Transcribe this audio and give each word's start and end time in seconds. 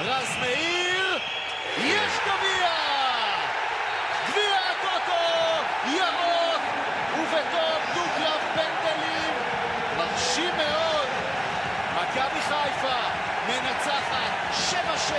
רז 0.00 0.36
מאיר, 0.40 1.18
יש 1.78 2.12
גביע! 2.26 2.68
גביע 4.28 4.58
הטוטו, 4.70 5.62
ירוק, 5.86 6.62
ובתום 7.14 7.80
דו-קרב 7.94 8.40
פנדלים, 8.54 9.34
מרשים 9.96 10.56
מאוד. 10.56 11.06
מכבי 11.94 12.40
חיפה 12.40 12.98
מנצחת 13.48 14.30
7-6 14.70 15.14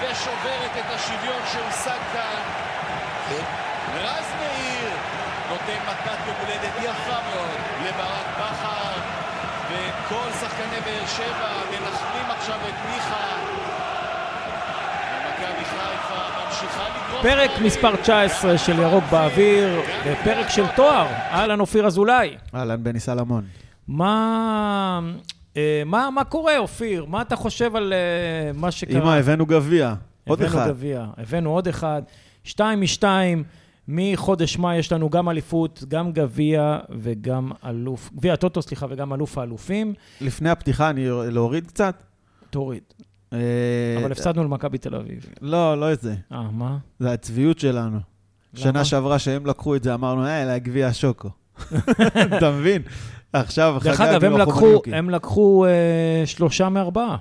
ושוברת 0.00 0.70
את 0.78 0.90
השוויון 0.94 1.42
שהושג 1.52 1.98
כאן. 2.12 2.42
רז 3.94 4.26
מאיר 4.38 4.90
נותן 5.48 5.78
מכת 5.86 6.18
יום 6.26 6.36
יפה 6.82 7.18
מאוד 7.30 7.60
לברק 7.84 8.26
בכר 8.36 9.00
וכל 9.68 10.30
שחקני 10.40 10.80
באר 10.84 11.06
שבע 11.06 11.48
מנחמים 11.70 12.30
עכשיו 12.30 12.58
את 12.68 12.90
מיכה 12.90 13.65
פרק 17.22 17.50
מספר 17.64 17.96
19 17.96 18.58
של 18.58 18.78
ירוק 18.78 19.04
באוויר, 19.10 19.80
ופרק 20.06 20.48
של 20.48 20.64
תואר. 20.76 21.06
אהלן, 21.06 21.60
אופיר 21.60 21.86
אזולאי. 21.86 22.36
אהלן, 22.54 22.84
בני 22.84 23.00
סלמון. 23.00 23.44
מה, 23.88 25.00
אה, 25.56 25.82
מה, 25.86 26.08
מה 26.10 26.24
קורה, 26.24 26.58
אופיר? 26.58 27.04
מה 27.04 27.22
אתה 27.22 27.36
חושב 27.36 27.76
על 27.76 27.92
אה, 27.92 28.52
מה 28.54 28.70
שקרה? 28.70 29.02
אמא, 29.02 29.10
הבאנו 29.10 29.46
גביע. 29.46 29.94
עוד 30.28 30.42
אחד. 30.42 30.58
הבאנו 30.58 30.74
גביע, 30.74 31.06
הבאנו 31.16 31.50
עוד 31.50 31.68
אחד. 31.68 32.02
שתיים 32.44 32.80
משתיים, 32.80 33.44
מחודש 33.88 34.58
מאי 34.58 34.76
יש 34.76 34.92
לנו 34.92 35.10
גם 35.10 35.28
אליפות, 35.28 35.84
גם 35.88 36.12
גביע 36.12 36.78
וגם 36.98 37.52
אלוף, 37.66 38.10
גביע 38.16 38.32
הטוטו, 38.32 38.62
סליחה, 38.62 38.86
וגם 38.90 39.12
אלוף 39.12 39.38
האלופים. 39.38 39.94
לפני 40.20 40.50
הפתיחה, 40.50 40.90
אני 40.90 41.08
להוריד 41.30 41.66
קצת? 41.66 42.02
תוריד. 42.50 42.82
אה, 43.36 44.02
אבל 44.02 44.12
הפסדנו 44.12 44.44
למכבי 44.44 44.78
תל 44.78 44.94
אביב. 44.94 45.26
לא, 45.42 45.80
לא 45.80 45.92
את 45.92 46.00
זה. 46.00 46.14
אה, 46.32 46.42
מה? 46.52 46.76
זה 46.98 47.12
הצביעות 47.12 47.58
שלנו. 47.58 47.98
שנה 48.54 48.84
שעברה 48.84 49.18
שהם 49.18 49.46
לקחו 49.46 49.76
את 49.76 49.82
זה, 49.82 49.94
אמרנו, 49.94 50.26
אה, 50.26 50.44
להגביע 50.44 50.92
שוקו. 50.92 51.28
אתה 52.38 52.50
מבין? 52.50 52.82
עכשיו, 53.32 53.78
דרך 53.82 54.00
אגב, 54.00 54.24
הם 54.24 54.32
לקחו, 54.32 54.50
לחומניוקי. 54.50 54.94
הם 54.94 55.10
לקחו 55.10 55.66
אה, 55.66 56.22
שלושה 56.26 56.68
מארבעה, 56.68 57.16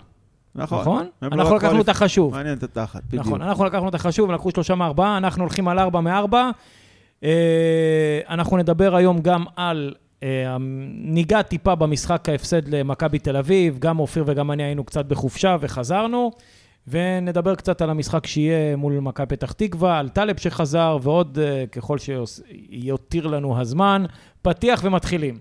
נכון. 0.55 0.81
נכון? 0.81 1.07
לא 1.21 1.27
אנחנו 1.27 1.43
לקחו 1.43 1.55
לקחנו 1.55 1.81
את. 1.81 1.89
החשוב. 1.89 2.33
מעניין 2.33 2.57
את 2.57 2.63
התחת, 2.63 3.03
בדיוק. 3.07 3.25
נכון, 3.25 3.41
אנחנו 3.41 3.65
לקחנו 3.65 3.89
את 3.89 3.95
החשוב, 3.95 4.29
הם 4.29 4.35
לקחו 4.35 4.51
שלושה 4.51 4.75
מארבעה, 4.75 5.17
אנחנו 5.17 5.43
הולכים 5.43 5.67
על 5.67 5.79
ארבע 5.79 6.01
מארבע. 6.01 6.49
אה, 7.23 8.19
אנחנו 8.29 8.57
נדבר 8.57 8.95
היום 8.95 9.19
גם 9.21 9.43
על, 9.55 9.93
ניגע 10.89 11.41
טיפה 11.41 11.75
במשחק 11.75 12.29
ההפסד 12.29 12.67
למכבי 12.67 13.19
תל 13.19 13.37
אביב, 13.37 13.79
גם 13.79 13.99
אופיר 13.99 14.23
וגם 14.27 14.51
אני 14.51 14.63
היינו 14.63 14.83
קצת 14.83 15.05
בחופשה 15.05 15.57
וחזרנו, 15.59 16.31
ונדבר 16.87 17.55
קצת 17.55 17.81
על 17.81 17.89
המשחק 17.89 18.27
שיהיה 18.27 18.75
מול 18.75 18.99
מכבי 18.99 19.27
פתח 19.27 19.51
תקווה, 19.51 19.99
על 19.99 20.09
טלב 20.09 20.37
שחזר, 20.37 20.97
ועוד 21.01 21.39
אה, 21.41 21.65
ככל 21.71 21.97
שיותיר 21.97 23.27
לנו 23.27 23.61
הזמן. 23.61 24.05
פתיח 24.41 24.81
ומתחילים. 24.83 25.37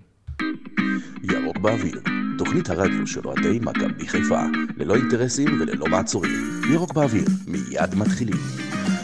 ירוק 1.22 1.58
באוויר, 1.58 2.00
תוכנית 2.38 2.70
הרדיו 2.70 3.06
של 3.06 3.20
אוהדי 3.24 3.58
מכבי 3.62 4.08
חיפה, 4.08 4.42
ללא 4.76 4.94
אינטרסים 4.96 5.60
וללא 5.60 5.86
מעצורים. 5.86 6.32
ירוק 6.72 6.92
באוויר, 6.92 7.24
מיד 7.46 7.94
מתחילים. 7.94 8.36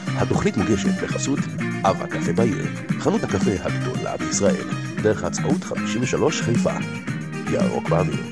התוכנית 0.06 0.56
מוגשת 0.56 1.02
בחסות 1.02 1.38
אב 1.84 2.02
הקפה 2.02 2.32
בעיר, 2.32 2.66
חנות 2.98 3.24
הקפה 3.24 3.50
הגדולה 3.62 4.16
בישראל, 4.16 4.89
דרך 5.02 5.24
העצמאות 5.24 5.64
53 5.64 6.42
חיפה. 6.42 6.72
ירוק 7.52 7.88
באוויר. 7.88 8.22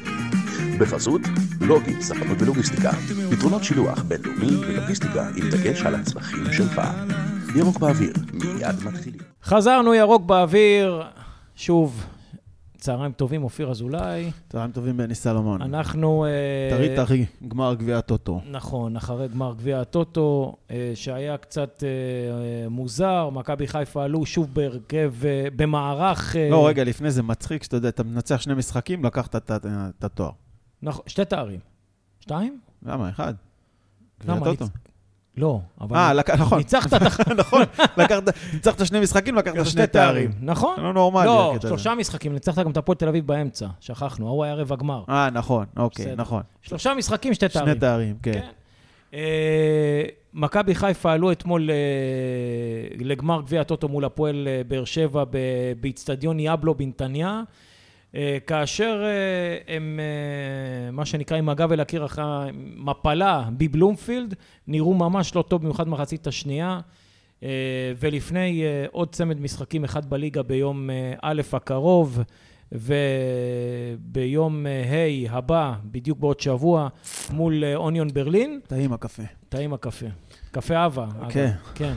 בחסות 0.78 1.20
לוגי, 1.61 2.02
ספנות 2.02 2.42
ולוגיסטיקה, 2.42 2.91
פתרונות 3.30 3.64
שילוח 3.64 4.02
בינלאומי 4.02 4.56
ולוגיסטיקה 4.56 5.28
עם 5.36 5.50
דגש 5.50 5.83
על 5.83 5.94
הצרכים 5.94 6.52
שלך. 6.52 6.80
ירוק 7.55 7.78
באוויר, 7.78 8.12
מיד 8.33 8.84
מתחילים. 8.84 9.20
חזרנו 9.44 9.94
ירוק 9.94 10.22
באוויר, 10.22 11.02
שוב, 11.57 12.05
צהריים 12.80 13.12
טובים, 13.12 13.44
אופיר 13.44 13.70
אזולאי. 13.70 14.30
צהריים 14.48 14.72
טובים, 14.72 14.96
בני 14.96 15.14
סלומון. 15.14 15.62
אנחנו... 15.62 16.24
אה, 16.24 16.77
טרי 16.77 16.96
טרי, 16.96 17.27
גמר 17.48 17.74
גביע 17.74 17.98
הטוטו. 17.98 18.40
נכון, 18.50 18.96
אחרי 18.96 19.28
גמר 19.28 19.55
גביע 19.55 19.80
הטוטו, 19.80 20.56
אה, 20.70 20.92
שהיה 20.94 21.36
קצת 21.36 21.83
אה, 21.83 22.68
מוזר, 22.68 23.30
מכבי 23.30 23.66
חיפה 23.66 24.05
עלו 24.05 24.27
שוב 24.27 24.55
בהרכב, 24.55 25.14
במערך... 25.56 26.36
לא, 26.50 26.68
רגע, 26.68 26.84
לפני 26.84 27.11
זה 27.11 27.22
מצחיק 27.22 27.62
שאתה 27.62 27.77
יודע, 27.77 27.89
אתה 27.89 28.02
מנצח 28.02 28.40
שני 28.40 28.55
משחקים, 28.55 29.05
לקחת 29.05 29.36
את 29.36 30.05
התואר. 30.05 30.30
נכון, 30.83 31.02
שתי 31.06 31.24
תארים. 31.24 31.60
שתיים? 32.20 32.60
למה? 32.86 33.08
אחד. 33.08 33.34
גביע 34.20 34.34
למה? 34.34 34.52
לא, 35.39 35.61
אבל... 35.81 35.97
אה, 35.97 36.13
לק- 36.15 36.31
נכון. 36.31 36.59
ניצחת 36.59 36.95
את 36.95 37.03
נכון, 37.41 37.63
לקחת, 37.97 38.23
ניצחת 38.53 38.87
שני 38.87 39.01
משחקים, 39.01 39.35
לקחת 39.35 39.67
שני 39.67 39.87
תארים. 39.87 40.31
נכון? 40.41 40.81
לא 40.81 40.93
נורמלי. 40.93 41.27
לא. 41.27 41.55
שלושה 41.63 41.95
משחקים, 41.95 42.33
ניצחת 42.33 42.65
גם 42.65 42.71
את 42.71 42.77
הפועל 42.77 42.97
תל 42.97 43.09
אביב 43.09 43.27
באמצע, 43.27 43.67
שכחנו, 43.81 44.27
ההוא 44.27 44.45
היה 44.45 44.55
רבע 44.55 44.77
גמר. 44.77 45.03
אה, 45.09 45.29
נכון, 45.33 45.65
אוקיי. 45.77 46.07
נכון. 46.17 46.43
שלושה 46.63 46.95
משחקים, 46.95 47.35
שתי 47.35 47.49
תארים. 47.49 47.67
שני 47.69 47.81
תארים, 47.81 48.17
כן. 48.23 48.33
כן. 48.33 48.41
אה, 49.15 50.03
מכבי 50.35 50.75
חיפה 50.75 51.13
עלו 51.13 51.33
אתמול 51.33 51.70
אה, 51.70 51.77
לגמר 53.05 53.43
גביע 53.43 53.61
הטוטו 53.61 53.89
מול 53.89 54.05
הפועל 54.05 54.49
אה, 54.49 54.61
באר 54.69 54.85
שבע 54.85 55.25
באיצטדיון 55.81 56.41
יבלו 56.41 56.75
בנתניה, 56.75 57.43
כאשר 58.46 59.02
אה, 59.05 59.74
הם, 59.77 60.01
אה, 60.01 60.91
מה 60.91 61.05
שנקרא, 61.07 61.36
עם 61.36 61.48
הגב 61.48 61.73
אל 61.73 61.80
הקיר 61.80 62.05
אחרי 62.05 62.24
מפלה 62.77 63.48
בבלומפילד, 63.58 64.35
נראו 64.67 64.95
ממש 64.95 65.35
לא 65.35 65.42
טוב, 65.42 65.63
במיוחד 65.63 65.86
במחצית 65.86 66.27
השנייה. 66.27 66.80
אה, 67.42 67.48
ולפני 68.01 68.63
אה, 68.64 68.86
עוד 68.91 69.13
צמד 69.13 69.41
משחקים 69.41 69.85
אחד 69.85 70.11
בליגה 70.11 70.42
ביום 70.42 70.91
אה, 70.91 71.13
א' 71.23 71.42
הקרוב, 71.52 72.20
וביום 72.73 74.67
אה, 74.67 74.83
ה' 75.30 75.36
הבא, 75.36 75.75
בדיוק 75.85 76.19
בעוד 76.19 76.40
שבוע, 76.40 76.89
מול 77.30 77.64
אה, 77.64 77.77
אוניון 77.77 78.08
ברלין, 78.08 78.61
טעים 78.67 78.92
הקפה. 78.92 79.23
טעים 79.48 79.73
הקפה. 79.73 80.07
קפה 80.51 80.86
אבה. 80.86 81.07
אגב. 81.20 81.30
כן. 81.75 81.92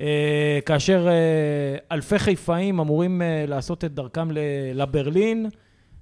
אה, 0.00 0.58
כאשר 0.66 1.08
אה, 1.08 1.76
אלפי 1.92 2.18
חיפאים 2.18 2.80
אמורים 2.80 3.22
אה, 3.22 3.44
לעשות 3.48 3.84
את 3.84 3.94
דרכם 3.94 4.28
לברלין, 4.74 5.46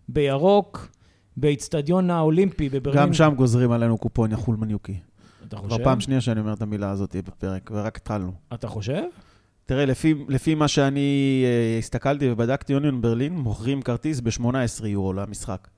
בירוק, 0.09 0.89
באיצטדיון 1.37 2.11
האולימפי 2.11 2.69
בברלין. 2.69 3.01
גם 3.01 3.13
שם 3.13 3.33
גוזרים 3.37 3.73
עלינו 3.73 3.99
קופון 3.99 4.31
יא 4.31 4.37
חולמניוקי. 4.37 4.99
אתה 5.49 5.57
כבר 5.57 5.69
חושב? 5.69 5.85
פעם 5.85 6.01
שנייה 6.01 6.21
שאני 6.21 6.41
אומר 6.41 6.53
את 6.53 6.63
המילה 6.63 6.91
הזאת 6.91 7.17
בפרק, 7.17 7.71
ורק 7.75 7.97
התחלנו. 7.97 8.33
אתה 8.55 8.69
חושב? 8.69 9.03
תראה, 9.67 9.85
לפי, 9.85 10.15
לפי 10.29 10.55
מה 10.55 10.69
שאני 10.69 11.43
אה, 11.47 11.79
הסתכלתי 11.79 12.31
ובדקתי, 12.31 12.75
אוניון 12.75 13.01
ברלין 13.01 13.39
מוכרים 13.39 13.83
כרטיס 13.83 14.21
ב-18 14.21 14.87
יורו 14.87 15.13
למשחק. 15.13 15.69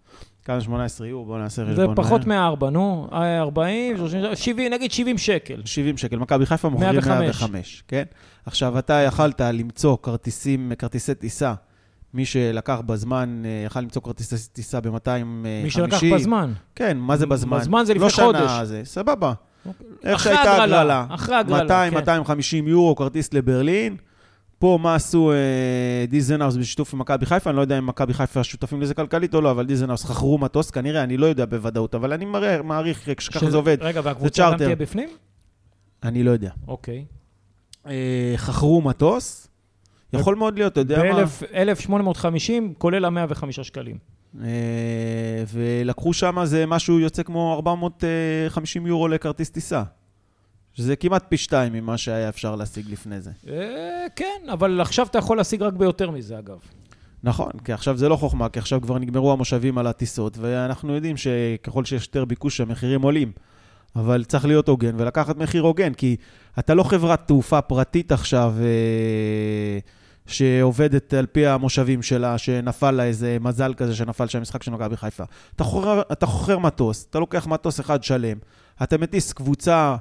כמה 0.44 0.60
18 0.60 1.06
יורו? 1.06 1.24
בואו 1.24 1.38
נעשה 1.38 1.64
זה 1.64 1.72
חשבון. 1.72 1.94
פחות 1.94 2.26
מהר. 2.26 2.40
מארבע, 2.40 2.70
נו. 2.70 3.08
אה, 3.12 3.40
40, 3.40 3.96
30, 3.96 4.20
70, 4.34 4.72
נגיד 4.72 4.92
70 4.92 5.18
שקל. 5.18 5.62
70 5.64 5.96
שקל. 5.96 6.16
מכבי 6.16 6.46
חיפה 6.46 6.68
מוכרים 6.68 6.90
105. 6.94 7.42
105, 7.42 7.84
כן? 7.88 8.02
עכשיו, 8.46 8.78
אתה 8.78 8.94
יכלת 8.94 9.40
למצוא 9.40 9.96
כרטיסים, 10.02 10.72
כרטיסי 10.78 11.14
טיסה. 11.14 11.54
מי 12.14 12.24
שלקח 12.24 12.80
בזמן, 12.86 13.42
אה, 13.44 13.62
יכל 13.66 13.80
למצוא 13.80 14.02
כרטיסי 14.02 14.36
טיסה 14.52 14.80
ב-250. 14.80 15.24
מי 15.64 15.70
שלקח 15.70 16.00
בזמן. 16.14 16.52
כן, 16.74 16.96
מה 16.98 17.16
זה 17.16 17.26
בזמן? 17.26 17.58
בזמן 17.58 17.84
זה 17.84 17.94
לפני 17.94 18.06
לא 18.06 18.24
חודש. 18.24 18.50
שנה, 18.50 18.64
זה, 18.64 18.80
סבבה. 18.84 19.32
איך 20.04 20.14
אחרי 20.14 20.34
שהייתה 20.34 20.62
הגרלה. 20.62 21.06
אחרי 21.08 21.36
הגרלה, 21.36 21.90
כן. 21.90 21.96
200-250 22.66 22.68
יורו 22.68 22.96
כרטיס 22.96 23.34
לברלין. 23.34 23.96
פה 24.58 24.78
מה 24.82 24.94
עשו 24.94 25.32
אה, 25.32 25.36
דיזנהאוס 26.08 26.56
בשיתוף 26.56 26.94
עם 26.94 27.00
מכבי 27.00 27.26
חיפה, 27.26 27.50
אני 27.50 27.56
לא 27.56 27.60
יודע 27.60 27.78
אם 27.78 27.86
מכבי 27.86 28.14
חיפה 28.14 28.44
שותפים 28.44 28.82
לזה 28.82 28.94
כלכלית 28.94 29.34
או 29.34 29.40
לא, 29.40 29.50
אבל 29.50 29.66
דיזנהאוס 29.66 30.04
חכרו 30.04 30.38
מטוס, 30.38 30.70
כנראה, 30.70 31.02
אני 31.02 31.16
לא 31.16 31.26
יודע 31.26 31.44
בוודאות, 31.44 31.94
אבל 31.94 32.12
אני 32.12 32.24
מראה- 32.24 32.62
מעריך 32.62 33.08
שככה 33.18 33.50
זה 33.50 33.56
עובד. 33.56 33.76
רגע, 33.80 34.00
והקבוצה. 34.04 34.50
גם 34.50 34.56
תהיה 34.58 34.76
בפנים? 34.76 35.08
אני 36.02 36.22
לא 36.22 36.30
יודע. 36.30 36.50
אוקיי. 36.68 37.04
אה, 37.86 38.32
חכרו 38.36 38.80
מטוס, 38.82 39.48
יכול 40.12 40.34
מאוד 40.34 40.58
להיות, 40.58 40.72
אתה 40.72 40.80
יודע 40.80 41.02
מה? 41.12 41.24
ב-1850, 41.24 42.50
כולל 42.78 43.04
ה-105 43.04 43.46
שקלים. 43.62 43.98
אה, 44.42 44.48
ולקחו 45.52 46.12
שם, 46.12 46.44
זה 46.44 46.66
משהו 46.66 46.98
יוצא 47.00 47.22
כמו 47.22 47.54
450 47.54 48.86
יורו 48.86 49.08
לכרטיס 49.08 49.50
טיסה. 49.50 49.82
שזה 50.76 50.96
כמעט 50.96 51.24
פי 51.28 51.36
שתיים 51.36 51.72
ממה 51.72 51.98
שהיה 51.98 52.28
אפשר 52.28 52.56
להשיג 52.56 52.90
לפני 52.90 53.20
זה. 53.20 53.30
אה, 53.48 54.06
כן, 54.16 54.48
אבל 54.52 54.80
עכשיו 54.80 55.06
אתה 55.06 55.18
יכול 55.18 55.36
להשיג 55.36 55.62
רק 55.62 55.72
ביותר 55.72 56.10
מזה, 56.10 56.38
אגב. 56.38 56.58
נכון, 57.22 57.52
כי 57.64 57.72
עכשיו 57.72 57.96
זה 57.96 58.08
לא 58.08 58.16
חוכמה, 58.16 58.48
כי 58.48 58.58
עכשיו 58.58 58.80
כבר 58.80 58.98
נגמרו 58.98 59.32
המושבים 59.32 59.78
על 59.78 59.86
הטיסות, 59.86 60.38
ואנחנו 60.40 60.94
יודעים 60.94 61.16
שככל 61.16 61.84
שיש 61.84 62.06
יותר 62.06 62.24
ביקוש, 62.24 62.60
המחירים 62.60 63.02
עולים. 63.02 63.32
אבל 63.96 64.24
צריך 64.24 64.44
להיות 64.44 64.68
הוגן 64.68 64.94
ולקחת 64.98 65.36
מחיר 65.36 65.62
הוגן, 65.62 65.94
כי 65.94 66.16
אתה 66.58 66.74
לא 66.74 66.82
חברת 66.82 67.26
תעופה 67.26 67.60
פרטית 67.60 68.12
עכשיו 68.12 68.54
אה, 68.60 69.78
שעובדת 70.26 71.14
על 71.14 71.26
פי 71.26 71.46
המושבים 71.46 72.02
שלה, 72.02 72.38
שנפל 72.38 72.90
לה 72.90 73.04
איזה 73.04 73.36
מזל 73.40 73.74
כזה 73.74 73.94
שנפל 73.94 74.26
שם 74.26 74.42
משחק 74.42 74.62
של 74.62 74.70
מכבי 74.70 74.96
חיפה. 74.96 75.24
אתה 75.56 75.64
חוכר, 75.64 76.02
אתה 76.12 76.26
חוכר 76.26 76.58
מטוס, 76.58 77.06
אתה 77.10 77.18
לוקח 77.18 77.46
מטוס 77.46 77.80
אחד 77.80 78.02
שלם, 78.02 78.38
אתה 78.82 78.98
מטיס 78.98 79.32
קבוצה 79.32 79.96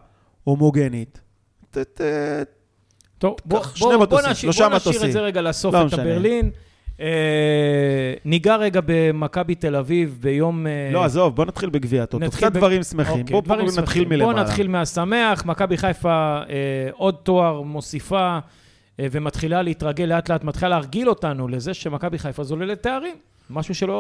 הומוגנית. 0.46 1.22
ת, 1.72 1.78
ת, 1.78 2.02
טוב, 3.18 3.36
בוא, 3.46 3.60
בוא, 3.60 3.68
שני 3.76 3.88
בוא, 3.88 3.98
מטוסים, 3.98 4.32
נשאיר, 4.32 4.36
שלושה 4.52 4.70
בוא 4.70 4.76
נשאיר 4.76 4.92
מטוסים. 4.92 5.08
את 5.08 5.14
זה 5.14 5.20
רגע 5.22 5.42
לסוף, 5.42 5.74
לא 5.76 5.82
את 5.82 5.86
משנה. 5.86 6.02
הברלין. 6.04 6.52
אה, 7.00 7.08
ניגע 8.26 8.56
רגע 8.56 8.80
במכבי 8.86 9.56
תל 9.56 9.76
אביב 9.76 10.18
ביום... 10.22 10.68
אה, 10.68 10.90
לא, 10.94 11.04
עזוב, 11.04 11.36
בוא 11.36 11.46
נתחיל 11.46 11.70
בגביע 11.70 12.04
הטוטו. 12.04 12.26
נתחיל 12.26 12.48
קצת 12.48 12.56
ב- 12.56 12.58
דברים 12.58 12.84
שמחים. 12.84 13.20
אוקיי, 13.22 13.34
בוא, 13.34 13.42
דברים 13.42 13.66
בוא 13.66 13.82
נתחיל 13.82 13.86
שמחים. 14.04 14.10
מלמעלה. 14.10 14.34
בוא 14.34 14.42
נתחיל 14.42 14.68
מהשמח. 14.68 15.46
מכבי 15.46 15.78
חיפה 15.78 16.38
אה, 16.50 16.90
עוד 16.94 17.16
תואר 17.24 17.62
מוסיפה 17.62 18.40
אה, 19.00 19.08
ומתחילה 19.12 19.62
להתרגל 19.62 20.06
לאט 20.06 20.30
לאט, 20.30 20.44
מתחילה 20.44 20.70
להרגיל 20.70 21.10
אותנו 21.10 21.48
לזה 21.48 21.74
שמכבי 21.74 22.20
חיפה 22.20 22.44
זוללת 22.44 22.84
תארים. 22.84 23.16
משהו 23.50 23.76
שלא 23.76 23.96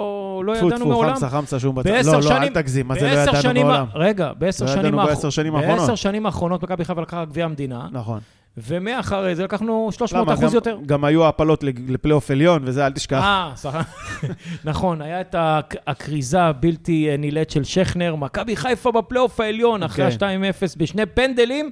לא 0.45 0.53
טפו 0.55 0.67
ידענו 0.67 0.79
טפו, 0.81 0.89
מעולם. 0.89 1.09
חמסה 1.13 1.29
חמסה 1.29 1.59
שום 1.59 1.75
בצד. 1.75 1.89
לא, 2.05 2.13
לא, 2.13 2.21
שנים- 2.21 2.41
אל 2.43 2.49
תגזים, 2.49 2.87
מה 2.87 2.95
זה 2.95 3.01
לא 3.01 3.11
ידענו 3.21 3.41
שנים 3.41 3.65
מעולם. 3.67 3.85
רגע, 3.95 4.31
בעשר 4.37 4.65
לא 4.65 4.71
שנים 4.71 4.85
ידענו 4.85 4.97
בעשר 5.07 5.29
שנים 5.29 5.55
האחרונות. 5.55 5.79
בעשר 5.79 5.95
שנים 5.95 6.25
האחרונות 6.25 6.63
מכבי 6.63 6.85
חיפה 6.85 7.01
לקחה 7.01 7.25
גביע 7.25 7.45
המדינה, 7.45 7.87
נכון. 7.91 8.19
ומאחרי 8.57 9.35
זה 9.35 9.43
לקחנו 9.43 9.89
300 9.91 10.27
למה? 10.27 10.33
אחוז 10.33 10.45
גם- 10.49 10.55
יותר. 10.55 10.77
גם 10.85 11.05
היו 11.05 11.27
הפלות 11.27 11.63
לפלייאוף 11.87 12.31
עליון, 12.31 12.61
וזה, 12.65 12.85
אל 12.85 12.91
תשכח. 12.91 13.21
אה, 13.23 13.51
סליחה. 13.55 13.81
נכון, 14.65 15.01
היה 15.01 15.21
את 15.21 15.35
הכ- 15.35 15.77
הכריזה 15.87 16.41
הבלתי 16.41 17.09
אה, 17.09 17.15
נלאית 17.17 17.49
של 17.49 17.63
שכנר, 17.63 18.15
מכבי 18.15 18.55
חיפה 18.55 18.91
בפלייאוף 18.91 19.39
העליון, 19.39 19.83
אחרי 19.83 20.11
כן. 20.11 20.25
ה-2-0 20.25 20.75
בשני 20.77 21.05
פנדלים 21.05 21.71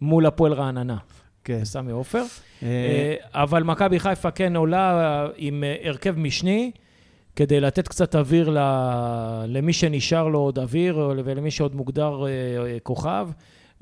מול 0.00 0.26
הפועל 0.26 0.52
רעננה, 0.52 0.96
כן. 1.44 1.60
בסמי 1.60 1.92
עופר. 1.92 2.22
אה, 2.62 2.66
אה, 2.68 3.14
אבל 3.42 3.62
מכבי 3.62 4.00
חיפה 4.00 4.30
כן 4.30 4.56
עולה 4.56 5.26
עם 5.36 5.64
אה, 5.64 5.76
הרכב 5.88 6.18
משני, 6.18 6.70
כדי 7.36 7.60
לתת 7.60 7.88
קצת 7.88 8.14
אוויר 8.14 8.50
ל- 8.50 9.44
למי 9.46 9.72
שנשאר 9.72 10.28
לו 10.28 10.38
עוד 10.38 10.58
אוויר, 10.58 10.98
ולמי 11.24 11.50
שעוד 11.50 11.74
מוגדר 11.74 12.24
כוכב. 12.82 13.28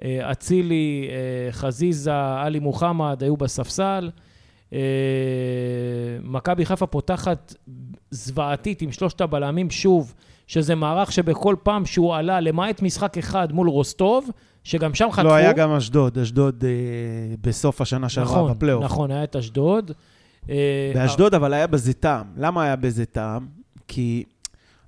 אצילי, 0.04 1.08
חזיזה, 1.50 2.14
עלי 2.14 2.58
מוחמד 2.58 3.22
היו 3.22 3.36
בספסל. 3.36 4.10
מכבי 6.22 6.66
חיפה 6.66 6.86
פותחת 6.86 7.54
זוועתית 8.10 8.82
עם 8.82 8.92
שלושת 8.92 9.20
הבלמים 9.20 9.70
שוב, 9.70 10.14
שזה 10.50 10.74
מערך 10.74 11.12
שבכל 11.12 11.56
פעם 11.62 11.86
שהוא 11.86 12.14
עלה, 12.14 12.40
למעט 12.40 12.82
משחק 12.82 13.18
אחד 13.18 13.52
מול 13.52 13.68
רוסטוב, 13.68 14.30
שגם 14.64 14.94
שם 14.94 15.08
חטפו. 15.12 15.28
לא, 15.28 15.34
היה 15.34 15.52
גם 15.52 15.70
אשדוד. 15.70 16.18
אשדוד 16.18 16.64
אה, 16.64 16.70
בסוף 17.40 17.80
השנה 17.80 18.08
שעברה 18.08 18.32
נכון, 18.36 18.52
בפלייאוף. 18.52 18.84
נכון, 18.84 19.10
היה 19.10 19.24
את 19.24 19.36
אשדוד. 19.36 19.90
אה, 20.50 20.92
באשדוד, 20.94 21.34
אבל 21.34 21.52
היה 21.54 21.66
בזה 21.66 21.92
טעם. 21.92 22.26
למה 22.36 22.62
היה 22.62 22.76
בזה 22.76 23.04
טעם? 23.06 23.46
כי 23.88 24.24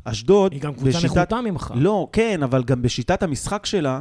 אשדוד... 0.05 0.53
היא 0.53 0.61
גם 0.61 0.75
קבוצה 0.75 0.99
בשיטת- 0.99 1.17
נחותה 1.17 1.41
ממך. 1.41 1.73
לא, 1.76 2.08
כן, 2.12 2.43
אבל 2.43 2.62
גם 2.65 2.82
בשיטת 2.82 3.23
המשחק 3.23 3.67
שלה, 3.67 4.00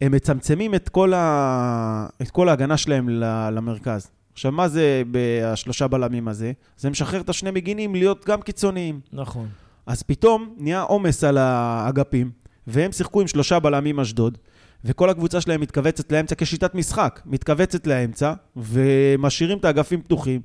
הם 0.00 0.12
מצמצמים 0.12 0.74
את 0.74 0.88
כל, 0.88 1.12
ה... 1.14 2.06
את 2.22 2.30
כל 2.30 2.48
ההגנה 2.48 2.76
שלהם 2.76 3.08
למרכז. 3.52 4.10
עכשיו, 4.32 4.52
מה 4.52 4.68
זה 4.68 5.02
בשלושה 5.10 5.88
בלמים 5.88 6.28
הזה? 6.28 6.52
זה 6.76 6.90
משחרר 6.90 7.20
את 7.20 7.28
השני 7.28 7.50
מגינים 7.50 7.94
להיות 7.94 8.24
גם 8.26 8.40
קיצוניים. 8.42 9.00
נכון. 9.12 9.48
אז 9.88 10.02
פתאום 10.02 10.54
נהיה 10.58 10.80
עומס 10.80 11.24
על 11.24 11.38
האגפים, 11.38 12.30
והם 12.66 12.92
שיחקו 12.92 13.20
עם 13.20 13.26
שלושה 13.26 13.58
בלמים 13.58 14.00
אשדוד, 14.00 14.38
וכל 14.84 15.10
הקבוצה 15.10 15.40
שלהם 15.40 15.60
מתכווצת 15.60 16.12
לאמצע 16.12 16.34
כשיטת 16.38 16.74
משחק. 16.74 17.20
מתכווצת 17.26 17.86
לאמצע, 17.86 18.32
ומשאירים 18.56 19.58
את 19.58 19.64
האגפים 19.64 20.02
פתוחים, 20.02 20.40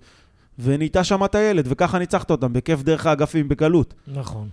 ונהייתה 0.60 1.04
שם 1.04 1.24
הטיילת, 1.24 1.66
וככה 1.68 2.00
ניצחת 2.00 2.31
אותם, 2.31 2.54
בכיף 2.54 2.84
דרך 2.84 3.06
האגפים 3.06 3.50
בקלות. 3.50 3.94
נכון. 4.07 4.48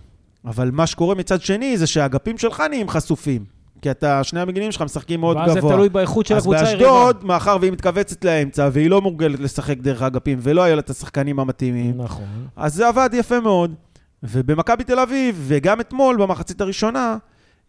אבל 0.45 0.71
מה 0.71 0.87
שקורה 0.87 1.15
מצד 1.15 1.41
שני 1.41 1.77
זה 1.77 1.87
שהאגפים 1.87 2.37
שלך 2.37 2.63
נהיים 2.69 2.89
חשופים. 2.89 3.45
כי 3.81 3.91
אתה, 3.91 4.23
שני 4.23 4.39
המגינים 4.39 4.71
שלך 4.71 4.81
משחקים 4.81 5.19
מאוד 5.19 5.37
ואז 5.37 5.55
גבוה. 5.55 5.71
זה 5.71 5.75
תלוי 5.75 5.89
באיכות 5.89 6.25
של 6.25 6.35
אז 6.35 6.43
הקבוצה 6.43 6.67
היריבה. 6.67 6.89
באשדוד, 6.89 7.25
מאחר 7.25 7.57
והיא 7.61 7.71
מתכווצת 7.71 8.25
לאמצע, 8.25 8.69
והיא 8.73 8.89
לא 8.89 9.01
מורגלת 9.01 9.39
לשחק 9.39 9.77
דרך 9.77 10.01
האגפים, 10.01 10.39
ולא 10.41 10.63
היה 10.63 10.75
לה 10.75 10.81
את 10.81 10.89
השחקנים 10.89 11.39
המתאימים, 11.39 11.97
נכון. 11.97 12.25
אז 12.55 12.75
זה 12.75 12.87
עבד 12.87 13.09
יפה 13.13 13.39
מאוד. 13.39 13.75
ובמכבי 14.23 14.83
תל 14.83 14.99
אביב, 14.99 15.43
וגם 15.47 15.81
אתמול, 15.81 16.17
במחצית 16.17 16.61
הראשונה, 16.61 17.17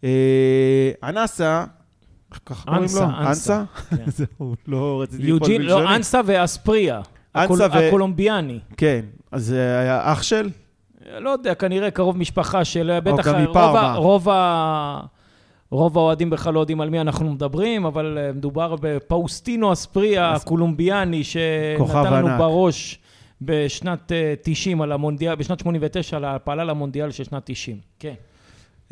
אה, 0.04 0.10
אנסה, 1.02 1.64
ככה 2.46 2.64
קוראים 2.64 2.82
אנסה, 2.82 3.00
לו? 3.00 3.26
אנסה. 3.28 3.62
כן. 3.90 3.96
זהו, 4.38 4.54
לא 4.68 5.02
רציתי 5.02 5.22
ליפול 5.22 5.28
יוג'ין, 5.50 5.62
בלשוני. 5.62 5.84
לא, 5.84 5.94
אנסה 5.94 6.20
ואספריה. 6.26 7.00
אנסה 7.36 7.66
ו- 7.72 7.78
הקולומביאני. 7.78 8.58
כן, 8.76 9.00
אז 9.32 9.44
זה 9.46 9.78
היה 9.78 10.12
אח 10.12 10.22
של? 10.22 10.48
לא 11.18 11.30
יודע, 11.30 11.54
כנראה 11.54 11.90
קרוב 11.90 12.16
משפחה 12.16 12.64
של... 12.64 12.98
בטח 13.04 13.26
גם 13.28 13.34
רוב 13.34 13.50
מפארמה. 13.50 13.80
ה- 13.80 13.94
רוב 13.96 14.28
ה... 14.28 15.00
רוב 15.70 15.98
האוהדים 15.98 16.30
בכלל 16.30 16.54
לא 16.54 16.60
יודעים 16.60 16.80
על 16.80 16.90
מי 16.90 17.00
אנחנו 17.00 17.30
מדברים, 17.32 17.84
אבל 17.86 18.18
אה, 18.20 18.32
מדובר 18.32 18.76
בפאוסטינו 18.80 19.72
אספריה 19.72 20.32
הקולומביאני, 20.32 21.24
שנתן 21.24 22.12
לנו. 22.12 22.28
בראש 22.38 22.98
בשנת 23.44 24.12
אה, 24.12 24.34
90 24.42 24.82
על 24.82 24.92
המונדיאל, 24.92 25.34
בשנת 25.34 25.60
89 25.60 26.16
על 26.16 26.24
ההפלה 26.24 26.64
למונדיאל 26.64 27.10
של 27.10 27.24
שנת 27.24 27.42
90. 27.44 27.76
כן, 27.98 28.14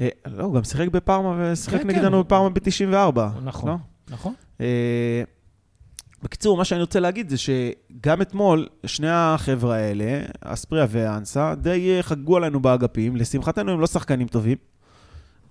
אה, 0.01 0.09
לא, 0.27 0.45
הוא 0.45 0.55
גם 0.55 0.65
שיחק 0.65 0.89
בפארמה 0.89 1.37
ושיחק 1.53 1.81
כן, 1.81 1.89
נגדנו 1.89 2.17
כן. 2.17 2.21
בפארמה 2.21 2.49
ב-94. 2.49 3.21
נכון. 3.45 3.79
נכון. 4.11 4.35
אה, 4.61 5.23
בקיצור, 6.23 6.57
מה 6.57 6.65
שאני 6.65 6.81
רוצה 6.81 7.01
להגיד 7.01 7.29
זה 7.29 7.37
שגם 7.39 8.23
אתמול, 8.23 8.67
שני 8.87 9.11
החבר'ה 9.11 9.77
האלה, 9.77 10.21
אספריה 10.41 10.87
ואנסה, 10.91 11.55
די 11.55 11.97
אה, 11.97 12.03
חגגו 12.03 12.37
עלינו 12.37 12.61
באגפים. 12.61 13.17
לשמחתנו 13.17 13.73
הם 13.73 13.81
לא 13.81 13.87
שחקנים 13.87 14.29
טובים. 14.29 14.57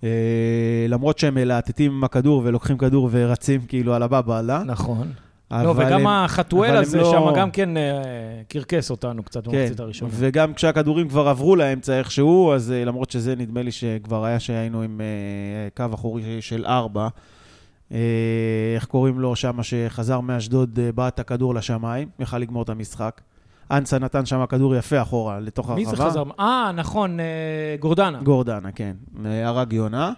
אה, 0.04 0.86
למרות 0.88 1.18
שהם 1.18 1.34
מלהטטים 1.34 1.92
עם 1.92 2.04
הכדור 2.04 2.42
ולוקחים 2.44 2.78
כדור 2.78 3.08
ורצים 3.12 3.60
כאילו 3.68 3.94
על 3.94 4.02
הבאבאללה. 4.02 4.62
נכון. 4.66 5.12
לא, 5.52 5.74
וגם 5.76 6.06
החתואל 6.06 6.76
הזה 6.76 6.98
לא- 6.98 7.10
שם 7.10 7.36
גם 7.36 7.50
כן 7.50 7.76
אה, 7.76 7.82
קרקס 8.48 8.90
אותנו 8.90 9.22
קצת 9.22 9.44
כן, 9.44 9.50
במחצית 9.52 9.80
הראשונה. 9.80 10.10
וגם 10.14 10.54
כשהכדורים 10.54 11.08
כבר 11.08 11.28
עברו 11.28 11.56
לאמצע 11.56 11.98
איכשהו, 11.98 12.52
אז 12.52 12.72
אה, 12.72 12.84
למרות 12.84 13.10
שזה 13.10 13.36
נדמה 13.36 13.62
לי 13.62 13.72
שכבר 13.72 14.24
היה 14.24 14.40
שהיינו 14.40 14.82
עם 14.82 15.00
אה, 15.00 15.86
קו 15.88 15.94
אחורי 15.94 16.22
של 16.42 16.66
ארבע. 16.66 17.08
איך 18.74 18.84
קוראים 18.84 19.20
לו 19.20 19.36
שם, 19.36 19.62
שחזר 19.62 20.20
מאשדוד, 20.20 20.78
בעט 20.94 21.20
הכדור 21.20 21.54
לשמיים, 21.54 22.08
יכל 22.18 22.38
לגמור 22.38 22.62
את 22.62 22.68
המשחק. 22.68 23.20
אנסה 23.70 23.98
נתן 23.98 24.26
שם 24.26 24.46
כדור 24.48 24.76
יפה 24.76 25.02
אחורה, 25.02 25.40
לתוך 25.40 25.68
הרחבה. 25.70 25.84
מי 25.90 25.96
זה 25.96 25.96
חזר? 25.96 26.22
אה, 26.40 26.70
נכון, 26.74 27.18
גורדנה. 27.80 28.22
גורדנה, 28.22 28.72
כן. 28.72 28.96
הרג 29.24 29.72
יונה. 29.72 30.12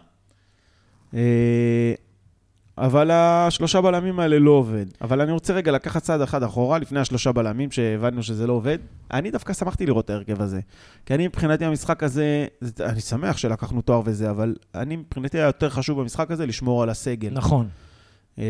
אה, 2.78 2.86
אבל 2.86 3.10
השלושה 3.10 3.80
בלמים 3.80 4.20
האלה 4.20 4.38
לא 4.38 4.50
עובד. 4.50 4.86
אבל 5.00 5.20
אני 5.20 5.32
רוצה 5.32 5.52
רגע 5.52 5.72
לקחת 5.72 6.02
צעד 6.02 6.20
אחד 6.20 6.42
אחורה, 6.42 6.78
לפני 6.78 7.00
השלושה 7.00 7.32
בלמים, 7.32 7.70
שהבנו 7.70 8.22
שזה 8.22 8.46
לא 8.46 8.52
עובד. 8.52 8.78
אני 9.12 9.30
דווקא 9.30 9.52
שמחתי 9.52 9.86
לראות 9.86 10.04
את 10.04 10.10
ההרכב 10.10 10.42
הזה. 10.42 10.60
כי 11.06 11.14
אני 11.14 11.26
מבחינתי 11.26 11.64
המשחק 11.64 12.02
הזה, 12.02 12.46
זה- 12.60 12.86
אני 12.86 13.00
שמח 13.00 13.36
שלקחנו 13.36 13.82
תואר 13.82 14.00
וזה, 14.04 14.30
אבל 14.30 14.54
אני 14.74 14.96
מבחינתי 14.96 15.38
היה 15.38 15.46
יותר 15.46 15.70
חשוב 15.70 16.00
במשחק 16.00 16.30
הזה 16.30 16.46
לשמור 16.46 16.82
על 16.82 16.90
הסגל. 16.90 17.30
נכון. 17.32 17.68
אה, 18.38 18.44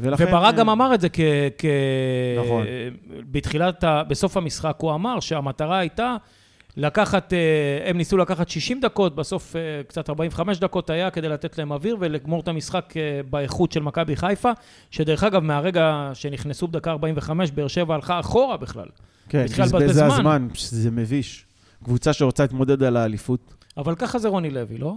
ולכן... 0.00 0.24
וברק 0.28 0.54
אה, 0.54 0.58
גם 0.58 0.70
אמר 0.70 0.94
את 0.94 1.00
זה 1.00 1.08
כ... 1.08 1.20
כ... 1.58 1.64
נכון. 2.44 2.64
בתחילת, 3.30 3.84
ה... 3.84 4.02
בסוף 4.08 4.36
המשחק 4.36 4.76
הוא 4.78 4.94
אמר 4.94 5.20
שהמטרה 5.20 5.78
הייתה 5.78 6.16
לקחת, 6.76 7.32
אה, 7.32 7.90
הם 7.90 7.96
ניסו 7.96 8.16
לקחת 8.16 8.48
60 8.48 8.80
דקות, 8.80 9.16
בסוף 9.16 9.56
אה, 9.56 9.60
קצת 9.88 10.10
45 10.10 10.58
דקות 10.58 10.90
היה 10.90 11.10
כדי 11.10 11.28
לתת 11.28 11.58
להם 11.58 11.72
אוויר 11.72 11.96
ולגמור 12.00 12.40
את 12.40 12.48
המשחק 12.48 12.94
אה, 12.96 13.20
באיכות 13.30 13.72
של 13.72 13.82
מכבי 13.82 14.16
חיפה, 14.16 14.50
שדרך 14.90 15.24
אגב, 15.24 15.42
מהרגע 15.42 16.10
שנכנסו 16.14 16.68
בדקה 16.68 16.90
45, 16.90 17.50
באר 17.50 17.68
שבע 17.68 17.94
הלכה 17.94 18.20
אחורה 18.20 18.56
בכלל. 18.56 18.86
כן, 19.28 19.44
התחיל 19.44 19.64
לבזבז 19.64 19.82
בזבז 19.82 19.96
זמן. 19.96 20.10
הזמן, 20.10 20.48
שזה 20.54 20.90
מביש. 20.90 21.46
קבוצה 21.84 22.12
שרוצה 22.12 22.42
להתמודד 22.42 22.82
על 22.82 22.96
האליפות. 22.96 23.54
אבל 23.76 23.94
ככה 23.94 24.18
זה 24.18 24.28
רוני 24.28 24.50
לוי, 24.50 24.78
לא? 24.78 24.94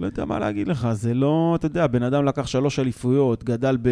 לא 0.00 0.06
יודע 0.06 0.24
מה 0.24 0.38
להגיד 0.38 0.68
לך, 0.68 0.88
זה 0.92 1.14
לא, 1.14 1.52
אתה 1.56 1.66
יודע, 1.66 1.86
בן 1.86 2.02
אדם 2.02 2.24
לקח 2.24 2.46
שלוש 2.46 2.78
אליפויות, 2.78 3.44
גדל 3.44 3.76
ב... 3.82 3.88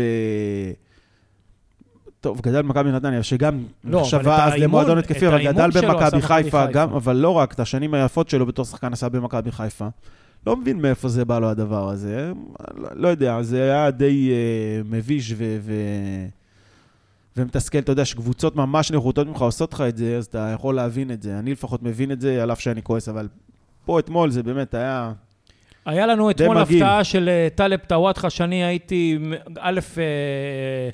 טוב, 2.22 2.40
גדל 2.40 2.62
במכבי 2.62 2.92
נתניה, 2.92 3.22
שגם 3.22 3.64
לא, 3.84 4.00
נחשבה 4.00 4.44
אז 4.44 4.52
למועדון 4.52 4.98
התקפי, 4.98 5.28
אבל 5.28 5.44
גדל 5.44 5.70
במכבי 5.70 5.86
מכבי 5.86 6.22
חיפה, 6.22 6.34
חיפה. 6.34 6.66
גם, 6.66 6.94
אבל 6.94 7.16
לא 7.16 7.28
רק, 7.28 7.52
את 7.52 7.60
השנים 7.60 7.94
היפות 7.94 8.28
שלו 8.28 8.46
בתור 8.46 8.64
שחקן 8.64 8.92
עשה 8.92 9.08
במכבי 9.08 9.52
חיפה. 9.52 9.88
לא 10.46 10.56
מבין 10.56 10.80
מאיפה 10.80 11.08
זה 11.08 11.24
בא 11.24 11.38
לו 11.38 11.48
הדבר 11.48 11.88
הזה, 11.88 12.32
לא, 12.76 12.88
לא 12.94 13.08
יודע, 13.08 13.42
זה 13.42 13.62
היה 13.62 13.90
די 13.90 14.30
uh, 14.30 14.88
מביש 14.90 15.32
ו... 15.36 15.58
ו... 15.60 15.72
ומתסכל, 17.36 17.78
אתה 17.78 17.92
יודע, 17.92 18.04
שקבוצות 18.04 18.56
ממש 18.56 18.90
נחותות 18.90 19.26
ממך 19.26 19.42
עושות 19.42 19.72
לך 19.72 19.80
את 19.80 19.96
זה, 19.96 20.16
אז 20.16 20.26
אתה 20.26 20.50
יכול 20.54 20.74
להבין 20.74 21.10
את 21.10 21.22
זה. 21.22 21.38
אני 21.38 21.52
לפחות 21.52 21.82
מבין 21.82 22.12
את 22.12 22.20
זה, 22.20 22.42
על 22.42 22.52
אף 22.52 22.60
שאני 22.60 22.82
כועס, 22.82 23.08
אבל 23.08 23.28
פה 23.84 23.98
אתמול 23.98 24.30
זה 24.30 24.42
באמת 24.42 24.74
היה... 24.74 25.12
היה 25.86 26.06
לנו 26.06 26.30
אתמול. 26.30 26.58
הפתעה 26.58 27.04
של 27.04 27.28
אה, 27.28 27.48
טלב 27.54 27.78
טוואטחה, 27.86 28.30
שאני 28.30 28.64
הייתי, 28.64 29.18
א', 29.60 29.80
אה, 29.98 30.02
אה, 30.02 30.88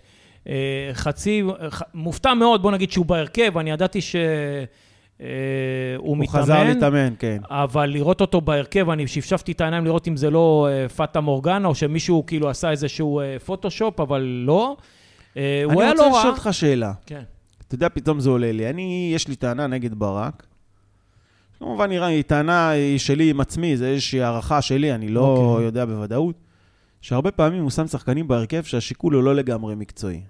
חצי, 0.93 1.43
ח- 1.71 1.83
מופתע 1.95 2.35
מאוד, 2.35 2.63
בוא 2.63 2.71
נגיד 2.73 2.91
שהוא 2.93 3.07
בהרכב, 3.07 3.59
אני 3.59 3.71
ידעתי 3.71 4.01
ש... 4.01 4.17
אה, 5.21 5.27
הוא 5.97 6.09
הוא 6.09 6.17
מתאמן. 6.17 6.43
חזר 6.43 6.65
להתאמן, 6.65 7.15
כן. 7.19 7.39
אבל 7.51 7.87
לראות 7.87 8.21
אותו 8.21 8.41
בהרכב, 8.41 8.91
אני 8.91 9.07
שפשפתי 9.07 9.53
את 9.53 9.61
העיניים 9.61 9.85
לראות 9.85 10.09
אם 10.09 10.17
זה 10.17 10.31
לא 10.31 10.69
אה, 10.71 10.89
פאטה 10.89 11.21
מורגנה, 11.21 11.69
או 11.69 11.75
שמישהו 11.75 12.27
כאילו 12.27 12.49
עשה 12.51 12.71
איזשהו 12.71 13.21
אה, 13.21 13.37
פוטושופ, 13.45 14.01
אבל 14.01 14.21
לא. 14.47 14.77
אה, 15.37 15.63
הוא 15.65 15.83
היה 15.83 15.91
אני 15.91 15.99
לא 15.99 16.05
רוצה 16.05 16.15
רע. 16.15 16.19
לשאול 16.21 16.33
אותך 16.35 16.49
שאלה. 16.53 16.93
כן. 17.07 17.23
אתה 17.67 17.75
יודע, 17.75 17.89
פתאום 17.89 18.21
זה 18.21 18.31
עולה 18.31 18.53
לי. 18.53 18.71
אני, 18.71 19.11
יש 19.15 19.29
לי 19.29 19.37
טענה 19.37 19.67
נגד 19.67 19.95
ברק. 19.95 20.47
כמובן, 21.59 21.89
נראה 21.91 22.09
לי, 22.09 22.23
טענה 22.23 22.73
שלי 22.99 23.31
עם 23.31 23.41
עצמי, 23.41 23.77
זה 23.77 23.89
איזושהי 23.89 24.23
הערכה 24.23 24.63
שלי, 24.63 24.95
אני 24.95 25.09
לא 25.09 25.21
אוקיי. 25.21 25.65
יודע 25.65 25.85
בוודאות, 25.85 26.35
שהרבה 27.01 27.31
פעמים 27.31 27.63
הוא 27.63 27.71
שם 27.71 27.87
שחקנים 27.87 28.29
בהרכב 28.29 28.63
שהשיקול 28.63 29.15
הוא 29.15 29.23
לא 29.23 29.35
לגמרי 29.35 29.75
מקצועי. 29.75 30.21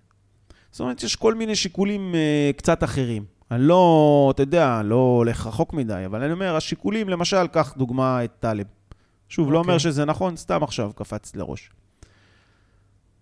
זאת 0.71 0.81
אומרת, 0.81 1.03
יש 1.03 1.17
כל 1.17 1.35
מיני 1.35 1.57
שיקולים 1.57 2.15
uh, 2.15 2.57
קצת 2.57 2.85
אחרים. 2.85 3.25
אני 3.51 3.63
לא, 3.63 4.29
אתה 4.35 4.43
יודע, 4.43 4.83
לא 4.85 4.95
הולך 4.95 5.47
רחוק 5.47 5.75
מדי, 5.75 6.03
אבל 6.07 6.23
אני 6.23 6.33
אומר, 6.33 6.57
השיקולים, 6.57 7.09
למשל, 7.09 7.47
קח 7.47 7.75
דוגמה 7.77 8.25
את 8.25 8.33
טלב. 8.41 8.67
שוב, 9.29 9.53
לא 9.53 9.59
אוקיי. 9.59 9.69
אומר 9.69 9.79
שזה 9.79 10.05
נכון, 10.05 10.37
סתם 10.37 10.63
עכשיו 10.63 10.91
קפץ 10.95 11.37
לראש. 11.37 11.71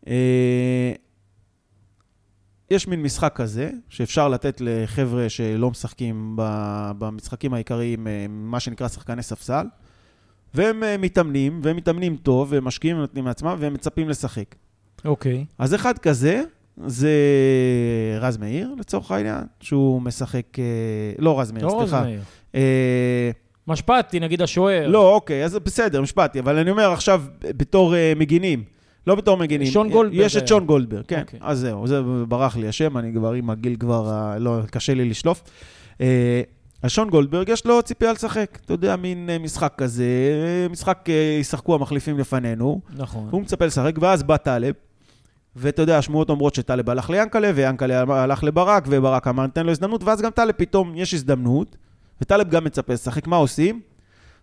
אה, 0.08 0.92
יש 2.70 2.88
מין 2.88 3.02
משחק 3.02 3.32
כזה, 3.36 3.70
שאפשר 3.88 4.28
לתת 4.28 4.60
לחבר'ה 4.60 5.28
שלא 5.28 5.70
משחקים 5.70 6.36
במשחקים 6.98 7.54
העיקריים, 7.54 8.06
אה, 8.06 8.26
מה 8.28 8.60
שנקרא 8.60 8.88
שחקני 8.88 9.22
ספסל, 9.22 9.66
והם 10.54 10.82
אה, 10.82 10.96
מתאמנים, 10.96 11.60
והם 11.62 11.76
מתאמנים 11.76 12.16
טוב, 12.16 12.52
והם 12.52 12.64
משקיעים 12.64 12.96
ונותנים 12.96 13.24
מעצמם, 13.24 13.56
והם 13.58 13.74
מצפים 13.74 14.08
לשחק. 14.08 14.54
אוקיי. 15.04 15.44
אז 15.58 15.74
אחד 15.74 15.98
כזה, 15.98 16.42
זה 16.86 17.10
רז 18.20 18.36
מאיר, 18.36 18.74
לצורך 18.78 19.10
העניין, 19.10 19.44
שהוא 19.60 20.02
משחק... 20.02 20.58
אה, 20.58 20.64
לא 21.18 21.40
רז 21.40 21.52
מאיר, 21.52 21.66
לא 21.66 21.70
סליחה. 21.70 22.00
רז 22.00 22.06
מאיר. 22.06 22.20
אה, 22.54 23.30
משפטי, 23.68 24.20
נגיד 24.20 24.42
השוער. 24.42 24.88
לא, 24.88 25.14
אוקיי, 25.14 25.44
אז 25.44 25.54
בסדר, 25.54 26.02
משפטי, 26.02 26.40
אבל 26.40 26.58
אני 26.58 26.70
אומר 26.70 26.92
עכשיו 26.92 27.22
בתור 27.40 27.94
אה, 27.96 28.12
מגינים. 28.16 28.64
לא 29.06 29.14
בתור 29.14 29.36
מגינים. 29.36 29.66
שון 29.66 29.90
גולדברג 29.90 30.20
יש 30.26 30.36
את. 30.36 30.48
שון 30.48 30.66
גולדברג, 30.66 31.04
כן. 31.08 31.20
אוקיי. 31.20 31.38
אז 31.42 31.58
זהו, 31.58 31.86
זה 31.86 32.02
ברח 32.28 32.56
לי 32.56 32.68
השם, 32.68 32.98
אני 32.98 33.12
כבר 33.14 33.32
עם 33.32 33.50
הגיל 33.50 33.76
כבר, 33.76 34.34
לא, 34.38 34.58
קשה 34.70 34.94
לי 34.94 35.04
לשלוף. 35.04 35.42
אה, 36.00 36.42
אז 36.82 36.90
שון 36.90 37.10
גולדברג, 37.10 37.48
יש 37.48 37.66
לו 37.66 37.82
ציפייה 37.82 38.12
לשחק. 38.12 38.58
אתה 38.64 38.72
יודע, 38.72 38.96
מין 38.96 39.30
אה, 39.30 39.38
משחק 39.38 39.72
כזה, 39.76 40.04
אה, 40.04 40.68
משחק 40.68 41.08
ישחקו 41.40 41.74
המחליפים 41.74 42.18
לפנינו, 42.18 42.80
נכון. 42.96 43.28
הוא 43.30 43.42
מצפה 43.42 43.66
לשחק, 43.66 43.92
ואז 44.00 44.22
בא 44.22 44.36
טלב, 44.36 44.74
ואתה 45.56 45.82
יודע, 45.82 45.98
השמועות 45.98 46.30
אומרות 46.30 46.54
שטלב 46.54 46.90
הלך 46.90 47.10
ליאנקלה, 47.10 47.50
ויאנקלה 47.54 48.04
הלך 48.08 48.44
לברק, 48.44 48.84
וברק 48.88 49.28
אמר, 49.28 49.42
ניתן 49.42 49.66
לו 49.66 49.70
הזדמנות, 49.72 50.02
ואז 50.02 50.22
גם 50.22 50.30
טלב 50.30 50.54
פתאום 50.56 50.92
יש 50.94 51.14
הזדמנות, 51.14 51.76
וטלב 52.20 52.50
גם 52.50 52.64
מצפה 52.64 52.92
לשחק. 52.92 53.26
מה 53.26 53.36
עושים? 53.36 53.80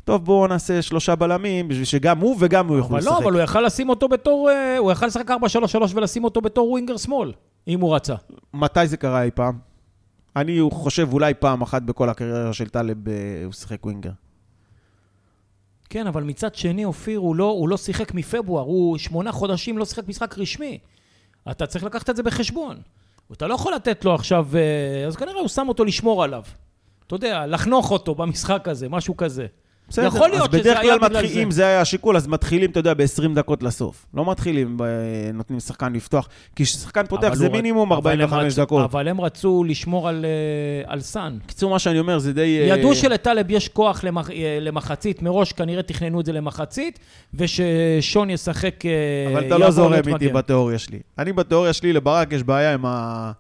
טוב, 0.04 0.26
בואו 0.26 0.48
נעשה 0.48 0.82
שלושה 0.82 1.16
בלמים, 1.16 1.68
בשביל 1.68 1.86
שגם 1.86 2.20
הוא 2.20 2.36
וגם 2.40 2.68
הוא 2.68 2.78
יוכלו 2.78 2.90
אבל 2.90 3.00
לשחק. 3.00 3.12
לא, 3.12 3.18
אבל 3.18 3.34
הוא 3.34 3.42
יכל 3.42 3.62
לשים 3.62 3.90
אותו 3.90 4.08
בתור... 4.08 4.50
אה, 4.50 4.78
הוא 4.78 4.92
יכל 4.92 5.06
לשחק 5.06 5.32
4-3-3 5.32 5.34
ולשים 5.96 6.24
אותו 6.24 6.42
בתור 6.42 6.70
ווינגר 6.70 6.98
שמאל, 6.98 7.34
אם 7.68 7.82
הוא 7.82 7.96
רצה. 7.96 8.16
מתי 8.54 8.88
זה 8.88 8.98
קרה 8.98 9.24
אי 9.24 9.32
פעם? 9.32 9.58
אני 10.36 10.60
חושב 10.72 11.14
אולי 11.14 11.34
פעם 11.34 11.62
אחת 11.62 11.82
בכל 11.82 12.10
הקריירה 12.10 12.54
של 12.54 12.70
טלב 12.70 13.10
אה, 13.10 13.14
הוא 13.46 13.54
שיחק 13.54 13.86
ווינגר. 13.86 14.12
כן, 15.90 16.08
אבל 16.08 16.24
מצד 16.24 16.56
שני, 16.56 16.86
אופיר, 16.86 17.20
הוא 17.20 17.36
לא, 17.36 17.50
הוא 17.50 17.70
לא 17.70 17.78
שיחק 17.78 18.14
מפברואר, 18.14 18.64
הוא 18.64 18.98
שמונה 18.98 19.32
חודשים 19.32 19.78
לא 19.78 19.86
שיחק 19.86 20.08
משחק 20.08 20.38
רשמי. 20.38 20.80
אתה 21.52 21.68
צריך 21.68 21.84
לקחת 21.84 22.10
את 22.10 22.16
זה 22.16 22.24
בחשבון. 22.24 22.78
אתה 23.32 23.48
לא 23.48 23.54
יכול 23.54 23.74
לתת 23.74 24.06
לו 24.06 24.16
עכשיו... 24.16 24.48
אה, 24.56 25.08
אז 25.08 25.16
כנראה 25.16 25.40
הוא 25.40 25.48
שם 25.48 25.70
אותו 25.70 25.86
לשמור 25.86 26.24
עליו. 26.24 26.44
אתה 27.08 27.16
יודע, 27.16 27.46
לחנוך 27.46 27.92
אותו 27.92 28.16
במשחק 28.16 28.68
הזה, 28.68 28.90
משהו 28.90 29.18
כזה. 29.18 29.48
בסדר, 29.94 30.06
יכול 30.08 30.30
להיות 30.30 30.42
אז 30.54 30.60
שזה 30.62 30.72
בדרך 30.72 30.80
היה 30.80 30.98
כלל 30.98 31.08
בגלל 31.08 31.22
מתחיל, 31.22 31.34
זה. 31.36 31.44
אם 31.44 31.52
זה 31.52 31.66
היה 31.66 31.82
השיקול, 31.82 32.18
אז 32.18 32.28
מתחילים, 32.28 32.72
אתה 32.72 32.80
יודע, 32.80 32.94
ב-20 32.94 33.36
דקות 33.36 33.64
לסוף. 33.64 34.06
לא 34.14 34.32
מתחילים, 34.32 34.78
ב- 34.78 34.84
נותנים 35.34 35.58
לשחקן 35.58 35.94
לפתוח, 35.94 36.30
כי 36.56 36.64
כששחקן 36.64 37.06
פותח 37.10 37.34
זה 37.34 37.50
מינימום 37.50 37.94
אבל 37.94 38.12
הם 38.12 38.22
45 38.22 38.54
רצו- 38.54 38.62
דקות. 38.62 38.84
אבל 38.84 39.08
הם 39.08 39.22
רצו 39.22 39.64
לשמור 39.64 40.10
על, 40.10 40.26
אה, 40.26 40.92
על 40.94 41.02
סאן. 41.02 41.38
בקיצור, 41.46 41.72
מה 41.72 41.80
שאני 41.80 42.00
אומר 42.00 42.20
זה 42.20 42.34
די... 42.34 42.60
אה, 42.72 42.78
ידעו 42.78 42.96
שלטלב 42.96 43.52
יש 43.52 43.68
כוח 43.70 44.04
למח... 44.04 44.30
אה, 44.32 44.58
למחצית, 44.62 45.22
מראש 45.22 45.52
כנראה 45.52 45.84
תכננו 45.84 46.20
את 46.20 46.26
זה 46.26 46.32
למחצית, 46.34 47.00
וששון 47.34 48.30
ישחק... 48.30 48.84
אבל 49.34 49.46
אתה 49.48 49.58
לא 49.58 49.72
זורם 49.72 49.94
איתי. 50.08 50.28
בתיאוריה 50.28 50.80
שלי. 50.80 51.00
אני 51.18 51.34
בתיאוריה 51.34 51.74
שלי, 51.74 51.94
לברק 51.94 52.32
יש 52.34 52.44
בעיה 52.44 52.74
עם, 52.74 52.86
ה... 52.86 53.32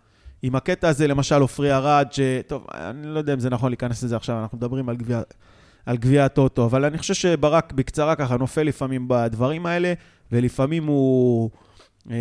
עם 0.43 0.55
הקטע 0.55 0.88
הזה, 0.89 1.07
למשל 1.07 1.41
עופרי 1.41 1.74
ארד, 1.74 2.07
ש... 2.12 2.19
טוב, 2.48 2.65
אני 2.74 3.07
לא 3.07 3.17
יודע 3.17 3.33
אם 3.33 3.39
זה 3.39 3.50
נכון 3.50 3.72
להיכנס 3.72 4.03
לזה 4.03 4.15
עכשיו, 4.15 4.39
אנחנו 4.41 4.57
מדברים 4.57 4.89
על 4.89 4.95
גביע, 4.95 5.22
על 5.85 5.97
גביע 5.97 6.25
הטוטו, 6.25 6.65
אבל 6.65 6.85
אני 6.85 6.97
חושב 6.97 7.13
שברק 7.13 7.73
בקצרה 7.73 8.15
ככה 8.15 8.37
נופל 8.37 8.63
לפעמים 8.63 9.05
בדברים 9.07 9.65
האלה, 9.65 9.93
ולפעמים 10.31 10.87
הוא... 10.87 11.49
אה, 12.11 12.15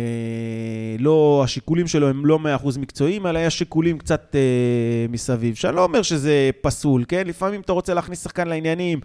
לא, 0.99 1.41
השיקולים 1.43 1.87
שלו 1.87 2.09
הם 2.09 2.25
לא 2.25 2.39
100% 2.63 2.79
מקצועיים, 2.79 3.27
אלא 3.27 3.39
יש 3.39 3.57
שיקולים 3.57 3.97
קצת 3.97 4.35
אה, 4.35 5.05
מסביב, 5.09 5.55
שאני 5.55 5.75
לא 5.75 5.83
אומר 5.83 6.01
שזה 6.01 6.49
פסול, 6.61 7.05
כן? 7.07 7.27
לפעמים 7.27 7.61
אתה 7.61 7.71
רוצה 7.73 7.93
להכניס 7.93 8.23
שחקן 8.23 8.47
לעניינים, 8.47 8.99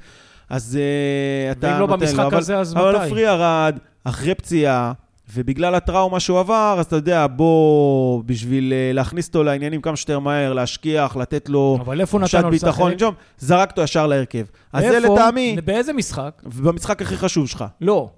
אז 0.50 0.78
אה, 0.80 1.52
אתה 1.52 1.66
ואם 1.66 1.80
לא 1.80 1.86
נותן 1.86 2.00
במשחק 2.00 2.18
לו, 2.18 2.26
אבל, 2.26 2.38
הזה, 2.38 2.58
אז 2.58 2.76
אבל 2.76 2.94
מתי? 2.96 3.04
עופרי 3.04 3.28
ארד, 3.28 3.78
אחרי 4.04 4.34
פציעה, 4.34 4.92
ובגלל 5.34 5.74
הטראומה 5.74 6.20
שהוא 6.20 6.38
עבר, 6.38 6.76
אז 6.78 6.84
אתה 6.86 6.96
יודע, 6.96 7.26
בוא, 7.26 8.22
בשביל 8.26 8.72
אה, 8.72 8.90
להכניס 8.94 9.26
אותו 9.28 9.42
לעניינים 9.44 9.80
כמה 9.80 9.96
שיותר 9.96 10.18
מהר, 10.18 10.52
להשקיח, 10.52 11.16
לתת 11.16 11.48
לו 11.48 11.78
תחושת 12.06 12.44
ביטחון? 12.50 12.92
לנשום, 12.92 13.14
זרק 13.38 13.70
אותו 13.70 13.82
ישר 13.82 14.06
להרכב. 14.06 14.44
אז 14.72 14.84
זה? 14.84 15.00
לטעמי, 15.00 15.56
באיזה 15.64 15.92
משחק? 15.92 16.42
במשחק 16.62 17.02
הכי 17.02 17.16
חשוב 17.16 17.48
שלך. 17.48 17.64
לא. 17.80 18.08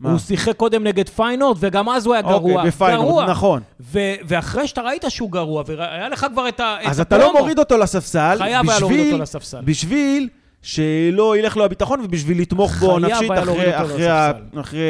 מה? 0.00 0.10
הוא 0.10 0.18
שיחק 0.18 0.56
קודם 0.56 0.84
נגד 0.84 1.08
פיינורד, 1.08 1.56
וגם 1.60 1.88
אז 1.88 2.06
הוא 2.06 2.14
היה 2.14 2.22
גרוע. 2.22 2.52
אוקיי, 2.54 2.66
בפיינורד, 2.70 3.06
גרוע. 3.08 3.26
נכון. 3.26 3.62
ו- 3.80 3.98
ואחרי 4.24 4.66
שאתה 4.66 4.80
ראית 4.82 5.04
שהוא 5.08 5.30
גרוע, 5.30 5.62
והיה 5.66 6.08
לך 6.08 6.26
כבר 6.32 6.48
את 6.48 6.60
ה- 6.60 6.76
את 6.82 6.86
אז 6.88 7.00
אתה 7.00 7.18
לא 7.18 7.22
הפרומו, 7.24 7.38
מוריד 7.38 7.58
אותו 7.58 7.78
לספסל, 7.78 8.34
חייב 8.38 8.70
היה 8.70 8.78
להוריד 8.80 9.06
אותו 9.12 9.22
לספסל. 9.22 9.60
בשביל 9.64 10.28
שלא 10.62 11.36
ילך 11.36 11.56
לו 11.56 11.64
הביטחון 11.64 12.00
ובשביל 12.00 12.40
לתמוך 12.40 12.72
בו 12.76 12.98
נפשית 12.98 13.30
אחרי, 13.32 13.76
אחרי. 13.76 14.06
אחרי 14.60 14.80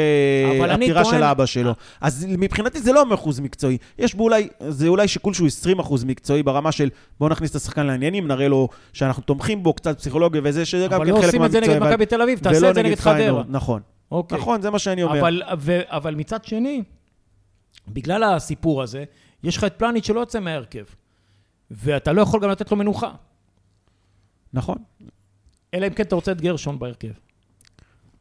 אבל 0.59 0.69
אני 0.71 0.85
הפטירה 0.85 1.03
טוען- 1.03 1.15
של 1.15 1.23
אבא 1.23 1.45
שלו. 1.45 1.73
אז 2.01 2.25
מבחינתי 2.29 2.79
זה 2.79 2.91
לא 2.93 3.05
100% 3.05 3.41
מקצועי. 3.41 3.77
יש 3.99 4.13
בו 4.15 4.23
אולי, 4.23 4.47
זה 4.69 4.87
אולי 4.87 5.07
שיקול 5.07 5.33
שהוא 5.33 5.47
20% 5.47 6.05
מקצועי 6.05 6.43
ברמה 6.43 6.71
של 6.71 6.89
בוא 7.19 7.29
נכניס 7.29 7.51
את 7.51 7.55
השחקן 7.55 7.85
לעניינים, 7.87 8.27
נראה 8.27 8.47
לו 8.47 8.67
שאנחנו 8.93 9.23
תומכים 9.23 9.63
בו, 9.63 9.73
קצת 9.73 9.97
פסיכולוגיה 9.97 10.41
וזה, 10.43 10.65
שזה 10.65 10.87
גם 10.87 10.93
אבל 10.93 11.05
כן 11.05 11.11
לא 11.11 11.15
חלק 11.15 11.25
עושים 11.25 11.45
את 11.45 11.51
זה 11.51 11.57
מהמקצועי. 11.59 11.75
נגד 11.77 11.85
אבל- 11.85 11.91
מכבי 11.93 12.05
תל 12.05 12.21
אביב, 12.21 12.39
תעשה 12.39 12.69
את 12.69 12.75
זה 12.75 12.83
נגד 12.83 12.99
חדרה. 12.99 13.43
נכון. 13.49 13.81
אוקיי. 14.11 14.37
נכון, 14.37 14.61
זה 14.61 14.69
מה 14.69 14.79
שאני 14.79 15.03
אומר. 15.03 15.19
אבל, 15.19 15.41
ו, 15.59 15.79
אבל 15.85 16.15
מצד 16.15 16.45
שני, 16.45 16.83
בגלל 17.87 18.23
הסיפור 18.23 18.81
הזה, 18.83 19.03
יש 19.43 19.57
לך 19.57 19.63
את 19.63 19.73
פלניץ' 19.77 20.05
שלא 20.07 20.19
יוצא 20.19 20.39
מההרכב. 20.39 20.83
ואתה 21.71 22.11
לא 22.13 22.21
יכול 22.21 22.39
גם 22.39 22.49
לתת 22.49 22.71
לו 22.71 22.77
מנוחה. 22.77 23.11
נכון. 24.53 24.77
אלא 25.73 25.87
אם 25.87 25.93
כן 25.93 26.03
אתה 26.03 26.15
רוצה 26.15 26.31
את 26.31 26.41
גרשון 26.41 26.79
בהרכב. 26.79 27.07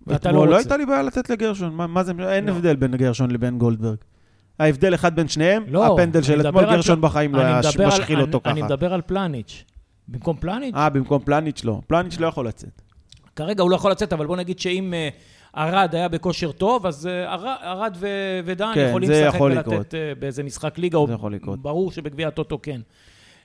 ואתה 0.07 0.33
לא 0.33 0.39
לא 0.39 0.45
רוצה. 0.45 0.57
הייתה 0.57 0.77
לי 0.77 0.87
בעיה 0.87 1.03
לתת 1.03 1.31
לגרשון, 1.31 1.75
מה, 1.75 1.87
מה 1.87 2.03
זה, 2.03 2.13
אין 2.29 2.47
לא. 2.47 2.51
הבדל 2.53 2.77
בין 2.77 2.97
גרשון 2.97 3.31
לבין 3.31 3.59
גולדברג. 3.59 3.97
ההבדל 4.59 4.95
אחד 4.95 5.17
בין 5.17 5.29
שניהם, 5.29 5.65
לא, 5.69 5.95
הפנדל 5.95 6.23
של 6.23 6.41
אני 6.41 6.49
אתמול, 6.49 6.65
גרשון 6.65 6.97
פל- 6.97 7.01
בחיים 7.09 7.35
לא 7.35 7.41
אני 7.41 7.49
היה 7.49 7.57
על- 7.79 7.87
משחיל 7.87 8.21
אותו 8.21 8.41
אני- 8.45 8.53
אני 8.53 8.61
ככה. 8.61 8.67
מדבר 8.75 8.95
על 8.95 9.01
פלניץ'. 9.07 9.65
במקום 10.09 10.37
פלניץ', 10.41 10.75
אה, 10.75 10.91
במקום 10.91 11.23
פלניץ' 11.25 11.65
לא. 11.65 11.81
פלניץ' 11.87 12.19
לא 12.21 12.27
יכול 12.27 12.47
לצאת. 12.47 12.83
כרגע 13.37 13.63
הוא 13.63 13.71
לא 13.71 13.77
יכול 13.77 13.91
לצאת, 13.91 14.13
אבל 14.13 14.27
בוא 14.27 14.37
נגיד 14.37 14.59
שאם 14.59 14.95
אה, 14.95 15.09
ארד 15.57 15.95
היה 15.95 16.09
בכושר 16.09 16.53
טוב, 16.53 16.87
אז 16.87 17.07
אה, 17.07 17.33
ארד- 17.35 17.57
ארד 17.63 17.97
ו- 17.99 18.07
ודן 18.45 18.71
כן, 18.75 18.87
יכולים 18.89 19.11
לשחק 19.11 19.35
יכול 19.35 19.53
ולתת 19.53 19.67
לקרות. 19.67 19.95
אה, 19.95 20.13
באיזה 20.19 20.43
משחק 20.43 20.79
ליגה, 20.79 20.99
או 20.99 21.07
זה 21.07 21.13
יכול 21.13 21.35
לקרות. 21.35 21.63
ברור 21.63 21.93
שבגביע 21.93 22.29
הטוטו 22.29 22.59
כן. 22.63 22.81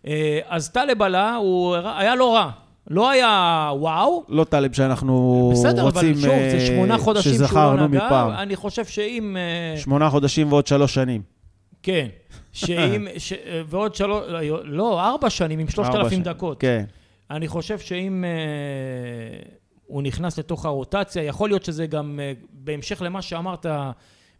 אה, 0.07 0.39
אז 0.47 0.69
טלב 0.69 1.01
עלה, 1.01 1.35
הוא 1.35 1.75
היה 1.75 2.15
לא 2.15 2.35
רע. 2.35 2.51
לא 2.89 3.09
היה 3.09 3.71
וואו, 3.75 4.23
לא 4.29 4.43
טלב 4.43 4.73
שאנחנו 4.73 5.49
בסדר, 5.53 5.81
רוצים, 5.83 6.11
אבל 6.11 6.21
שוב, 6.21 6.29
זה 6.29 6.57
אה, 6.57 6.65
שמונה 6.67 6.97
חודשים 6.97 7.33
שהוא 7.33 7.45
שזכרנו 7.47 7.87
נגע. 7.87 8.05
מפעם. 8.05 8.31
אני 8.31 8.55
חושב 8.55 8.85
שאם... 8.85 9.37
אה, 9.37 9.77
שמונה 9.79 10.09
חודשים 10.09 10.51
ועוד 10.51 10.67
שלוש 10.67 10.93
שנים. 10.93 11.21
כן. 11.83 12.07
שאם... 12.53 13.07
ש- 13.17 13.33
אה, 13.33 13.61
ועוד 13.67 13.95
שלוש... 13.95 14.23
לא, 14.27 14.65
לא, 14.65 15.07
ארבע 15.09 15.29
שנים 15.29 15.59
עם 15.59 15.67
שלושת 15.67 15.89
אלפים. 15.95 16.23
דקות. 16.23 16.59
כן. 16.59 16.85
אני 17.31 17.47
חושב 17.47 17.79
שאם 17.79 18.23
אה, 18.27 19.49
הוא 19.85 20.01
נכנס 20.01 20.39
לתוך 20.39 20.65
הרוטציה, 20.65 21.23
יכול 21.23 21.49
להיות 21.49 21.65
שזה 21.65 21.87
גם, 21.87 22.19
אה, 22.23 22.31
בהמשך 22.51 23.01
למה 23.01 23.21
שאמרת, 23.21 23.65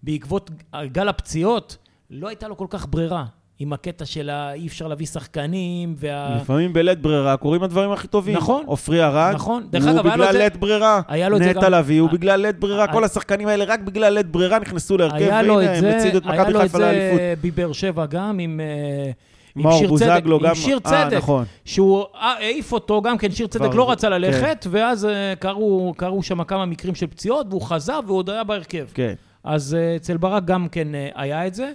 בעקבות 0.03 0.51
גל 0.85 1.07
הפציעות, 1.09 1.77
לא 2.09 2.27
הייתה 2.27 2.47
לו 2.47 2.57
כל 2.57 2.67
כך 2.69 2.87
ברירה. 2.89 3.25
עם 3.59 3.73
הקטע 3.73 4.05
של 4.05 4.29
ה- 4.29 4.53
אי 4.53 4.67
אפשר 4.67 4.87
להביא 4.87 5.05
שחקנים, 5.05 5.95
וה... 5.97 6.37
לפעמים 6.41 6.73
בלית 6.73 7.01
ברירה 7.01 7.37
קורים 7.37 7.63
הדברים 7.63 7.91
הכי 7.91 8.07
טובים. 8.07 8.35
נכון. 8.37 8.63
עופרי 8.65 9.03
ארד, 9.03 9.31
נכון. 9.35 9.67
דרך 9.69 9.83
הוא 9.83 9.91
אגב, 9.91 10.05
היה 10.07 10.15
לו 10.15 10.23
את 10.23 10.29
בגלל 10.29 10.31
זה- 10.33 10.37
לית 10.43 10.55
ברירה. 10.57 11.01
היה 11.07 11.29
לו 11.29 11.37
את 11.37 11.43
זה 11.43 11.49
נטע 11.49 11.61
גם- 11.61 11.71
לביא, 11.71 12.01
הוא 12.01 12.09
בגלל 12.09 12.39
לית 12.41 12.59
ברירה. 12.59 12.87
כל 12.87 13.03
השחקנים 13.03 13.47
האלה 13.47 13.63
רק 13.65 13.79
בגלל 13.79 14.13
לית 14.13 14.25
ברירה 14.31 14.59
נכנסו 14.59 14.97
להרכב, 14.97 15.15
היה 15.15 15.41
לו 15.41 15.55
והנה, 15.55 15.71
את 15.71 15.75
הם 15.75 15.81
זה, 15.81 15.97
הצידו 15.97 16.17
את 16.17 16.23
היה 16.25 16.41
מכבי 16.41 16.53
לו 16.53 16.59
את 16.59 16.63
חיפה 16.63 16.77
לאליפות. 16.79 17.19
זה 17.19 17.33
בבאר 17.43 17.71
שבע 17.73 18.05
גם, 18.05 18.39
עם, 18.39 18.59
אה, 18.59 19.11
עם 19.55 19.71
שיר 19.71 19.97
צדק, 19.97 20.21
עם 20.25 20.39
גם- 20.43 20.55
שיר 20.55 20.79
אה, 20.85 20.91
צדק, 21.09 21.17
נכון. 21.17 21.45
שהוא 21.65 22.03
העיף 22.19 22.71
אותו, 22.71 23.01
גם 23.01 23.17
כן 23.17 23.31
שיר 23.31 23.47
צדק 23.47 23.73
לא 23.73 23.91
רצה 23.91 24.07
כן. 24.07 24.13
ללכת, 24.13 24.67
ואז 24.69 25.05
אה, 25.05 25.33
קרו, 25.39 25.93
קרו 25.97 26.23
שם 26.23 26.43
כמה 26.43 26.65
מקרים 26.65 26.95
של 26.95 27.07
פציעות, 27.07 27.47
והוא 27.49 27.61
חזר 27.61 27.99
והוא 28.05 28.17
עוד 28.17 28.29
היה 28.29 28.43
בהרכב. 28.43 28.85
כן. 28.93 29.13
אז 29.43 29.77
אצל 29.95 30.17
ברק 30.17 30.45
גם 30.45 30.67
כן 30.71 30.87
היה 31.15 31.47
את 31.47 31.55
זה. 31.55 31.71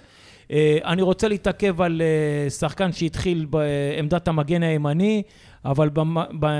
אה, 0.51 0.77
אני 0.85 1.01
רוצה 1.01 1.27
להתעכב 1.27 1.81
על 1.81 2.01
אה, 2.01 2.49
שחקן 2.49 2.91
שהתחיל 2.91 3.45
בעמדת 3.49 4.27
המגן 4.27 4.63
הימני, 4.63 5.23
אבל 5.65 5.89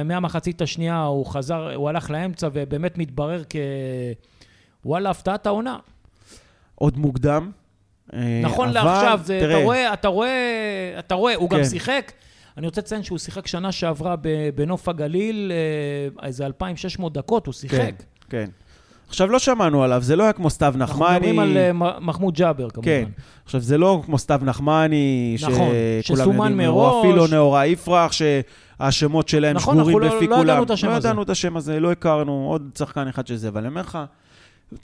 מהמחצית 0.06 0.62
השנייה 0.62 1.04
הוא 1.04 1.25
חזר, 1.25 1.75
הוא 1.75 1.90
הלך 1.90 2.12
לאמצע 2.12 2.50
ובאמת 2.54 2.98
מתברר 2.98 3.44
כ... 3.50 3.56
וואלה, 4.86 5.10
הפתעת 5.10 5.46
העונה. 5.46 5.78
עוד 6.75 6.98
מוקדם. 6.98 7.52
אה, 8.13 8.42
נכון 8.44 8.70
אבל, 8.70 8.84
לעכשיו, 8.84 9.20
זה, 9.24 9.40
תראה, 9.40 9.56
אתה 9.56 9.63
רואה, 9.63 9.94
אתה 9.94 10.08
רואה, 10.08 10.96
אתה 11.00 11.16
רואה, 11.16 11.36
הוא 11.36 11.50
גם 11.50 11.58
כן. 11.58 11.66
שיחק. 11.66 12.12
אני 12.58 12.66
רוצה 12.66 12.82
לציין 12.82 13.04
שהוא 13.04 13.18
שיחק 13.18 13.48
שנה 13.48 13.72
שעברה 13.72 14.16
בנוף 14.56 14.90
הגליל, 14.90 15.52
איזה 16.24 16.46
2,600 16.46 17.13
דקות 17.13 17.46
הוא 17.46 17.54
שיחק. 17.54 17.75
כן, 17.78 17.96
כן. 18.30 18.50
עכשיו, 19.13 19.27
לא 19.29 19.39
שמענו 19.39 19.84
עליו, 19.84 20.01
זה 20.01 20.15
לא 20.15 20.24
היה 20.24 20.34
כמו 20.34 20.50
סתיו 20.50 20.74
אנחנו 20.75 20.96
נחמני. 21.05 21.17
מדברים 21.32 21.39
על 21.39 21.72
מ- 21.72 22.08
מחמוד 22.08 22.34
ג'אבר, 22.34 22.70
כמובן. 22.70 22.86
כן. 22.89 23.03
עכשיו, 23.46 23.62
זה 23.62 23.77
לא 23.77 24.01
כמו 24.05 24.17
סתיו 24.17 24.41
נחמני, 24.43 25.36
נכון, 25.41 25.70
שסומן 26.01 26.53
מראש. 26.58 26.93
או 26.93 27.00
אפילו 27.01 27.27
נאורה 27.27 27.65
יפרח, 27.65 28.12
שהשמות 28.12 29.27
שלהם 29.27 29.55
נכון, 29.55 29.75
שגורים 29.75 29.98
אנחנו 29.98 30.10
לא- 30.10 30.15
בפי 30.15 30.27
לא 30.27 30.36
כולם. 30.36 30.48
ידענו 30.50 30.63
את 30.63 30.70
השם 30.72 30.88
לא 30.88 30.93
הזה. 30.93 31.08
ידענו 31.08 31.24
את 31.24 31.29
השם 31.29 31.58
הזה, 31.58 31.79
לא 31.79 31.91
הכרנו, 31.91 32.48
עוד 32.51 32.70
שחקן 32.77 33.08
אחד 33.08 33.27
שזה, 33.27 33.48
אבל 33.48 33.60
אני 33.62 33.67
אומר 33.67 33.82
לך, 33.82 33.98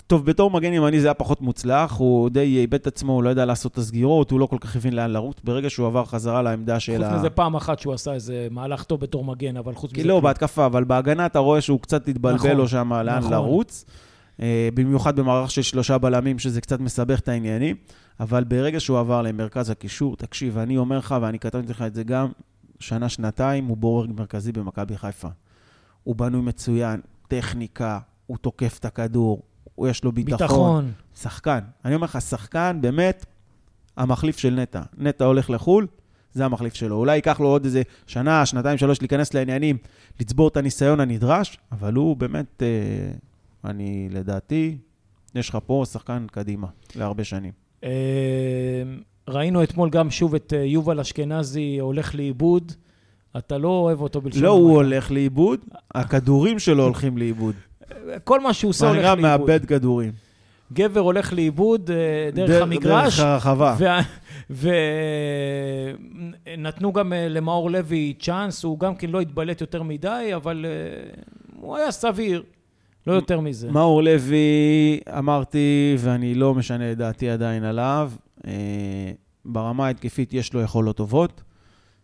טוב, 0.07 0.25
בתור 0.25 0.51
מגן 0.51 0.73
ימני 0.73 0.99
זה 0.99 1.07
היה 1.07 1.13
פחות 1.13 1.41
מוצלח, 1.41 1.95
הוא 1.97 2.29
די 2.29 2.39
איבד 2.59 2.73
את 2.73 2.87
עצמו, 2.87 3.13
הוא 3.13 3.23
לא 3.23 3.29
ידע 3.29 3.45
לעשות 3.45 3.71
את 3.71 3.77
הסגירות, 3.77 4.31
הוא 4.31 4.39
לא 4.39 4.45
כל 4.45 4.57
כך 4.59 4.75
הבין 4.75 4.93
לאן 4.95 5.11
לרוץ. 5.11 5.37
ברגע 5.43 5.69
שהוא 5.69 5.87
עבר 5.87 6.05
חזרה 6.05 6.41
לעמדה 6.41 6.79
של 6.79 6.97
חוץ 6.97 7.13
ה... 7.13 7.17
מזה 7.17 7.29
פעם 7.29 7.55
אחת 7.55 7.79
שהוא 7.79 7.93
עשה 7.93 8.13
איזה 8.13 8.47
מהלך 8.51 8.83
טוב 8.83 8.99
בתור 8.99 9.23
מגן, 9.23 9.57
אבל 9.57 9.73
חוץ 9.73 9.93
מזה... 9.93 10.07
לא. 10.07 10.19
בהתקפה, 10.19 10.65
אבל 10.65 10.83
בהגנה 10.83 11.25
אתה 11.25 11.39
רואה 11.39 11.61
שהוא 11.61 11.79
קצת 11.79 12.07
התבלבל 12.07 12.35
נכון, 12.35 12.51
לו 12.51 12.67
שם 12.67 12.93
לאן 12.93 13.17
נכון. 13.17 13.31
לרוץ. 13.33 13.85
אה, 14.41 14.69
במיוחד 14.73 15.15
במערך 15.15 15.51
של 15.51 15.61
שלושה 15.61 15.97
בלמים, 15.97 16.39
שזה 16.39 16.61
קצת 16.61 16.79
מסבך 16.79 17.19
את 17.19 17.27
העניינים. 17.27 17.75
אבל 18.19 18.43
ברגע 18.43 18.79
שהוא 18.79 18.99
עבר 18.99 19.21
למרכז 19.21 19.69
הקישור, 19.69 20.15
תקשיב, 20.15 20.57
אני 20.57 20.77
אומר 20.77 20.97
לך, 20.97 21.15
ואני 21.21 21.39
כתבתי 21.39 21.71
לך 21.71 21.81
את 21.81 21.95
זה 21.95 22.03
גם, 22.03 22.27
שנה, 22.79 23.09
שנתיים, 23.09 23.65
הוא 23.65 23.77
בורג 23.77 24.11
מרכזי 24.17 24.51
במכבי 24.51 24.97
חיפה. 24.97 25.27
הוא 26.03 26.15
בנוי 26.15 26.41
מצוין, 26.41 27.01
טכניקה, 27.27 27.99
הוא 28.27 28.37
תוקף 28.37 28.77
את 28.79 28.85
הכדור, 28.85 29.41
הוא 29.75 29.87
יש 29.87 30.03
לו 30.03 30.11
ביטחון. 30.11 30.37
ביטחון. 30.39 30.91
שחקן. 31.15 31.59
אני 31.85 31.95
אומר 31.95 32.05
לך, 32.05 32.21
שחקן 32.21 32.77
באמת 32.81 33.25
המחליף 33.97 34.37
של 34.37 34.53
נטע. 34.53 34.81
נטע 34.97 35.25
הולך 35.25 35.49
לחו"ל, 35.49 35.87
זה 36.33 36.45
המחליף 36.45 36.73
שלו. 36.73 36.95
אולי 36.95 37.15
ייקח 37.15 37.39
לו 37.39 37.47
עוד 37.47 37.65
איזה 37.65 37.81
שנה, 38.07 38.45
שנתיים, 38.45 38.77
שלוש 38.77 39.01
להיכנס 39.01 39.33
לעניינים, 39.33 39.77
לצבור 40.19 40.47
את 40.47 40.57
הניסיון 40.57 40.99
הנדרש, 40.99 41.57
אבל 41.71 41.93
הוא 41.93 42.17
באמת, 42.17 42.63
אה, 42.63 42.67
אני 43.65 44.07
לדעתי, 44.11 44.77
יש 45.35 45.49
לך 45.49 45.57
פה 45.65 45.83
שחקן 45.91 46.25
קדימה 46.31 46.67
להרבה 46.95 47.23
שנים. 47.23 47.51
אה, 47.83 47.89
ראינו 49.27 49.63
אתמול 49.63 49.89
גם 49.89 50.11
שוב 50.11 50.35
את 50.35 50.53
אה, 50.57 50.63
יובל 50.63 50.99
אשכנזי 50.99 51.77
הולך 51.79 52.15
לאיבוד. 52.15 52.71
אתה 53.37 53.57
לא 53.57 53.67
אוהב 53.67 54.01
אותו 54.01 54.21
בלשון 54.21 54.43
לא 54.43 54.49
הוא. 54.49 54.71
הולך 54.71 55.11
לאיבוד, 55.11 55.59
הכדורים 55.95 56.59
שלו 56.59 56.83
הולכים 56.83 57.17
לאיבוד. 57.17 57.55
כל 58.23 58.39
מה 58.39 58.53
שהוא 58.53 58.69
עושה 58.69 58.87
הולך 58.87 58.99
לאיבוד. 59.05 59.19
מאבד 59.19 59.65
כדורים. 59.65 60.11
גבר 60.73 60.99
הולך 60.99 61.33
לאיבוד 61.33 61.91
אה, 61.91 61.95
דרך 62.33 62.49
דרך- 62.49 62.61
המגרש. 62.61 63.19
דרך 63.19 63.45
הרחבה. 63.45 63.75
ונתנו 66.57 66.93
גם 66.93 67.13
אה, 67.13 67.27
למאור 67.27 67.71
לוי 67.71 68.13
צ'אנס, 68.19 68.63
הוא 68.63 68.79
גם 68.79 68.95
כן 68.95 69.09
לא 69.09 69.21
התבלט 69.21 69.61
יותר 69.61 69.83
מדי, 69.83 70.29
אבל 70.35 70.65
הוא 71.59 71.77
היה 71.77 71.91
סביר, 71.91 72.43
לא 73.09 73.13
יותר 73.13 73.39
מזה. 73.39 73.71
מאור 73.71 74.03
לוי, 74.03 74.99
אמרתי, 75.17 75.95
ואני 75.99 76.35
לא 76.35 76.55
משנה 76.55 76.91
את 76.91 76.97
דעתי 76.97 77.29
עדיין 77.29 77.63
עליו, 77.63 78.11
אה, 78.47 78.51
ברמה 79.45 79.85
ההתקפית 79.85 80.33
יש 80.33 80.53
לו 80.53 80.61
יכולות 80.61 80.97
טובות. 80.97 81.43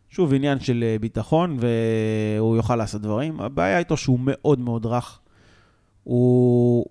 שוב, 0.09 0.33
עניין 0.33 0.59
של 0.59 0.83
אה, 0.87 0.99
ביטחון, 0.99 1.57
והוא 1.59 2.55
יוכל 2.55 2.75
לעשות 2.75 3.01
דברים. 3.01 3.41
הבעיה 3.41 3.79
איתו 3.79 3.97
שהוא 3.97 4.19
מאוד 4.21 4.59
מאוד 4.59 4.85
רך. 4.85 5.19
הוא... 6.03 6.85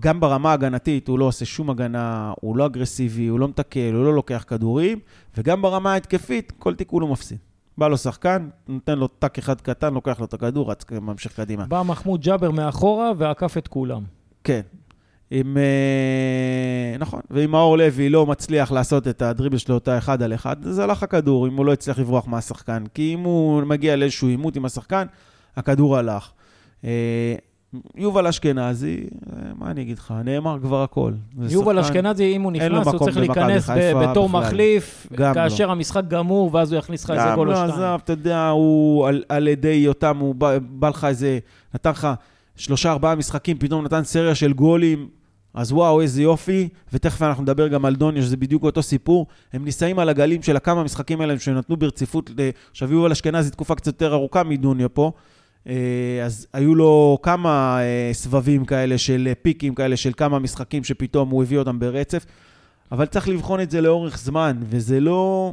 גם 0.00 0.20
ברמה 0.20 0.50
ההגנתית, 0.50 1.08
הוא 1.08 1.18
לא 1.18 1.24
עושה 1.24 1.44
שום 1.44 1.70
הגנה, 1.70 2.32
הוא 2.40 2.56
לא 2.56 2.66
אגרסיבי, 2.66 3.26
הוא 3.26 3.40
לא 3.40 3.48
מתקל, 3.48 3.92
הוא 3.94 4.04
לא 4.04 4.14
לוקח 4.14 4.44
כדורים, 4.48 4.98
וגם 5.36 5.62
ברמה 5.62 5.92
ההתקפית, 5.92 6.52
כל 6.58 6.74
תיקול 6.74 7.02
הוא 7.02 7.10
מפסיד. 7.10 7.38
בא 7.78 7.88
לו 7.88 7.96
שחקן, 7.96 8.48
נותן 8.68 8.98
לו 8.98 9.08
טאק 9.08 9.38
אחד 9.38 9.60
קטן, 9.60 9.94
לוקח 9.94 10.20
לו 10.20 10.24
את 10.24 10.34
הכדור, 10.34 10.70
רץ, 10.70 10.84
ממשיך 10.90 11.32
קדימה. 11.36 11.66
בא 11.66 11.82
מחמוד 11.82 12.20
ג'אבר 12.20 12.50
מאחורה 12.50 13.12
ועקף 13.16 13.58
את 13.58 13.68
כולם. 13.68 14.02
כן. 14.44 14.60
אם, 15.32 15.56
אה, 15.56 16.98
נכון, 16.98 17.20
ואם 17.30 17.50
מאור 17.50 17.78
לוי 17.78 18.08
לא 18.08 18.26
מצליח 18.26 18.72
לעשות 18.72 19.08
את 19.08 19.22
הדריבל 19.22 19.58
שלו 19.58 19.74
אותה 19.74 19.98
אחד 19.98 20.22
על 20.22 20.34
אחד, 20.34 20.66
אז 20.66 20.78
הלך 20.78 21.02
הכדור, 21.02 21.48
אם 21.48 21.56
הוא 21.56 21.66
לא 21.66 21.72
הצליח 21.72 21.98
לברוח 21.98 22.26
מהשחקן. 22.26 22.84
כי 22.94 23.14
אם 23.14 23.20
הוא 23.20 23.62
מגיע 23.62 23.96
לאיזשהו 23.96 24.28
עימות 24.28 24.56
עם 24.56 24.64
השחקן, 24.64 25.06
הכדור 25.56 25.96
הלך. 25.96 26.32
אה, 27.74 27.80
יובל 28.02 28.26
אשכנזי, 28.26 29.00
אה, 29.32 29.42
מה 29.58 29.70
אני 29.70 29.82
אגיד 29.82 29.98
לך, 29.98 30.14
נאמר 30.24 30.58
כבר 30.62 30.82
הכל. 30.82 31.12
יובל 31.48 31.78
אשכנזי, 31.78 32.36
אם 32.36 32.42
הוא 32.42 32.52
נכנס, 32.52 32.86
הוא 32.86 32.98
צריך 32.98 33.16
להיכנס 33.16 33.70
בתור. 34.02 34.28
מחליף, 34.28 35.06
גם 35.14 35.28
לא. 35.28 35.34
כאשר 35.34 35.70
המשחק 35.70 36.02
גמור, 36.08 36.50
ואז 36.52 36.72
הוא 36.72 36.78
יכניס 36.78 37.04
לך 37.04 37.10
איזה 37.10 37.22
גם 37.24 37.34
גול 37.34 37.48
או 37.48 37.52
לא, 37.52 37.56
שתיים. 37.58 37.70
עזוב, 37.72 38.00
אתה 38.04 38.12
יודע, 38.12 38.48
הוא 38.48 39.06
על, 39.08 39.22
על 39.28 39.48
ידי 39.48 39.68
יותם, 39.68 40.16
הוא 40.18 40.34
בא, 40.34 40.58
בא 40.62 40.88
לך 40.88 41.04
איזה, 41.04 41.38
נתן 41.74 41.90
לך 41.90 42.08
שלושה, 42.56 42.90
ארבעה 42.92 43.14
משחקים, 43.14 43.58
פתאום 43.58 43.84
נתן 43.84 44.04
סריה 44.04 44.34
של 44.34 44.52
גולים, 44.52 45.08
אז 45.54 45.72
וואו, 45.72 46.00
איזה 46.00 46.22
יופי, 46.22 46.68
ותכף 46.92 47.22
אנחנו 47.22 47.42
נדבר 47.42 47.68
גם 47.68 47.84
על 47.84 47.94
דוניו, 47.96 48.22
שזה 48.22 48.36
בדיוק 48.36 48.62
אותו 48.64 48.82
סיפור. 48.82 49.26
הם 49.52 49.64
נישאים 49.64 49.98
על 49.98 50.08
הגלים 50.08 50.42
של 50.42 50.56
הכמה 50.56 50.84
משחקים 50.84 51.20
האלה 51.20 51.38
שהם 51.38 51.54
נתנו 51.54 51.76
ברציפות, 51.76 52.30
ל- 52.38 52.50
עכשיו 52.70 52.92
יובל 52.92 53.12
אשכנזי 53.12 53.50
תקופה 53.50 53.74
קצת 53.74 53.86
יותר 53.86 54.12
ארוכה 54.14 54.42
מדוניו 54.42 54.94
פה, 54.94 55.12
אה, 55.16 55.20
אז 56.24 56.46
היו 56.52 56.74
לו 56.74 57.18
כמה 57.22 57.78
אה, 57.80 58.10
סבבים 58.12 58.64
כאלה 58.64 58.98
של 58.98 59.28
אה, 59.30 59.34
פיקים 59.34 59.74
כאלה 59.74 59.96
של 59.96 60.12
כמה 60.16 60.38
משחקים 60.38 60.84
שפתאום 60.84 61.30
הוא 61.30 61.42
הביא 61.42 61.58
אותם 61.58 61.78
ברצף, 61.78 62.26
אבל 62.92 63.06
צריך 63.06 63.28
לבחון 63.28 63.60
את 63.60 63.70
זה 63.70 63.80
לאורך 63.80 64.18
זמן, 64.18 64.56
וזה 64.62 65.00
לא... 65.00 65.52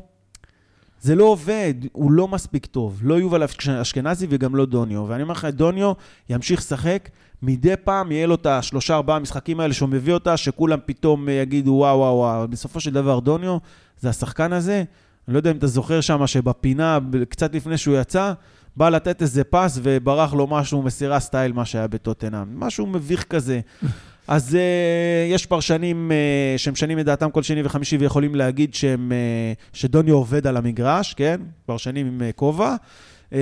זה 1.02 1.16
לא 1.16 1.24
עובד, 1.24 1.74
הוא 1.92 2.12
לא 2.12 2.28
מספיק 2.28 2.66
טוב. 2.66 3.00
לא 3.04 3.14
יובל 3.14 3.44
אשכנזי 3.82 4.28
וגם 4.30 4.56
לא 4.56 4.66
דוניו. 4.66 5.06
ואני 5.08 5.24
אומר 5.24 5.32
לך, 5.32 5.46
דוניו 5.46 5.92
ימשיך 6.30 6.60
לשחק, 6.60 7.10
מדי 7.42 7.74
פעם 7.84 8.12
יהיה 8.12 8.28
לו 8.28 8.36
את 8.36 8.46
השלושה 8.46 8.96
ארבעה 8.96 9.20
משחקים 9.20 9.60
האלה 9.60 9.74
שהוא 9.74 9.90
מביא 9.90 10.14
אותה, 10.14 10.38
שכולם 10.38 10.80
פתאום 10.86 11.30
אה, 11.30 11.34
יגידו 11.34 11.72
וואו 11.72 11.98
וואו 11.98 12.16
וואו. 12.16 12.48
בסופו 12.48 12.80
של 12.80 12.92
דבר 12.92 13.20
דוניו 13.20 13.58
זה 14.00 14.10
השחקן 14.10 14.54
הזה, 14.54 14.84
אני 15.28 15.34
לא 15.34 15.40
יודע 15.40 15.52
אם 15.52 15.58
אתה 15.58 15.68
זוכר 15.68 16.02
שם 16.02 16.28
שבפינה, 16.28 17.00
קצת 17.30 17.56
לפני 17.56 17.78
שהוא 17.78 17.98
יצא, 17.98 18.34
בא 18.76 18.90
לתת 18.90 19.22
איזה 19.22 19.44
פס 19.44 19.80
וברח 19.84 20.34
לו 20.34 20.48
משהו, 20.48 20.82
מסירה 20.82 21.20
סטייל, 21.20 21.54
מה 21.54 21.66
שהיה 21.66 21.88
בטוטנאם. 21.88 22.60
משהו 22.60 22.88
מביך 22.88 23.24
כזה. 23.24 23.60
אז 24.28 24.54
uh, 24.54 25.34
יש 25.34 25.46
פרשנים 25.46 26.12
uh, 26.12 26.58
שמשנים 26.58 27.00
את 27.00 27.06
דעתם 27.06 27.32
כל 27.32 27.44
שני 27.44 27.64
וחמישי 27.64 27.98
ויכולים 27.98 28.36
להגיד 28.36 28.74
שהם, 28.74 29.12
uh, 29.12 29.78
שדוניו 29.78 30.16
עובד 30.16 30.48
על 30.48 30.58
המגרש, 30.58 31.14
כן? 31.14 31.42
פרשנים 31.66 32.08
עם 32.08 32.20
uh, 32.20 32.34
כובע. 32.36 32.76
Uh, 33.30 33.34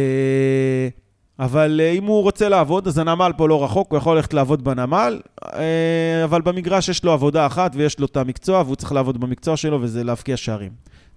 אבל 1.39 1.81
uh, 1.83 1.97
אם 1.97 2.03
הוא 2.03 2.21
רוצה 2.21 2.49
לעבוד, 2.49 2.87
אז 2.87 2.97
הנמל 2.97 3.31
פה 3.37 3.47
לא 3.47 3.63
רחוק, 3.63 3.91
הוא 3.91 3.97
יכול 3.97 4.15
ללכת 4.15 4.33
לעבוד 4.33 4.63
בנמל, 4.63 5.21
uh, 5.41 5.45
אבל 6.23 6.41
במגרש 6.41 6.89
יש 6.89 7.03
לו 7.03 7.11
עבודה 7.11 7.45
אחת 7.45 7.71
ויש 7.75 7.99
לו 7.99 8.05
את 8.05 8.17
המקצוע, 8.17 8.61
והוא 8.61 8.75
צריך 8.75 8.91
לעבוד 8.91 9.21
במקצוע 9.21 9.57
שלו, 9.57 9.81
וזה 9.81 10.03
להבקיע 10.03 10.37
שערים. 10.37 10.71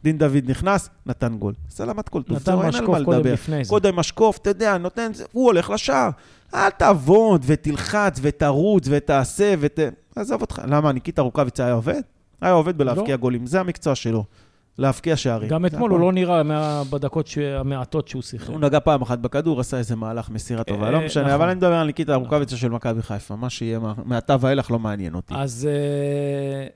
דין 0.05 0.19
דוד 0.19 0.39
נכנס, 0.47 0.91
נתן 1.07 1.37
גול. 1.39 1.55
סלמת 1.71 2.09
כל 2.09 2.23
טוב. 2.23 2.39
זהו, 2.39 2.63
אין 2.63 2.75
על 2.75 2.87
מה 2.87 2.99
לדבר. 2.99 3.35
קודם 3.69 3.97
משקוף, 3.97 4.39
אתה 4.39 4.51
יודע, 4.51 4.79
נותן, 4.79 5.11
הוא 5.33 5.47
הולך 5.47 5.71
לשער. 5.71 6.11
אל 6.55 6.71
תעבוד 6.71 7.43
ותלחץ 7.47 8.19
ותרוץ 8.23 8.85
ותעשה 8.91 9.55
ות... 9.61 9.79
עזוב 10.17 10.41
אותך. 10.41 10.63
למה, 10.67 10.93
ניקיטה 10.93 11.23
רוקאביצה 11.23 11.65
היה 11.65 11.75
עובד? 11.75 12.01
היה 12.41 12.53
עובד 12.53 12.79
בלהבקיע 12.79 13.15
לא. 13.15 13.21
גולים, 13.21 13.47
זה 13.47 13.61
המקצוע 13.61 13.95
שלו. 13.95 14.25
להבקיע 14.79 15.17
שערים. 15.17 15.49
גם 15.49 15.67
אתמול. 15.67 15.91
הוא 15.91 16.01
לא 16.01 16.13
נראה 16.13 16.43
מה- 16.43 16.83
בדקות 16.91 17.27
ש- 17.27 17.39
המעטות 17.39 18.09
שהוא 18.09 18.23
שיחק. 18.23 18.49
הוא 18.51 18.61
נגע 18.61 18.81
פעם 18.81 19.03
אחת 19.03 19.19
בכדור, 19.19 19.61
עשה 19.61 19.79
איזה 19.79 19.97
מהלך 19.97 20.31
מסירה 20.31 20.65
טובה, 20.65 20.87
אה, 20.87 20.91
לא 20.91 21.01
משנה, 21.05 21.23
נכון. 21.23 21.35
אבל 21.35 21.47
אני 21.47 21.55
מדבר 21.55 21.73
על 21.75 21.87
ניקיטה 21.87 22.15
רוקאביצה 22.15 22.57
של 22.57 22.69
מכבי 22.69 23.03
חיפה. 23.03 23.37
מה 23.37 23.51
שיהיה 23.51 23.79
מעתה 24.05 24.37
ואילך 24.41 24.71
לא 24.71 24.79
מעניין 24.79 25.15
אותי. 25.15 25.35
אז 25.37 25.69
אה, 25.71 26.67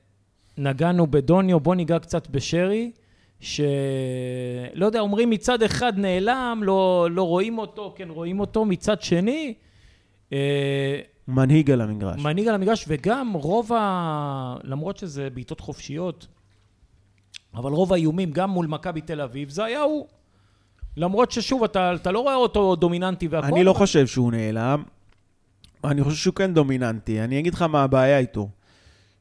נגענו 0.57 1.07
בדוניו, 1.07 1.59
בוא 1.59 1.75
ניגע 1.75 1.99
קצת 1.99 2.27
בשרי, 2.29 2.91
שלא 3.39 4.85
יודע, 4.85 4.99
אומרים 4.99 5.29
מצד 5.29 5.63
אחד 5.63 5.93
נעלם, 5.97 6.61
לא, 6.63 7.07
לא 7.11 7.23
רואים 7.23 7.57
אותו, 7.57 7.93
כן 7.95 8.09
רואים 8.09 8.39
אותו, 8.39 8.65
מצד 8.65 9.01
שני, 9.01 9.53
אה, 10.33 10.99
מנהיג 11.27 11.71
על 11.71 11.81
המגרש. 11.81 12.21
מנהיג 12.21 12.47
על 12.47 12.55
המגרש, 12.55 12.85
וגם 12.87 13.33
רוב 13.33 13.73
ה... 13.73 14.55
למרות 14.63 14.97
שזה 14.97 15.29
בעיטות 15.29 15.59
חופשיות, 15.59 16.27
אבל 17.55 17.71
רוב 17.71 17.93
האיומים, 17.93 18.31
גם 18.31 18.49
מול 18.49 18.67
מכבי 18.67 19.01
תל 19.01 19.21
אביב, 19.21 19.49
זה 19.49 19.63
היה 19.63 19.81
הוא. 19.81 20.07
למרות 20.97 21.31
ששוב, 21.31 21.63
אתה, 21.63 21.95
אתה 21.95 22.11
לא 22.11 22.19
רואה 22.19 22.35
אותו 22.35 22.75
דומיננטי 22.75 23.27
והכל. 23.27 23.47
אני 23.47 23.63
לא 23.63 23.73
חושב 23.73 24.07
שהוא 24.07 24.31
נעלם. 24.31 24.83
אני 25.83 26.03
חושב 26.03 26.17
שהוא 26.17 26.33
כן 26.33 26.53
דומיננטי. 26.53 27.21
אני 27.21 27.39
אגיד 27.39 27.53
לך 27.53 27.61
מה 27.61 27.83
הבעיה 27.83 28.19
איתו. 28.19 28.49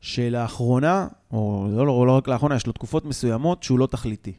שלאחרונה, 0.06 1.06
או 1.32 1.68
לא, 1.70 1.86
לא, 1.86 2.06
לא 2.06 2.12
רק 2.12 2.28
לאחרונה, 2.28 2.56
יש 2.56 2.66
לו 2.66 2.72
תקופות 2.72 3.04
מסוימות 3.04 3.62
שהוא 3.62 3.78
לא 3.78 3.86
תכליתי. 3.86 4.32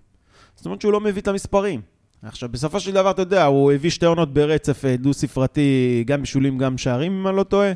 זאת 0.56 0.66
אומרת 0.66 0.82
שהוא 0.82 0.94
לא 0.94 1.00
מביא 1.00 1.22
את 1.22 1.28
המספרים. 1.28 1.82
עכשיו, 2.24 2.50
בסופו 2.50 2.80
של 2.80 2.92
דבר, 2.92 3.12
אתה 3.12 3.22
יודע, 3.22 3.46
הוא 3.46 3.72
הביא 3.72 3.90
שתי 3.90 4.06
עונות 4.06 4.34
ברצף 4.34 4.86
אה, 4.86 4.98
דו-ספרתי, 4.98 6.04
גם 6.08 6.20
בישולים, 6.20 6.58
גם 6.58 6.78
שערים, 6.78 7.12
אם 7.20 7.28
אני 7.28 7.36
לא 7.36 7.44
טועה. 7.44 7.72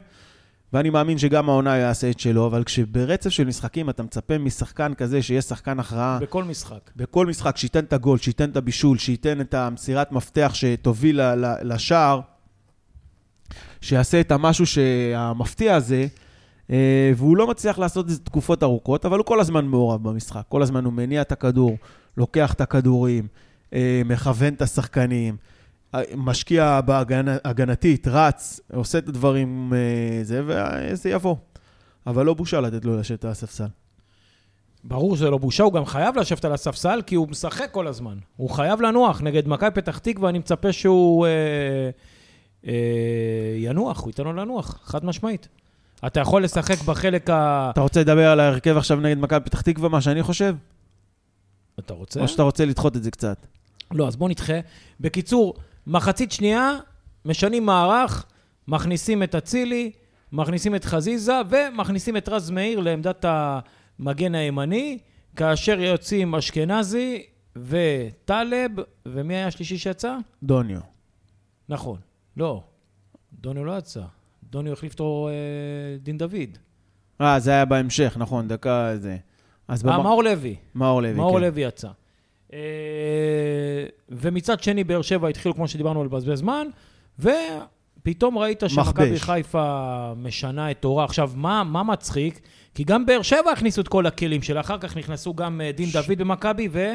ואני 0.73 0.89
מאמין 0.89 1.17
שגם 1.17 1.49
העונה 1.49 1.77
יעשה 1.77 2.09
את 2.09 2.19
שלו, 2.19 2.45
אבל 2.47 2.63
כשברצף 2.63 3.29
של 3.29 3.43
משחקים 3.43 3.89
אתה 3.89 4.03
מצפה 4.03 4.37
משחקן 4.37 4.93
כזה 4.93 5.21
שיהיה 5.21 5.41
שחקן 5.41 5.79
הכרעה 5.79 6.19
בכל 6.21 6.43
משחק. 6.43 6.91
בכל 6.95 7.25
משחק, 7.25 7.57
שייתן 7.57 7.83
את 7.83 7.93
הגול, 7.93 8.17
שייתן 8.17 8.49
את 8.49 8.57
הבישול, 8.57 8.97
שייתן 8.97 9.41
את 9.41 9.53
המסירת 9.53 10.11
מפתח 10.11 10.51
שתוביל 10.53 11.19
לשער, 11.63 12.19
שיעשה 13.81 14.21
את 14.21 14.31
המשהו 14.31 14.65
המפתיע 15.15 15.75
הזה, 15.75 16.07
והוא 17.15 17.37
לא 17.37 17.47
מצליח 17.47 17.79
לעשות 17.79 18.05
את 18.05 18.09
זה 18.09 18.19
תקופות 18.19 18.63
ארוכות, 18.63 19.05
אבל 19.05 19.17
הוא 19.17 19.25
כל 19.25 19.39
הזמן 19.39 19.65
מעורב 19.65 20.03
במשחק. 20.03 20.43
כל 20.49 20.61
הזמן 20.61 20.85
הוא 20.85 20.93
מניע 20.93 21.21
את 21.21 21.31
הכדור, 21.31 21.77
לוקח 22.17 22.53
את 22.53 22.61
הכדורים, 22.61 23.27
אה, 23.73 24.01
מכוון 24.05 24.53
את 24.53 24.61
השחקנים, 24.61 25.37
אה, 25.95 26.01
משקיע 26.15 26.81
בהגנתית, 26.81 28.07
רץ, 28.07 28.59
עושה 28.73 28.97
את 28.97 29.09
הדברים, 29.09 29.73
אה, 29.73 30.23
זה, 30.23 30.41
וזה 30.45 31.09
יבוא. 31.09 31.35
אבל 32.07 32.25
לא 32.25 32.33
בושה 32.33 32.61
לתת 32.61 32.85
לו 32.85 32.99
לשבת 32.99 33.25
על 33.25 33.31
הספסל. 33.31 33.67
ברור 34.83 35.15
שזה 35.15 35.29
לא 35.29 35.37
בושה, 35.37 35.63
הוא 35.63 35.73
גם 35.73 35.85
חייב 35.85 36.17
לשבת 36.17 36.45
על 36.45 36.53
הספסל, 36.53 37.01
כי 37.05 37.15
הוא 37.15 37.27
משחק 37.29 37.71
כל 37.71 37.87
הזמן. 37.87 38.17
הוא 38.37 38.49
חייב 38.49 38.81
לנוח. 38.81 39.21
נגד 39.21 39.47
מכבי 39.47 39.71
פתח 39.71 39.97
תקווה, 39.97 40.29
אני 40.29 40.39
מצפה 40.39 40.71
שהוא 40.71 41.25
אה, 41.25 41.31
אה, 42.67 43.55
ינוח, 43.57 44.01
הוא 44.01 44.09
ייתן 44.09 44.23
לו 44.23 44.33
לנוח, 44.33 44.79
חד 44.83 45.05
משמעית. 45.05 45.47
אתה 46.07 46.19
יכול 46.19 46.43
לשחק 46.43 46.81
בחלק 46.81 47.29
ה... 47.29 47.69
אתה 47.73 47.81
רוצה 47.81 47.99
לדבר 48.01 48.27
על 48.27 48.39
ההרכב 48.39 48.77
עכשיו 48.77 48.99
נגד 48.99 49.17
מכבי 49.17 49.39
פתח 49.39 49.61
תקווה, 49.61 49.89
מה 49.89 50.01
שאני 50.01 50.23
חושב? 50.23 50.55
אתה 51.79 51.93
רוצה? 51.93 52.21
או 52.21 52.27
שאתה 52.27 52.43
רוצה 52.43 52.65
לדחות 52.65 52.97
את 52.97 53.03
זה 53.03 53.11
קצת? 53.11 53.45
לא, 53.91 54.07
אז 54.07 54.15
בוא 54.15 54.29
נדחה. 54.29 54.53
בקיצור, 54.99 55.53
מחצית 55.87 56.31
שנייה, 56.31 56.71
משנים 57.25 57.65
מערך, 57.65 58.25
מכניסים 58.67 59.23
את 59.23 59.35
אצילי, 59.35 59.91
מכניסים 60.31 60.75
את 60.75 60.85
חזיזה 60.85 61.41
ומכניסים 61.49 62.17
את 62.17 62.29
רז 62.29 62.49
מאיר 62.49 62.79
לעמדת 62.79 63.25
המגן 63.27 64.35
הימני, 64.35 64.97
כאשר 65.35 65.79
יוצאים 65.79 66.35
אשכנזי 66.35 67.25
וטלב, 67.55 68.71
ומי 69.05 69.35
היה 69.35 69.47
השלישי 69.47 69.77
שיצא? 69.77 70.17
דוניו. 70.43 70.79
נכון. 71.69 71.99
לא, 72.37 72.63
דוניו 73.33 73.65
לא 73.65 73.77
יצא. 73.77 74.01
דוניו 74.51 74.73
החליף 74.73 74.93
אותו 74.93 75.29
אה, 75.31 75.33
דין 75.97 76.17
דוד. 76.17 76.57
אה, 77.21 77.39
זה 77.39 77.51
היה 77.51 77.65
בהמשך, 77.65 78.15
נכון, 78.19 78.47
דקה 78.47 78.91
זה. 78.97 79.17
אז 79.67 79.85
אה, 79.87 79.97
במ- 79.97 80.03
מאור 80.03 80.23
לוי. 80.23 80.55
מאור 80.75 81.01
לוי, 81.01 81.13
מאור 81.13 81.35
כן. 81.39 81.41
לוי 81.45 81.61
יצא. 81.61 81.87
אה, 82.53 82.59
ומצד 84.09 84.63
שני, 84.63 84.83
באר 84.83 85.01
שבע 85.01 85.27
התחילו, 85.27 85.55
כמו 85.55 85.67
שדיברנו, 85.67 86.03
לבזבז 86.03 86.39
זמן, 86.39 86.67
ופתאום 87.19 88.37
ראית 88.37 88.63
שמכבי. 88.67 89.19
חיפה 89.19 89.87
משנה 90.17 90.71
את 90.71 90.85
אורה. 90.85 91.05
עכשיו, 91.05 91.31
מה, 91.35 91.63
מה 91.63 91.83
מצחיק? 91.83 92.39
כי 92.75 92.83
גם 92.83 93.05
באר 93.05 93.21
שבע 93.21 93.51
הכניסו 93.53 93.81
את 93.81 93.87
כל 93.87 94.05
הכלים 94.05 94.41
שלה, 94.41 94.59
אחר 94.59 94.77
כך 94.77 94.97
נכנסו 94.97 95.33
גם 95.33 95.61
אה, 95.61 95.71
דין 95.71 95.89
ש- 95.89 95.95
דוד 95.95 96.17
במכבי, 96.17 96.69
ומי 96.71 96.93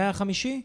היה 0.00 0.10
החמישי? 0.10 0.62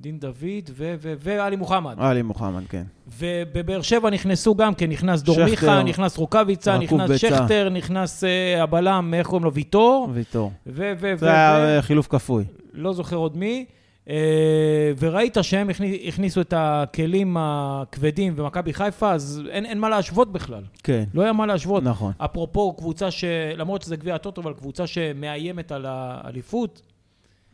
דין 0.00 0.18
דוד 0.18 0.70
ו- 0.70 0.94
ו- 0.98 1.14
ועלי 1.18 1.56
מוחמד. 1.56 1.94
עלי 1.98 2.22
מוחמד, 2.22 2.62
כן. 2.68 2.82
ובבאר 3.18 3.82
שבע 3.82 4.10
נכנסו 4.10 4.54
גם 4.54 4.74
כן, 4.74 4.90
נכנס 4.90 5.22
דור 5.22 5.34
שכטר, 5.34 5.50
מיכה, 5.50 5.82
נכנס 5.82 6.16
רוקאביצה, 6.16 6.78
נכנס. 6.78 7.10
שכטר, 7.20 7.68
נכנס 7.68 8.24
אה, 8.24 8.62
הבלם, 8.62 9.14
איך 9.14 9.26
קוראים 9.26 9.44
לו? 9.44 9.54
ויטור. 9.54 10.08
ויטור. 10.12 10.52
ו... 10.66 10.92
ו... 11.00 11.12
ו... 11.14 11.18
זה 11.18 11.30
היה 11.30 11.82
חילוף 11.82 12.06
כפוי. 12.08 12.44
לא 12.72 12.92
זוכר 12.92 13.16
עוד 13.16 13.36
מי. 13.36 13.64
אה, 14.10 14.92
וראית 14.98 15.36
שהם 15.42 15.70
הכניס, 15.70 15.96
הכניסו 16.08 16.40
את 16.40 16.54
הכלים 16.56 17.36
הכבדים 17.38 18.36
במכבי 18.36 18.72
חיפה, 18.72 19.12
אז 19.12 19.42
אין, 19.50 19.66
אין 19.66 19.78
מה 19.78 19.88
להשוות 19.88 20.32
בכלל. 20.32 20.62
כן, 20.82 21.04
לא 21.14 21.22
היה 21.22 21.32
מה 21.32 21.46
להשוות. 21.46 21.82
נכון. 21.82 22.12
אפרופו 22.18 22.72
קבוצה 22.72 23.10
ש... 23.10 23.24
למרות 23.56 23.82
שזה 23.82 23.96
גביע 23.96 24.14
הטוטו, 24.14 24.40
אבל 24.40 24.52
קבוצה 24.52 24.86
שמאיימת 24.86 25.72
על 25.72 25.86
האליפות, 25.88 26.82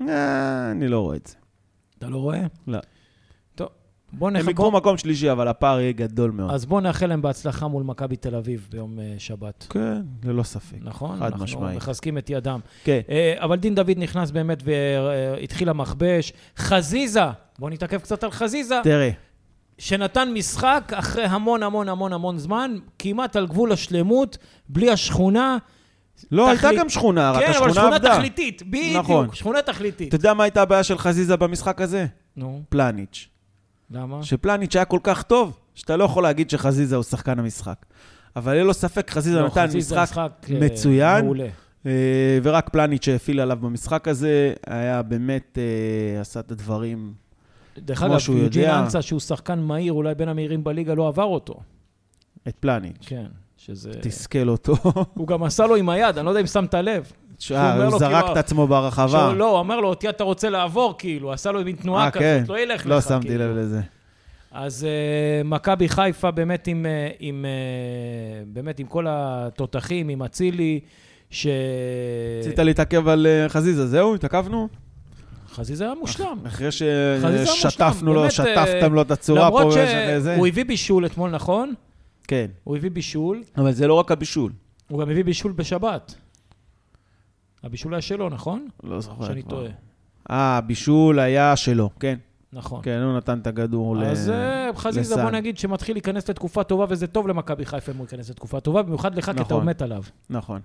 אה, 0.01 0.71
אני 0.71 0.89
לא 0.89 1.01
רואה 1.01 1.17
את 1.17 1.27
זה. 1.27 1.35
אתה 1.99 2.09
לא 2.09 2.17
רואה? 2.17 2.43
לא. 2.67 2.79
טוב, 3.55 3.69
בוא 4.13 4.29
הם 4.29 4.37
נח... 4.37 4.49
יקחו 4.49 4.71
בוא... 4.71 4.81
מקום 4.81 4.99
שלישי, 4.99 5.33
אבל 5.33 5.49
הפער 5.49 5.81
יהיה 5.81 5.93
גדול 5.93 6.31
מאוד. 6.31 6.51
אז 6.51 6.67
בוא 6.67 6.81
נאחל 6.81 7.07
להם 7.07 7.23
בהצלחה 7.23 7.69
מול 7.69 7.83
מכבי 7.83 8.17
תל 8.17 8.35
אביב 8.35 8.69
ביום 8.71 8.99
אה, 9.01 9.15
שבת. 9.19 9.67
כן, 9.71 10.03
ללא 10.25 10.43
ספק. 10.43 10.77
נכון? 10.81 11.19
חד 11.19 11.25
אנחנו 11.25 11.45
משמעית. 11.45 11.77
מחזקים 11.77 12.19
את 12.19 12.31
ידם. 12.31 12.61
כן. 12.85 13.01
אה, 13.09 13.35
אבל 13.39 13.57
דין 13.57 13.75
דוד 13.75 13.93
נכנס 13.97 14.31
באמת 14.31 14.63
והתחיל 14.65 15.69
המכבש. 15.69 16.33
חזיזה, 16.59 17.25
בוא 17.59 17.71
נתעכב 17.71 17.99
קצת 17.99 18.25
על 18.25 18.31
חזיזה. 18.31 18.81
תראה, 18.83 19.11
שנתן 19.79 20.29
משחק 20.35 20.93
אחרי 20.95 21.25
המון 21.25 21.63
המון 21.63 21.89
המון 21.89 22.13
המון 22.13 22.39
זמן, 22.39 22.77
כמעט 22.99 23.37
על 23.37 23.47
גבול 23.47 23.73
השלמות, 23.73 24.39
בלי 24.69 24.91
השכונה. 24.91 25.59
לא, 26.31 26.45
תכלית- 26.55 26.65
הייתה 26.65 26.81
גם 26.83 26.89
שכונה, 26.89 27.31
רק 27.31 27.39
כן, 27.39 27.45
אבל 27.45 27.53
השכונה 27.53 27.75
שכונה 27.75 27.97
עבדה. 27.97 28.15
תכליתית, 28.15 28.63
בדיוק, 28.63 28.97
נכון. 29.05 29.29
שכונה 29.33 29.63
תכליתית. 29.63 30.09
אתה 30.09 30.17
יודע 30.17 30.35
מה 30.35 30.45
הייתה 30.45 30.63
הבעיה 30.63 30.83
של 30.83 30.99
חזיזה 30.99 31.37
במשחק 31.37 31.81
הזה? 31.81 32.07
נו, 32.37 32.63
פלניץ'. 32.69 33.29
למה? 33.91 34.23
שפלניץ' 34.23 34.77
היה 34.77 34.85
כל 34.85 34.99
כך 35.03 35.23
טוב, 35.23 35.59
שאתה 35.75 35.97
לא 35.97 36.05
יכול 36.05 36.23
להגיד 36.23 36.51
שחזיזה 36.51 36.97
הוא 36.97 37.05
שחקן 37.05 37.39
המשחק. 37.39 37.87
אבל 38.37 38.55
ללא 38.57 38.73
ספק, 38.73 39.11
חזיזה 39.11 39.41
לא, 39.41 39.47
נתן 39.47 39.67
חזיזה 39.67 40.03
משחק 40.03 40.31
אה, 40.51 40.59
מצוין. 40.61 41.25
מעולה. 41.25 41.49
אה, 41.87 42.39
ורק 42.43 42.69
פלניץ' 42.69 43.05
שהפעיל 43.05 43.41
עליו 43.41 43.59
במשחק 43.61 44.09
הזה, 44.09 44.53
היה 44.67 45.03
באמת, 45.03 45.59
אה, 45.59 46.21
עשה 46.21 46.41
את 46.41 46.51
הדברים. 46.51 47.13
דרך 47.79 47.99
כמו 47.99 48.07
אגב, 48.07 48.19
שהוא 48.19 48.39
יוג'ין 48.39 48.63
יודע. 48.63 48.81
אנסה, 48.81 49.03
שהוא 49.03 49.21
שחקן 49.21 49.59
מהיר, 49.59 49.93
אולי 49.93 50.15
בין 50.15 50.29
המהירים 50.29 50.65
בליגה, 50.65 50.95
לא 50.95 51.09
עבר 51.09 51.25
אותו. 51.25 51.55
את 52.49 52.57
פלניץ'. 52.61 52.97
כן, 53.07 53.27
שזה... 53.67 53.91
תסכל 54.01 54.49
אותו. 54.49 54.77
הוא 55.15 55.27
גם 55.27 55.43
עשה 55.43 55.67
לו 55.67 55.77
עם 55.77 55.89
היד, 55.89 56.19
אני 56.19 56.25
לא 56.25 56.31
יודע 56.31 56.41
אם 56.41 56.47
שמת 56.47 56.75
לב. 56.75 57.13
אה, 57.51 57.73
אומר 57.73 57.85
הוא 57.85 57.93
לו, 57.93 57.99
זרק 57.99 58.21
כאילו, 58.21 58.33
את 58.33 58.37
עצמו 58.37 58.67
ברחבה. 58.67 59.09
שהוא- 59.09 59.35
לא, 59.35 59.51
הוא 59.51 59.61
אמר 59.61 59.81
לו, 59.81 59.89
אותי 59.89 60.09
אתה 60.09 60.25
רוצה 60.25 60.49
לעבור, 60.51 60.95
כאילו, 60.99 61.33
עשה 61.33 61.53
לו 61.53 61.65
מין 61.65 61.77
תנועה 61.77 62.05
אה, 62.05 62.11
כזאת, 62.11 62.23
כן. 62.23 62.45
לא 62.49 62.59
ילך 62.59 62.81
לך. 62.81 62.87
לא 62.87 63.01
שמתי 63.01 63.29
כאילו. 63.29 63.45
לב 63.45 63.57
לזה. 63.57 63.81
אז 64.53 64.87
uh, 64.87 65.47
מכבי 65.47 65.89
חיפה 65.89 66.31
באמת 66.31 66.67
עם, 66.67 66.87
uh, 66.87 67.17
עם, 67.21 67.45
uh, 67.45 68.49
באמת 68.53 68.79
עם 68.79 68.87
כל 68.87 69.07
התותחים, 69.09 70.09
עם 70.09 70.23
אצילי, 70.23 70.81
ש... 71.31 71.47
רצית 72.41 72.59
להתעכב 72.59 73.09
על 73.09 73.27
אה, 73.27 73.49
חזיזה, 73.49 73.87
זהו? 73.87 74.15
התעכבנו? 74.15 74.69
חזיזה 75.55 75.85
היה 75.85 75.95
מושלם. 76.01 76.39
אחרי 76.47 76.73
ששטפנו 76.73 78.15
לו, 78.15 78.31
שטפתם 78.31 78.83
אה, 78.83 78.89
לו 78.89 79.03
את 79.03 79.11
הצורה 79.11 79.51
פה. 79.51 79.61
למרות. 79.61 79.75
שהוא 80.35 80.47
הביא 80.47 80.65
בישול 80.65 81.07
אתמול, 81.07 81.31
נכון? 81.31 81.75
כן. 82.29 82.47
הוא 82.65 82.77
הביא 82.77 82.91
בישול, 82.91 83.43
אבל 83.57 83.73
זה 83.73 83.87
לא 83.87 83.95
רק 83.95 84.13
הבישול. 84.13 84.53
הוא 84.89 85.01
גם 85.01 85.11
הביא 85.11 85.25
בישול 85.25 85.53
בשבת. 85.53 86.15
הבישול 87.63 87.95
היה 87.95 88.01
שלו, 88.01 88.29
נכון? 88.29 88.69
לא 88.83 89.01
זוכר. 89.01 89.27
שאני. 89.27 89.43
טועה. 89.43 89.71
אה, 90.31 90.57
הבישול 90.57 91.19
היה 91.19 91.57
שלו, 91.57 91.91
כן. 92.01 92.19
נכון. 92.53 92.81
כן, 92.83 93.01
הוא 93.03 93.17
נתן 93.17 93.39
את 93.39 93.47
הכדור 93.47 93.97
ל... 93.97 94.05
אז 94.05 94.31
אה, 94.31 94.71
חזיזה. 94.77 95.23
בוא 95.23 95.31
נגיד 95.31 95.59
שמתחיל 95.59 95.95
להיכנס 95.95 96.31
לתקופה 96.31 96.65
טובה, 96.65 96.85
וזה 96.89 97.07
טוב 97.07 97.29
למכבי 97.29 97.67
חיפה 97.67 97.93
אם 97.93 97.97
הוא 97.97 98.05
ייכנס 98.05 98.31
לתקופה 98.31 98.61
טובה, 98.61 98.83
במיוחד 98.83 99.15
לך, 99.15 99.25
כי 99.25 99.31
אתה 99.31 99.41
נכון. 99.41 99.57
עוד 99.57 99.65
מת 99.65 99.83
עליו. 99.83 100.03
נכון. 100.31 100.61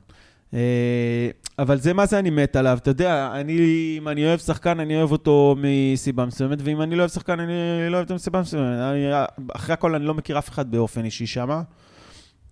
אה, 0.54 1.30
אבל 1.60 1.80
זה 1.80 1.94
מה 1.94 2.06
זה 2.06 2.20
אני 2.20 2.30
מת 2.30 2.56
עליו. 2.56 2.78
אתה 2.82 2.90
יודע, 2.90 3.32
אני, 3.34 3.96
אם 3.98 4.08
אני 4.08 4.26
אוהב 4.26 4.40
שחקן, 4.40 4.80
אני 4.80 4.98
אוהב 4.98 5.12
אותו 5.12 5.56
מסיבה 5.58 6.26
מסוימת, 6.26 6.58
ואם 6.64 6.82
אני 6.82 6.96
לא 6.96 7.02
אוהב 7.02 7.12
שחקן, 7.12 7.40
אני 7.40 7.52
לא 7.90 7.96
אוהב 7.98 8.04
אותו 8.04 8.16
מסיבה 8.16 8.42
מסוימת. 8.42 8.66
אני, 8.66 9.06
אחרי 9.56 9.74
הכל, 9.74 9.96
אני 9.96 10.06
לא 10.06 10.14
מכיר 10.14 10.38
אף 10.38 10.50
אחד 10.50 10.72
באופן 10.72 11.06
אישי 11.06 11.26
שמה. 11.26 11.62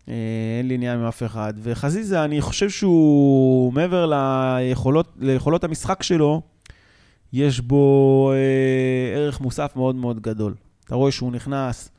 אה, 0.09 0.13
אין 0.57 0.67
לי 0.67 0.73
עניין 0.73 0.99
עם 0.99 1.05
אף 1.05 1.23
אחד. 1.23 1.53
וחזיזה, 1.57 2.23
אני 2.23 2.41
חושב 2.41 2.69
שהוא, 2.69 3.73
מעבר 3.73 4.11
ליכולות, 4.11 5.13
ליכולות 5.19 5.63
המשחק 5.63 6.03
שלו, 6.03 6.41
יש 7.33 7.59
בו 7.59 8.31
אה, 8.33 9.17
ערך 9.17 9.41
מוסף 9.41 9.75
מאוד 9.75 9.95
מאוד 9.95 10.19
גדול. 10.19 10.53
אתה 10.85 10.95
רואה 10.95 11.11
שהוא 11.11 11.31
נכנס, 11.31 11.89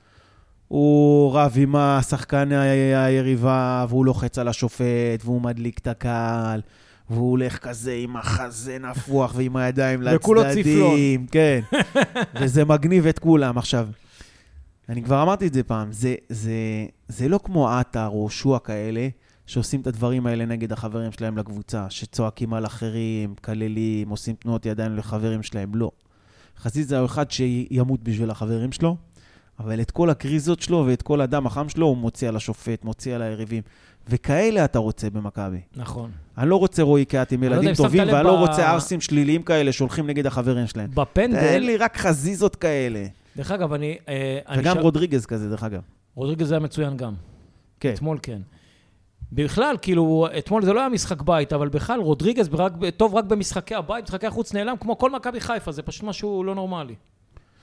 הוא 0.70 1.32
רב 1.34 1.54
עם 1.56 1.76
השחקן 1.76 2.52
היריבה, 2.52 3.86
והוא 3.88 4.04
לוחץ 4.04 4.38
על 4.38 4.48
השופט, 4.48 5.24
והוא 5.24 5.42
מדליק 5.42 5.78
את 5.78 5.86
הקהל, 5.86 6.60
והוא 7.10 7.30
הולך 7.30 7.58
כזה 7.58 7.92
עם 7.92 8.16
החזה 8.16 8.78
נפוח 8.78 9.32
ועם 9.36 9.56
הידיים 9.56 10.00
וכולו 10.14 10.42
לצדדים. 10.42 11.26
כן. 11.26 11.60
וזה 12.40 12.64
מגניב 12.64 13.06
את 13.06 13.18
כולם. 13.18 13.58
עכשיו, 13.58 13.88
אני 14.88 15.02
כבר 15.02 15.22
אמרתי 15.22 15.46
את 15.46 15.54
זה 15.54 15.62
פעם, 15.62 15.92
זה, 15.92 16.14
זה, 16.28 16.52
זה 17.08 17.28
לא 17.28 17.40
כמו 17.44 17.68
עטר 17.68 18.06
או 18.06 18.30
שועה 18.30 18.58
כאלה, 18.58 19.08
שעושים 19.46 19.80
את 19.80 19.86
הדברים 19.86 20.26
האלה 20.26 20.46
נגד 20.46 20.72
החברים 20.72 21.12
שלהם 21.12 21.38
לקבוצה, 21.38 21.86
שצועקים 21.88 22.54
על 22.54 22.66
אחרים, 22.66 23.32
מקללים, 23.32 24.08
עושים 24.08 24.34
תנועות 24.34 24.66
ידיים 24.66 24.96
לחברים 24.96 25.42
שלהם, 25.42 25.74
לא. 25.74 25.90
חזיזה 26.58 26.98
הוא 26.98 27.06
אחד 27.06 27.30
שימות 27.30 28.02
בשביל 28.02 28.30
החברים 28.30 28.72
שלו, 28.72 28.96
אבל 29.60 29.80
את 29.80 29.90
כל 29.90 30.10
הקריזות 30.10 30.60
שלו 30.60 30.84
ואת 30.86 31.02
כל 31.02 31.20
הדם 31.20 31.46
החם 31.46 31.68
שלו 31.68 31.86
הוא 31.86 31.96
מוציא 31.96 32.28
על 32.28 32.36
השופט, 32.36 32.84
מוציא 32.84 33.14
על 33.14 33.22
היריבים. 33.22 33.62
וכאלה 34.08 34.64
אתה 34.64 34.78
רוצה 34.78 35.10
במכבי. 35.10 35.60
נכון. 35.76 36.10
אני 36.38 36.48
לא 36.48 36.56
רוצה 36.56 36.82
רועי 36.82 37.04
קהת 37.04 37.32
עם 37.32 37.42
לא 37.42 37.46
ילדים 37.46 37.74
טובים, 37.74 38.08
ואני 38.08 38.24
לא 38.24 38.38
רוצה 38.38 38.70
ערסים 38.70 39.00
שליליים 39.00 39.42
כאלה 39.42 39.72
שהולכים 39.72 40.06
נגד 40.06 40.26
החברים 40.26 40.66
שלהם. 40.66 40.86
תן 40.86 40.94
בפנדל, 40.94 41.58
לי 41.58 41.76
רק 41.76 41.96
חזיזות 41.96 42.56
כאלה. 42.56 43.06
דרך 43.36 43.50
אגב, 43.50 43.72
אני... 43.72 43.98
אה, 44.08 44.38
וגם 44.58 44.78
רודריגז 44.78 45.26
כזה, 45.26 45.48
דרך 45.48 45.62
אגב. 45.62 45.80
רודריגז 46.14 46.52
היה 46.52 46.60
מצוין 46.60 46.96
גם. 46.96 47.14
כן. 47.80 47.92
אתמול 47.94 48.18
כן. 48.22 48.40
בכלל, 49.32 49.76
כאילו, 49.82 50.26
אתמול 50.38 50.64
זה 50.64 50.72
לא 50.72 50.80
היה 50.80 50.88
משחק 50.88 51.22
בית, 51.22 51.52
אבל 51.52 51.68
בכלל, 51.68 52.00
רודריגז 52.00 52.48
רק, 52.52 52.72
טוב 52.96 53.14
רק 53.14 53.24
במשחקי 53.24 53.74
הבית, 53.74 54.04
משחקי 54.04 54.26
החוץ 54.26 54.54
נעלם 54.54 54.76
כמו 54.80 54.98
כל 54.98 55.10
מכבי 55.10 55.40
חיפה, 55.40 55.72
זה 55.72 55.82
פשוט 55.82 56.02
משהו 56.02 56.44
לא 56.44 56.54
נורמלי. 56.54 56.94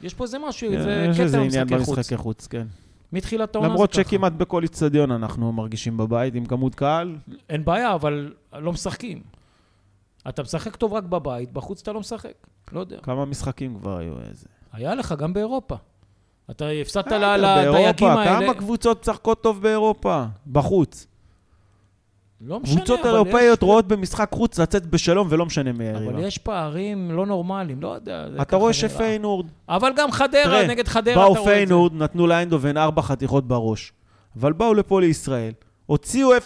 יש 0.02 0.14
פה 0.14 0.24
איזה 0.24 0.40
משהו, 0.40 0.72
זה 0.82 1.08
יש 1.10 1.20
איזה 1.20 1.38
קטע 1.38 1.46
עניין 1.46 1.68
במשחקי 1.68 1.86
חוץ. 1.86 1.98
במשחקי 1.98 2.18
חוץ, 2.18 2.48
כן. 2.48 2.68
מתחילת 3.14 3.56
העונה 3.56 3.70
למרות 3.70 3.94
זה 3.94 4.04
ככה. 4.04 4.12
שכמעט 4.12 4.34
בכל 4.34 4.64
איצטדיון 4.64 5.12
אנחנו 5.12 5.52
מרגישים 5.52 5.98
בבית 5.98 6.36
עם 6.36 6.46
כמות 6.46 6.76
קהל. 6.76 7.16
אין 7.50 7.66
בעיה, 7.66 7.94
אבל 7.94 8.34
לא 8.54 8.74
משחקים. 8.74 9.22
אתה 10.30 10.44
משחק 10.44 10.76
טוב 10.76 10.94
רק 10.94 11.04
בבית, 11.04 11.52
בחוץ 11.54 11.82
אתה 11.82 11.92
לא 11.94 12.00
משחק. 12.00 12.34
לא 12.72 12.80
יודע. 12.80 12.98
כמה 13.04 13.26
משחקים 13.26 13.80
כבר 13.80 13.98
היו 13.98 14.14
איזה. 14.30 14.46
היה 14.74 14.96
לך 14.96 15.16
גם 15.18 15.34
באירופה. 15.34 15.76
אתה 16.52 16.68
הפסדת 16.70 17.08
לדייגים 17.12 17.72
באירופה, 17.72 18.14
האלה. 18.14 18.42
כמה 18.46 18.54
קבוצות 18.54 19.02
משחקות 19.02 19.44
טוב 19.44 19.62
באירופה? 19.62 20.24
בחוץ. 20.52 21.08
לא 22.42 22.60
משנה, 22.60 22.76
קבוצות 22.76 23.00
אירופאיות 23.06 23.58
יש- 23.60 23.64
רואות 23.64 23.88
במשחק 23.88 24.30
חוץ 24.34 24.60
לצאת 24.60 24.86
בשלום 24.86 25.28
ולא 25.32 25.46
משנה 25.46 25.72
מי 25.72 25.84
היריבה. 25.84 26.12
אבל 26.12 26.24
יש 26.24 26.38
פערים 26.38 27.12
לא 27.12 27.26
נורמליים, 27.26 27.82
לא 27.82 27.88
יודע. 27.88 28.26
אתה 28.42 28.56
רואה. 28.56 28.74
שפיינורד, 28.74 29.46
אבל 29.70 29.92
גם 29.96 30.12
חדרה, 30.12 30.44
תראה, 30.44 30.68
נגד 30.68 30.88
חדרה 30.88 31.14
אתה 31.14 31.22
רואה 31.24 31.34
באו 31.34 31.44
את 31.44 31.50
זה. 31.50 31.54
פיינורד, 31.56 31.94
נתנו 31.94 32.28
לאיינדובן 32.28 32.78
ארבע 32.78 33.02
חתיכות 33.02 33.48
בראש. 33.48 33.94
אבל 34.40 34.54
באו 34.54 34.74
לפה 34.74 35.02
לישראל, 35.02 35.52
הוציאו 35.86 36.38
0-0. 36.38 36.40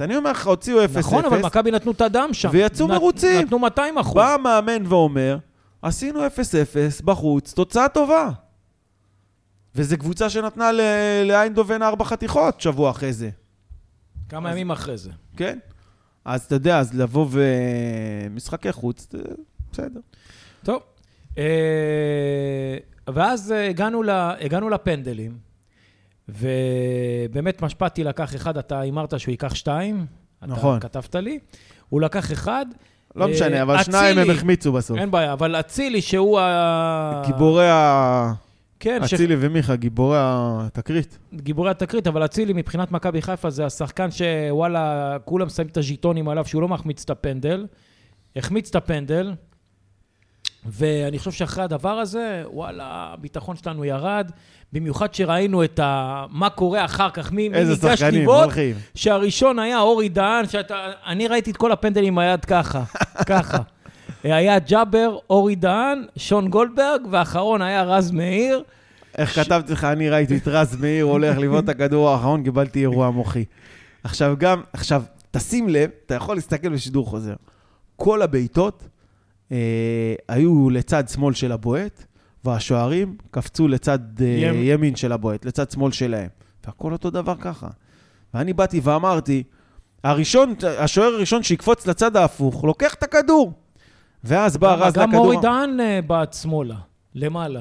אני 0.00 0.16
אומר 0.16 0.30
לך, 0.30 0.46
הוציאו 0.46 0.84
0-0. 0.84 0.98
נכון, 0.98 1.24
אבל 1.24 1.40
מכבי 1.42 1.70
נתנו 1.70 1.92
את 1.92 2.00
הדם 2.00 2.28
שם. 2.32 2.48
ויצאו 2.52 2.88
מרוצים. 2.88 3.40
נתנו 3.40 3.58
200 3.58 3.98
אחוז. 3.98 4.14
בא 4.14 4.34
המאמן 4.34 4.86
ואומר, 4.86 5.38
עשינו 5.82 6.26
0-0 6.26 6.30
בחוץ, 7.04 7.52
תוצאה 7.52 7.88
טובה. 7.88 8.30
וזו 9.74 9.96
קבוצה 9.98 10.30
שנתנה 10.30 10.70
לאיינדובן 11.24 11.82
ארבע 11.82 12.04
חתיכות 12.04 12.60
שבוע 12.60 12.90
אחרי 12.90 13.12
זה, 13.12 13.30
כמה 14.28 14.50
ימים 14.50 14.70
אחרי 14.70 14.96
זה. 14.98 15.10
כן? 15.36 15.58
אז 16.24 16.42
אתה 16.44 16.54
יודע, 16.54 16.78
אז 16.78 16.94
לבוא 16.94 17.26
ומשחקי 17.30 18.72
חוץ, 18.72 19.08
בסדר. 19.72 20.00
טוב. 20.64 20.82
אה, 21.38 21.44
ואז 23.08 23.54
הגענו 23.70 24.02
ל- 24.02 24.10
הגענו 24.40 24.68
לפנדלים, 24.70 25.38
ובאמת 26.28 27.62
משפטי 27.62 28.04
לקח 28.04 28.34
אחד, 28.34 28.58
אתה 28.58 28.80
הימרת 28.80 29.20
שהוא 29.20 29.32
ייקח 29.32 29.54
שתיים. 29.54 30.06
נכון. 30.42 30.78
אתה 30.78 30.88
כתבת 30.88 31.14
לי. 31.14 31.38
הוא 31.88 32.00
לקח 32.00 32.32
אחד. 32.32 32.66
לא 33.16 33.24
אה, 33.24 33.30
משנה, 33.30 33.62
אבל 33.62 33.82
שניים 33.82 34.18
הם 34.18 34.30
החמיצו 34.30 34.72
בסוף. 34.72 34.98
אין 34.98 35.10
בעיה, 35.10 35.32
אבל 35.32 35.60
אצילי 35.60 36.02
שהוא 36.02 36.40
ה... 36.40 37.22
גיבורי 37.26 37.68
ה... 37.70 38.32
כן, 38.80 39.00
ש... 39.06 39.14
אצילי 39.14 39.36
ומיכה, 39.38 39.76
גיבורי 39.76 40.18
התקרית. 40.20 41.18
גיבורי 41.34 41.70
התקרית, 41.70 42.06
אבל 42.06 42.24
אצילי 42.24 42.52
מבחינת 42.52 42.92
מכבי 42.92 43.22
חיפה 43.22 43.50
זה 43.50 43.66
השחקן 43.66 44.08
שוואלה, 44.10 45.16
כולם 45.24 45.48
שמים 45.48 45.68
את 45.68 45.76
הז'יטונים 45.76 46.28
עליו 46.28 46.46
שהוא 46.46 46.62
לא 46.62 46.68
מחמיץ 46.68 47.02
את 47.04 47.10
הפנדל. 47.10 47.66
החמיץ 48.36 48.68
את 48.68 48.76
הפנדל, 48.76 49.34
ואני 50.66 51.18
חושב 51.18 51.30
שאחרי 51.30 51.64
הדבר 51.64 51.98
הזה, 51.98 52.42
וואלה, 52.46 52.84
הביטחון 53.12 53.56
שלנו 53.56 53.84
ירד. 53.84 54.30
במיוחד 54.72 55.14
שראינו 55.14 55.64
את 55.64 55.78
ה... 55.78 56.24
מה 56.30 56.50
קורה 56.50 56.84
אחר 56.84 57.10
כך, 57.10 57.32
מי, 57.32 57.48
ניגש 57.48 58.02
הולכים. 58.26 58.76
שהראשון 58.94 59.58
היה 59.58 59.80
אורי 59.80 60.08
דהן, 60.08 60.46
שאתה... 60.46 60.92
אני 61.06 61.28
ראיתי 61.28 61.50
את 61.50 61.56
כל 61.56 61.72
הפנדלים 61.72 62.12
עם 62.12 62.18
היד 62.18 62.44
ככה, 62.44 62.82
ככה. 63.28 63.58
היה 64.22 64.58
ג'אבר, 64.58 65.16
אורי 65.30 65.54
דהן, 65.54 66.04
שון 66.16 66.48
גולדברג, 66.48 67.00
והאחרון 67.10 67.62
היה 67.62 67.82
רז 67.82 68.10
מאיר. 68.10 68.62
איך 69.18 69.34
כתבתי 69.40 69.72
לך, 69.72 69.84
אני 69.84 70.10
ראיתי 70.10 70.36
את 70.36 70.48
רז 70.48 70.76
מאיר 70.80 71.04
הולך 71.04 71.38
לבעוט 71.38 71.64
את 71.64 71.68
הכדור 71.68 72.10
האחרון, 72.10 72.42
קיבלתי 72.44 72.80
אירוע 72.80 73.10
מוחי. 73.10 73.44
עכשיו 74.04 74.34
גם, 74.38 74.62
עכשיו, 74.72 75.02
תשים 75.30 75.68
לב, 75.68 75.90
אתה 76.06 76.14
יכול 76.14 76.36
להסתכל 76.36 76.68
בשידור 76.68 77.06
חוזר. 77.06 77.34
כל 77.96 78.22
הבעיטות 78.22 78.88
אה, 79.52 79.56
היו 80.28 80.70
לצד 80.70 81.08
שמאל 81.08 81.34
של 81.34 81.52
הבועט, 81.52 82.04
והשוערים 82.44 83.16
קפצו 83.30 83.68
לצד 83.68 83.98
אה, 84.20 84.26
ימ- 84.50 84.54
ימין 84.62 84.96
של 84.96 85.12
הבועט, 85.12 85.44
לצד 85.44 85.70
שמאל 85.70 85.92
שלהם. 85.92 86.28
והכל 86.66 86.92
אותו 86.92 87.10
דבר 87.10 87.34
ככה. 87.40 87.66
ואני 88.34 88.52
באתי 88.52 88.80
ואמרתי, 88.82 89.42
הראשון, 90.04 90.54
השוער 90.78 91.14
הראשון 91.14 91.42
שיקפוץ 91.42 91.86
לצד 91.86 92.16
ההפוך, 92.16 92.64
לוקח 92.64 92.94
את 92.94 93.02
הכדור. 93.02 93.52
ואז 94.24 94.56
בא 94.56 94.74
רז 94.74 94.96
לכדור... 94.96 95.04
גם 95.06 95.14
אורי 95.14 95.36
דהן 95.42 95.80
אה, 95.80 96.00
בעט 96.06 96.32
שמאלה, 96.32 96.74
למעלה. 97.14 97.60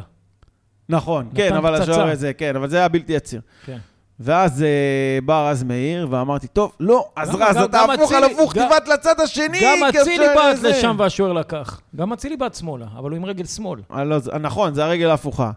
נכון, 0.89 1.30
כן, 1.36 1.54
אבל. 1.54 1.76
השוער 1.76 2.10
הזה, 2.10 2.34
כן, 2.34 2.56
אבל 2.56 2.70
זה 2.70 2.78
היה 2.78 2.88
בלתי 2.88 3.13
יציר. 3.13 3.41
כן. 3.65 3.78
ואז 4.20 4.63
אה, 4.63 5.20
בא 5.26 5.50
רז 5.50 5.63
מאיר, 5.63 6.08
ואמרתי, 6.10 6.48
טוב, 6.48 6.72
לא, 6.80 7.10
אז 7.15 7.36
רז, 7.36 7.58
אתה 7.58 7.82
הפוך 7.82 8.12
על 8.12 8.24
הפוך, 8.24 8.54
תבעט 8.54 8.88
לצד 8.88 9.20
השני. 9.20 9.60
גם 9.62 9.89
אצילי 9.89 10.26
בעט. 10.36 10.58
לשם 10.63 10.96
והשוער 11.00 11.34
לקח. 11.34 11.82
גם 11.96 12.13
אצילי 12.13 12.38
בעט 12.38 12.56
שמאלה, 12.56 12.86
אבל 12.98 13.10
הוא 13.10 13.17
עם 13.17 13.26
רגל 13.26 13.46
שמאל. 13.46 13.80
אה, 13.91 14.04
לא, 14.04 14.17
נכון, 14.39 14.74
זה 14.74 14.86
הרגל 14.86 15.10
ההפוכה. 15.10 15.52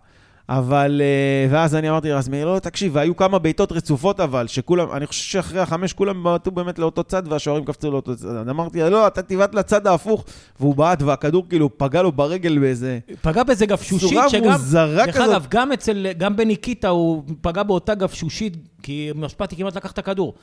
אבל, 0.50 1.02
אה, 1.04 1.46
ואז 1.50 1.74
אני 1.74 1.90
אמרתי 1.90 2.08
לרז 2.08 2.28
מאיר, 2.28 2.54
לא, 2.54 2.58
תקשיב, 2.58 2.92
והיו 2.94 3.16
כמה 3.16 3.38
בעיטות 3.38 3.72
רצופות 3.72 4.20
אבל, 4.20 4.46
שכולם, 4.46 4.92
אני 4.92 5.06
חושב 5.06 5.22
שאחרי 5.22 5.60
החמש 5.60 5.92
כולם 5.92 6.22
בעטו 6.22 6.50
באמת 6.50 6.78
לאותו 6.78 7.04
צד, 7.04 7.22
והשוערים 7.26 7.64
קפצו 7.64 7.90
לאותו 7.90 8.16
צד. 8.16 8.48
אמרתי, 8.48 8.80
לא, 8.90 9.06
אתה 9.06 9.22
תבעט 9.22 9.54
לצד 9.54 9.86
ההפוך, 9.86 10.24
והוא 10.60 10.74
בעט, 10.74 11.02
והכדור 11.02 11.46
כאילו 11.48 11.78
פגע 11.78 12.02
לו 12.02 12.12
ברגל 12.12 12.58
באיזה... 12.58 12.98
פגע 13.22 13.42
באיזה 13.42 13.66
גפשושית 13.66 14.18
שגם... 14.28 14.52
מוזרה 14.52 15.06
דרך 15.06 15.16
כזאת. 15.16 15.30
אגב, 15.30 15.46
גם 15.50 15.72
אצל, 15.72 16.06
גם 16.18 16.36
בניקיטה 16.36 16.88
הוא 16.88 17.22
פגע 17.40 17.62
באותה 17.62 17.94
גפשושית, 17.94 18.56
כי 18.82 19.10
משפטי 19.14 19.56
כמעט 19.56 19.76
לקח 19.76 19.92
את 19.92 19.98
הכדור. 19.98 20.34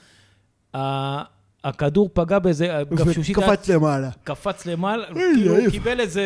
הכדור 1.68 2.10
פגע 2.14 2.40
באיזה 2.40 2.82
גפשושית... 2.94 3.36
קפץ 3.36 3.70
למעלה. 3.70 4.10
קפץ 4.24 4.66
למעלה, 4.66 5.04
כאילו 5.14 5.58
הוא 5.58 5.70
קיבל 5.72 6.00
איזה... 6.00 6.24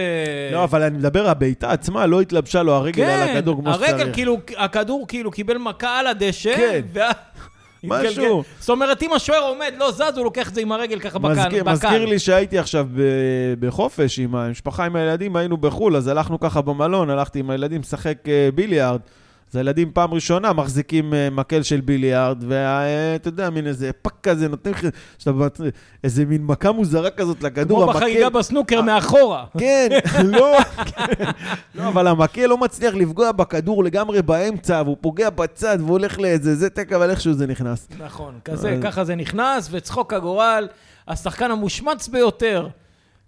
לא, 0.51 0.63
אבל 0.63 0.83
אני 0.83 0.97
מדבר, 0.97 1.29
הבעיטה 1.29 1.71
עצמה 1.71 2.05
לא 2.05 2.21
התלבשה 2.21 2.63
לו 2.63 2.73
הרגל 2.73 3.03
על 3.03 3.27
כן, 3.27 3.37
הכדור 3.37 3.61
כמו 3.61 3.73
שצריך. 3.73 3.89
הרגל, 3.89 4.13
כאילו, 4.13 4.37
הכדור 4.57 5.05
כאילו 5.07 5.31
קיבל 5.31 5.57
מכה 5.57 5.99
על 5.99 6.07
הדשא, 6.07 6.55
כן. 6.55 6.81
משהו. 7.83 8.43
זאת 8.59 8.69
אומרת, 8.69 9.03
אם 9.03 9.13
השוער 9.13 9.43
עומד, 9.43 9.73
לא 9.77 9.91
זז, 9.91 10.17
הוא 10.17 10.23
לוקח 10.23 10.49
את 10.49 10.55
זה 10.55 10.61
עם 10.61 10.71
הרגל 10.71 10.99
ככה 10.99 11.19
בקל. 11.19 11.63
מזכיר, 11.65 12.05
לי 12.05 12.19
שהייתי 12.19 12.57
עכשיו 12.57 12.87
בחופש 13.59 14.19
עם 14.19 14.35
המשפחה, 14.35 14.85
עם 14.85 14.95
הילדים, 14.95 15.35
היינו 15.35 15.57
בחו"ל, 15.57 15.95
אז 15.95 16.07
הלכנו 16.07 16.39
ככה 16.39 16.61
במלון, 16.61 17.09
הלכתי 17.09 17.39
עם 17.39 17.49
הילדים 17.49 17.81
לשחק 17.81 18.17
אה, 18.27 18.49
ביליארד. 18.55 18.99
אז 19.51 19.55
הילדים 19.55 19.91
פעם 19.93 20.13
ראשונה 20.13 20.53
מחזיקים 20.53 21.13
אה, 21.13 21.29
מקל 21.29 21.63
של 21.63 21.81
ביליארד, 21.81 22.43
ואתה 22.47 23.27
יודע, 23.27 23.49
מין 23.49 23.67
איזה 23.67 23.91
פאק 24.01 24.13
כזה, 24.23 24.47
נותנים 24.47 24.73
לך, 24.73 24.85
שאתה 25.17 25.31
איזה 26.03 26.25
מין 26.25 26.45
מכה 26.45 26.71
מוזרה 26.71 27.09
כזאת 27.09 27.43
לכדור, 27.43 27.83
כמו 27.83 27.93
בחגיגה 27.93 28.29
בסנוקר 28.29 28.81
מאחורה. 28.81 29.45
כן, 29.57 29.89
לא, 30.23 30.57
לא, 31.75 31.87
אבל 31.87 32.07
המקל 32.07 32.45
לא 32.45 32.57
מצליח 32.57 32.93
לפגוע 32.93 33.31
בכדור 33.31 33.83
לגמרי 33.83 34.21
באמצע, 34.21 34.81
והוא 34.85 34.97
פוגע 35.01 35.29
בצד 35.29 35.77
והולך 35.81 36.19
לאיזה 36.19 36.55
זה, 36.55 36.69
תכף, 36.69 36.91
אבל 36.91 37.09
איכשהו 37.09 37.33
זה 37.33 37.47
נכנס. 37.47 37.87
נכון, 37.99 38.39
כזה, 38.45 38.79
ככה 38.83 39.03
זה 39.03 39.15
נכנס, 39.15 39.69
וצחוק 39.71 40.13
הגורל, 40.13 40.67
השחקן 41.07 41.51
המושמץ 41.51 42.07
ביותר 42.07 42.67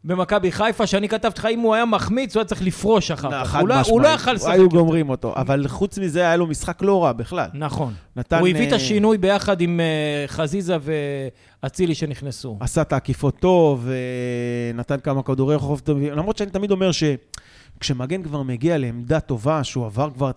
במכבי 0.06 0.52
חיפה, 0.52 0.88
שאני 0.88 1.10
כתבתי 1.10 1.39
לך, 1.39 1.46
אם 1.46 1.60
הוא 1.60 1.74
היה 1.74 1.86
מחמיץ, 1.86 2.36
הוא 2.36 2.42
היה 2.42 2.48
צריך 2.48 2.62
לפרוש 2.62 3.12
אחר 3.12 3.32
כך. 3.32 3.50
חד 3.50 3.60
הוא 3.60 3.70
לא- 3.70 3.76
משמעית. 3.76 3.92
הוא 3.94 4.02
לא 4.02 4.08
יכל 4.08 4.34
לשחק. 4.34 4.50
היו. 4.50 4.70
גומרים 4.70 5.10
אותו. 5.10 5.34
אבל 5.36 5.68
חוץ 5.68 5.98
מזה, 5.98 6.20
היה 6.20 6.36
לו 6.36 6.48
משחק 6.48 6.82
לא 6.82 7.04
רע 7.04 7.12
בכלל. 7.12 7.48
נכון. 7.54 7.94
נתן... 8.16 8.39
הוא 8.39 8.48
הביא 8.48 8.68
את 8.68 8.72
אה, 8.72 8.76
השינוי 8.76 9.18
ביחד 9.18 9.62
עם 9.62 9.80
אה, 9.80 10.24
חזיזה 10.28 10.78
ואצילי 11.63 11.96
שנכנסו. 11.96 12.58
עשה 12.60 12.82
את 12.82 12.94
העקיפות 12.94 13.39
טוב, 13.39 13.88
אה, 13.89 13.94
נתן 14.74 15.00
כמה 15.00 15.24
כדורי 15.24 15.56
רחוב 15.56 15.80
טובים. 15.80 16.13
למרות 16.13 16.38
שאני 16.38 16.52
תמיד 16.52 16.72
אומר 16.72 16.92
שכשמגן 16.92 18.24
כבר 18.24 18.44
מגיע 18.44 18.78
לעמדה 18.78 19.20
טובה, 19.20 19.63
שהוא 19.63 19.86
עבר 19.86 20.10
כבר 20.10 20.32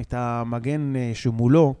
את, 0.00 0.14
המגן 0.16 0.92
שמולו, 1.14 1.74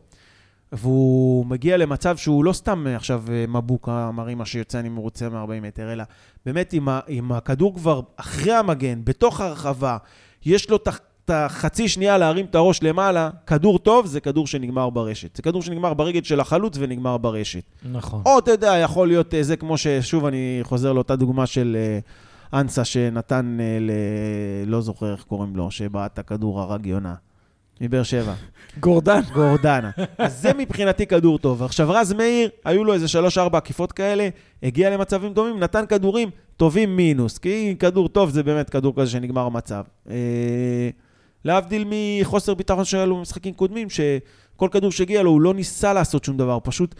והוא 0.72 1.46
מגיע 1.46 1.76
למצב 1.76 2.16
שהוא 2.16 2.44
לא 2.44 2.52
סתם 2.52 2.86
עכשיו 2.96 3.22
אה, 3.30 3.44
מבוקה 3.48 4.10
מרימה 4.14 4.44
שיוצא 4.44 4.78
אני 4.78 4.88
מרוצה 4.88 5.28
מ-40 5.28 5.60
מטר, 5.62 5.92
אלא 5.92 6.04
באמת 6.46 6.72
עם, 6.72 6.88
ה... 6.88 7.00
עם 7.08 7.32
הכדור 7.32 7.74
כבר 7.74 8.00
אחרי 8.16 8.52
המגן, 8.52 9.00
בתוך 9.04 9.40
הרחבה, 9.40 9.96
יש 10.44 10.70
לו 10.70 10.76
את 10.76 10.88
ה- 10.88 10.92
אתה 11.24 11.46
חצי 11.48 11.88
שנייה 11.88 12.18
להרים 12.18 12.46
את 12.46 12.54
הראש 12.54 12.82
למעלה, 12.82 13.30
כדור 13.46 13.78
טוב 13.78 14.06
זה 14.06 14.20
כדור 14.20 14.46
שנגמר 14.46 14.90
ברשת. 14.90 15.36
זה 15.36 15.42
כדור 15.42 15.62
שנגמר 15.62 15.94
ברגל 15.94 16.22
של 16.22 16.40
החלוץ 16.40 16.76
ונגמר 16.78 17.18
ברשת. 17.18 17.62
נכון. 17.92 18.22
או, 18.26 18.38
אתה 18.38 18.50
יודע, 18.50 18.74
יכול 18.82 19.08
להיות 19.08 19.34
אה, 19.34 19.42
זה 19.42 19.56
כמו 19.56 19.78
ששוב 19.78 20.26
אני 20.26 20.60
חוזר 20.62 20.92
לאותה 20.92 21.16
דוגמה 21.16 21.46
של 21.46 21.76
אה, 22.52 22.60
אנסה 22.60 22.84
שנתן 22.84 23.58
ל... 23.80 23.90
לא 24.66 24.80
זוכר 24.80 25.12
איך 25.12 25.22
קוראים 25.22 25.56
לו, 25.56 25.70
שבעט 25.70 26.12
את 26.14 26.18
הכדור 26.18 26.60
הרג 26.60 26.86
יונה. 26.86 27.14
מבאר 27.80 28.02
שבע. 28.02 28.34
גורדן. 28.80 29.20
גורדנה. 29.34 29.90
אז 30.18 30.40
זה 30.42 30.52
מבחינתי 30.58 31.06
כדור 31.06 31.38
טוב. 31.38 31.62
עכשיו, 31.62 31.90
רז 31.90 32.12
מאיר, 32.12 32.50
היו 32.64 32.84
לו 32.84 32.94
איזה 32.94 33.08
שלוש-ארבע 33.08 33.58
עקיפות 33.58 33.92
כאלה, 33.92 34.28
הגיע 34.62 34.90
למצבים 34.90 35.34
טובים, 35.34 35.60
נתן 35.60 35.86
כדורים 35.86 36.30
טובים 36.56 36.96
מינוס. 36.96 37.38
כי 37.38 37.76
כדור 37.78 38.08
טוב 38.08 38.30
זה 38.30 38.42
באמת 38.42 38.70
כדור 38.70 38.92
כזה 38.96 39.10
שנגמר 39.10 39.46
המצב. 39.46 39.82
אה, 40.10 40.90
להבדיל 41.44 41.84
מחוסר 41.90 42.54
ביטחון 42.54 42.84
שהיה 42.84 43.06
לו 43.06 43.16
במשחקים 43.16 43.54
קודמים, 43.54 43.88
שכל 43.90 44.68
כדור 44.70 44.92
שהגיע 44.92 45.22
לו, 45.22 45.30
הוא 45.30 45.40
לא 45.40 45.54
ניסה 45.54 45.92
לעשות 45.92 46.24
שום 46.24 46.36
דבר, 46.36 46.52
הוא 46.52 46.62
פשוט 46.64 46.94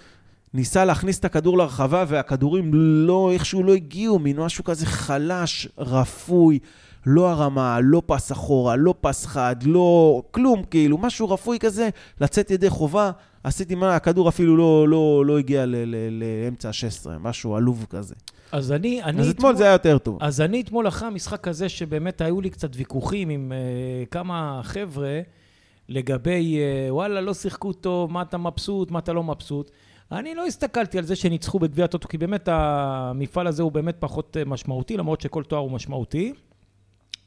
ניסה 0.55 0.85
להכניס 0.85 1.19
את 1.19 1.25
הכדור 1.25 1.59
לרחבה, 1.59 2.05
והכדורים 2.09 2.71
לא, 2.75 3.31
איכשהו 3.33 3.63
לא 3.63 3.73
הגיעו, 3.75 4.19
מין 4.19 4.41
משהו 4.41 4.65
כזה 4.65 4.87
חלש, 4.87 5.69
רפוי. 5.79 6.59
לא 7.07 7.31
הרמה, 7.31 7.79
לא 7.83 8.03
פס 8.07 8.33
אחורה, 8.33 8.77
לא 8.77 8.95
פס 9.01 9.27
חד, 9.27 9.57
לא 9.63 10.23
כלום, 10.31 10.63
כאילו, 10.63 10.99
משהו 10.99 11.31
רפוי 11.31 11.59
כזה, 11.59 11.89
לצאת 12.21 12.51
ידי 12.51 12.71
חובה. 12.71 13.11
עשיתי 13.45 13.75
מה, 13.75 13.97
הכדור 13.97 14.29
אפילו 14.29 14.57
לא, 14.57 14.89
לא, 14.89 15.25
לא 15.27 15.39
הגיע 15.39 15.67
ל, 15.67 15.77
ל, 15.77 16.23
לאמצע 16.23 16.69
ה-16, 16.69 17.19
משהו 17.21 17.57
עלוב 17.57 17.87
כזה. 17.91 18.15
אז 18.53 18.73
אני... 18.73 19.03
אני 19.03 19.21
אז 19.21 19.29
אתמול 19.29 19.57
זה 19.57 19.65
היה 19.65 19.73
יותר 19.73 19.99
טוב. 19.99 20.19
אז 20.21 20.41
אני 20.41 20.61
אתמול 20.61 20.89
אחרי 20.89 21.09
המשחק 21.09 21.49
הזה, 21.49 21.69
שבאמת 21.69 22.21
היו 22.21 22.41
לי 22.41 22.51
קצת 22.51 22.71
ויכוחים 22.77 23.29
עם 23.29 23.53
uh, 23.53 24.09
כמה 24.09 24.61
חבר'ה 24.63 25.21
לגבי, 25.89 26.59
uh, 26.59 26.93
וואלה, 26.93 27.21
לא 27.21 27.35
שיחקו 27.35 27.73
טוב, 27.73 28.13
מה 28.13 28.23
אתה 28.23 28.39
מבסוט, 28.39 28.91
מה 28.91 28.99
אתה 28.99 29.13
לא 29.13 29.23
מבסוט. 29.23 29.71
אני 30.13 30.35
לא 30.35 30.47
הסתכלתי 30.47 30.99
על 30.99 31.05
זה 31.05 31.17
שניצחו 31.17 31.59
בגביע 31.59 31.85
הטוטו, 31.85 32.09
כי 32.09 32.19
באמת 32.19 32.49
המפעל 32.53 33.47
הזה 33.47 33.63
הוא 33.63 33.73
באמת 33.73 33.97
פחות 33.99 34.37
uh, 34.37 34.49
משמעותי, 34.49 34.97
למרות 34.97 35.21
שכל 35.21 35.43
תואר 35.45 35.61
הוא 35.61 35.71
משמעותי. 35.71 36.33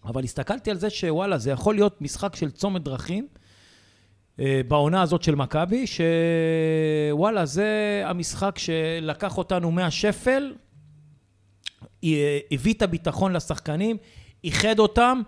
אבל 0.05 0.23
הסתכלתי 0.23 0.71
על 0.71 0.77
זה 0.77 0.89
שוואלה, 0.89 1.37
זה 1.37 1.51
יכול 1.51 1.75
להיות 1.75 2.01
משחק 2.01 2.35
של 2.35 2.51
צומת 2.51 2.83
דרכים 2.83 3.27
אה, 4.39 4.61
בעונה 4.67 5.01
הזאת 5.01 5.23
של 5.23 5.35
מכבי, 5.35 5.85
שוואלה, 5.87 7.45
זה 7.45 8.01
המשחק 8.05 8.57
שלקח 8.57 9.37
אותנו 9.37 9.71
מהשפל, 9.71 10.53
אה, 12.03 12.39
הביא 12.51 12.73
את 12.73 12.81
הביטחון 12.81 13.33
לשחקנים, 13.33 13.97
איחד 14.43 14.79
אותם. 14.79 15.21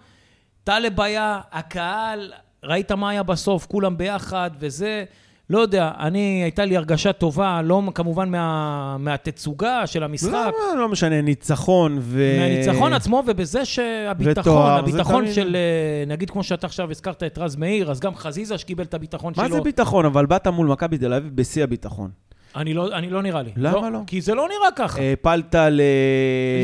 טלב 0.64 1.02
היה, 1.02 1.42
הקהל, 1.52 2.34
ראית 2.64 2.92
מה 2.92 3.10
היה 3.10 3.24
בסוף, 3.24 3.66
כולם 3.66 3.98
ביחד, 3.98 4.52
וזה... 4.60 5.06
לא 5.50 5.60
יודע, 5.60 5.92
אני, 6.00 6.44
הייתה 6.44 6.66
לי 6.66 6.78
הרגשה 6.78 7.14
טובה, 7.14 7.62
לא 7.62 7.82
כמובן 7.96 8.30
מה, 8.30 8.98
מהתצוגה 9.00 9.88
של 9.88 10.04
המשחק. 10.04 10.52
לא, 10.74 10.78
לא 10.78 10.90
משנה, 10.90 11.22
ניצחון 11.22 11.98
ו... 12.02 12.36
מהניצחון 12.40 12.94
עצמו, 12.94 13.24
ובזה 13.28 13.66
שהביטחון, 13.66 14.54
ותואר, 14.54 14.80
הביטחון 14.80 15.32
של, 15.32 15.56
אה, 15.56 16.06
נגיד 16.08 16.30
כמו 16.30 16.44
שאתה 16.44 16.68
עכשיו 16.68 16.92
הזכרת 16.92 17.24
את 17.24 17.38
רז 17.38 17.56
מאיר, 17.56 17.92
אז 17.92 18.00
גם 18.00 18.16
חזיזה 18.16 18.58
שקיבל 18.58 18.84
את 18.84 18.94
הביטחון 18.94 19.34
מה 19.38 19.46
שלו. 19.46 19.56
זה 19.56 19.62
ביטחון? 19.62 20.06
אבל 20.06 20.26
באת 20.26 20.48
מול 20.48 20.68
מכבי 20.68 20.98
תל 20.98 21.14
אביב 21.14 21.36
בשיא 21.36 21.64
הביטחון. 21.64 22.10
אני 22.58 22.74
לא, 22.74 22.98
אני 22.98 23.10
לא 23.10 23.22
נראה 23.22 23.42
לי. 23.42 23.52
למה 23.56 23.90
לא? 23.90 24.00
כי 24.08 24.22
זה 24.22 24.36
לא 24.36 24.48
נראה 24.48 24.72
ככה. 24.76 25.00
הפלת 25.14 25.56
ל... 25.56 25.82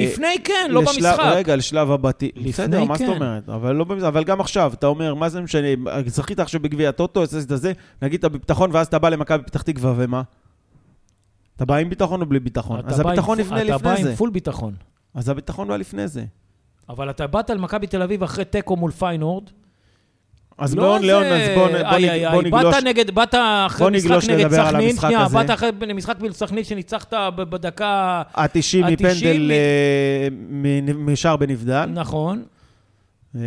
לפני 0.06 0.36
כן, 0.44 0.68
לא 0.70 0.82
לשלב- 0.82 0.96
במשחק. 1.06 1.32
רגע, 1.36 1.56
לשלב 1.56 1.92
הבתי. 1.92 2.32
לפני 2.36 2.52
בסדר, 2.52 2.84
מה 2.84 2.98
זאת 2.98 3.08
כן. 3.08 3.14
אומרת? 3.14 3.50
אבל 3.50 3.76
לא. 3.76 3.86
אבל 4.08 4.24
גם 4.24 4.42
עכשיו, 4.42 4.74
אתה 4.74 4.88
אומר, 4.88 5.14
מה 5.14 5.30
זה 5.30 5.42
משנה? 5.42 5.68
זכית 6.06 6.40
עכשיו 6.40 6.62
בגביע 6.62 6.90
הטוטו, 6.90 7.24
עשית 7.24 7.50
זה, 7.50 7.72
נגיד 8.02 8.20
אתה 8.20 8.30
בביטחון, 8.30 8.70
ואז 8.74 8.88
אתה 8.88 9.00
בא 9.00 9.10
למכבי 9.10 9.44
פתח 9.44 9.62
תקווה, 9.62 9.94
ומה? 9.98 10.22
אתה 11.56 11.66
בא 11.66 11.76
עם 11.76 11.90
ביטחון 11.90 12.22
או 12.22 12.26
בלי 12.26 12.40
ביטחון? 12.40 12.80
אז 12.86 13.00
הביטחון 13.00 13.38
full- 13.44 13.46
לפני 13.46 13.62
אתה 13.76 13.78
בא 13.78 13.92
לפני 13.94 14.04
זה. 14.04 14.10
עם 14.10 14.16
full 14.16 14.30
ביטחון. 14.30 14.74
אז 15.14 15.30
הביטחון 15.30 15.68
בא 15.68 15.78
לפני 15.78 16.08
זה. 16.08 16.24
אבל 16.90 17.10
אתה 17.10 17.28
באת 17.28 17.50
למכבי 17.50 17.88
תל 17.88 18.02
אביב 18.02 18.24
אחרי 18.24 18.46
תיקו 18.46 18.76
מול 18.76 18.92
פיינורד. 18.92 19.44
אז 20.58 20.76
לא 20.76 20.98
זה- 21.00 21.06
ליאון, 21.06 21.24
אז 21.24 21.50
בוא 21.56 21.68
בוא 21.68 21.76
איי, 21.76 22.26
בוא 22.32 22.40
איי, 22.40 22.46
נגלוש. 22.46 22.76
באת 22.76 22.84
נגד, 22.84 23.12
באת 23.12 23.36
אחרי 23.66 23.88
משחק 23.98 24.30
נגד 24.30 24.52
סכנין, 24.52 24.96
שנייה. 24.96 25.28
באת 25.28 25.50
אחרי 25.50 25.70
משחק 25.96 26.16
נגד 26.22 26.32
סכנין 26.32 26.64
שניצחת 26.64 27.14
בדקה... 27.36 28.22
ה-90 28.36 28.46
ה- 28.86 28.92
מפנדל 28.92 29.14
90 29.14 29.52
אה, 29.52 30.28
מ- 30.50 31.14
משער 31.14 31.36
בנבדל. 31.38 31.86
נכון. 31.86 32.44
אה, 33.36 33.42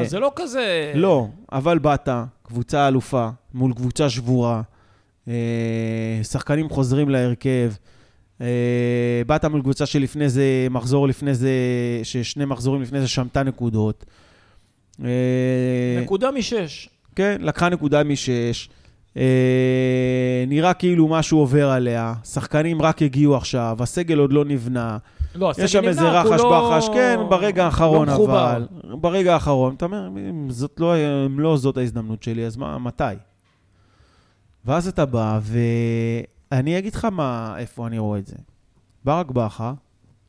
אז 0.00 0.10
זה 0.10 0.18
לא 0.18 0.32
כזה... 0.36 0.92
לא, 0.94 1.26
אבל 1.52 1.78
באת, 1.78 2.08
קבוצה 2.42 2.88
אלופה, 2.88 3.28
מול 3.54 3.72
קבוצה 3.74 4.10
שבורה, 4.10 4.62
אה, 5.28 5.34
שחקנים 6.22 6.68
חוזרים 6.68 7.08
להרכב, 7.08 7.72
אה, 8.40 8.46
באת 9.26 9.44
מול 9.44 9.60
קבוצה 9.62 9.86
שלפני 9.86 10.28
זה, 10.28 10.42
מחזור 10.70 11.08
לפני 11.08 11.34
זה, 11.34 11.50
ששני 12.02 12.44
מחזורים 12.44 12.82
לפני 12.82 13.00
זה 13.00 13.08
שמטה 13.08 13.42
נקודות. 13.42 14.04
אה, 15.04 16.00
נקודה 16.02 16.30
משש. 16.30 16.88
כן, 17.16 17.36
לקחה 17.40 17.68
נקודה 17.68 18.04
משש. 18.04 18.68
אה, 19.16 20.44
נראה 20.46 20.74
כאילו 20.74 21.08
משהו 21.08 21.38
עובר 21.38 21.70
עליה, 21.70 22.14
שחקנים 22.24 22.82
רק 22.82 23.02
הגיעו 23.02 23.36
עכשיו, 23.36 23.76
הסגל 23.80 24.18
עוד 24.18 24.32
לא 24.32 24.44
נבנה. 24.44 24.98
לא, 25.34 25.52
יש 25.58 25.72
שם 25.72 25.84
איזה 25.84 26.00
הסגל 26.00 26.32
רחש 26.32 26.40
לא- 26.40 26.70
בחש, 26.70 26.88
כן, 26.88 27.16
ברגע 27.28 27.64
האחרון 27.64 28.08
לא. 28.08 28.24
אבל. 28.26 28.66
ברגע 28.82 29.34
האחרון, 29.34 29.74
אתה 29.74 29.84
אומר, 29.84 30.06
אם 30.06 30.50
זאת 30.50 30.80
לא, 30.80 30.94
אם 31.26 31.40
לא 31.40 31.56
זאת 31.56 31.76
ההזדמנות 31.76 32.22
שלי, 32.22 32.46
אז 32.46 32.56
מה, 32.56 32.78
מתי? 32.78 33.04
ואז 34.64 34.88
אתה 34.88 35.06
בא, 35.06 35.40
ואני 36.52 36.78
אגיד 36.78 36.94
לך 36.94 37.04
מה, 37.04 37.54
איפה 37.58 37.86
אני 37.86 37.98
רואה 37.98 38.18
את 38.18 38.26
זה. 38.26 38.36
ברק 39.04 39.30
בכר, 39.30 39.72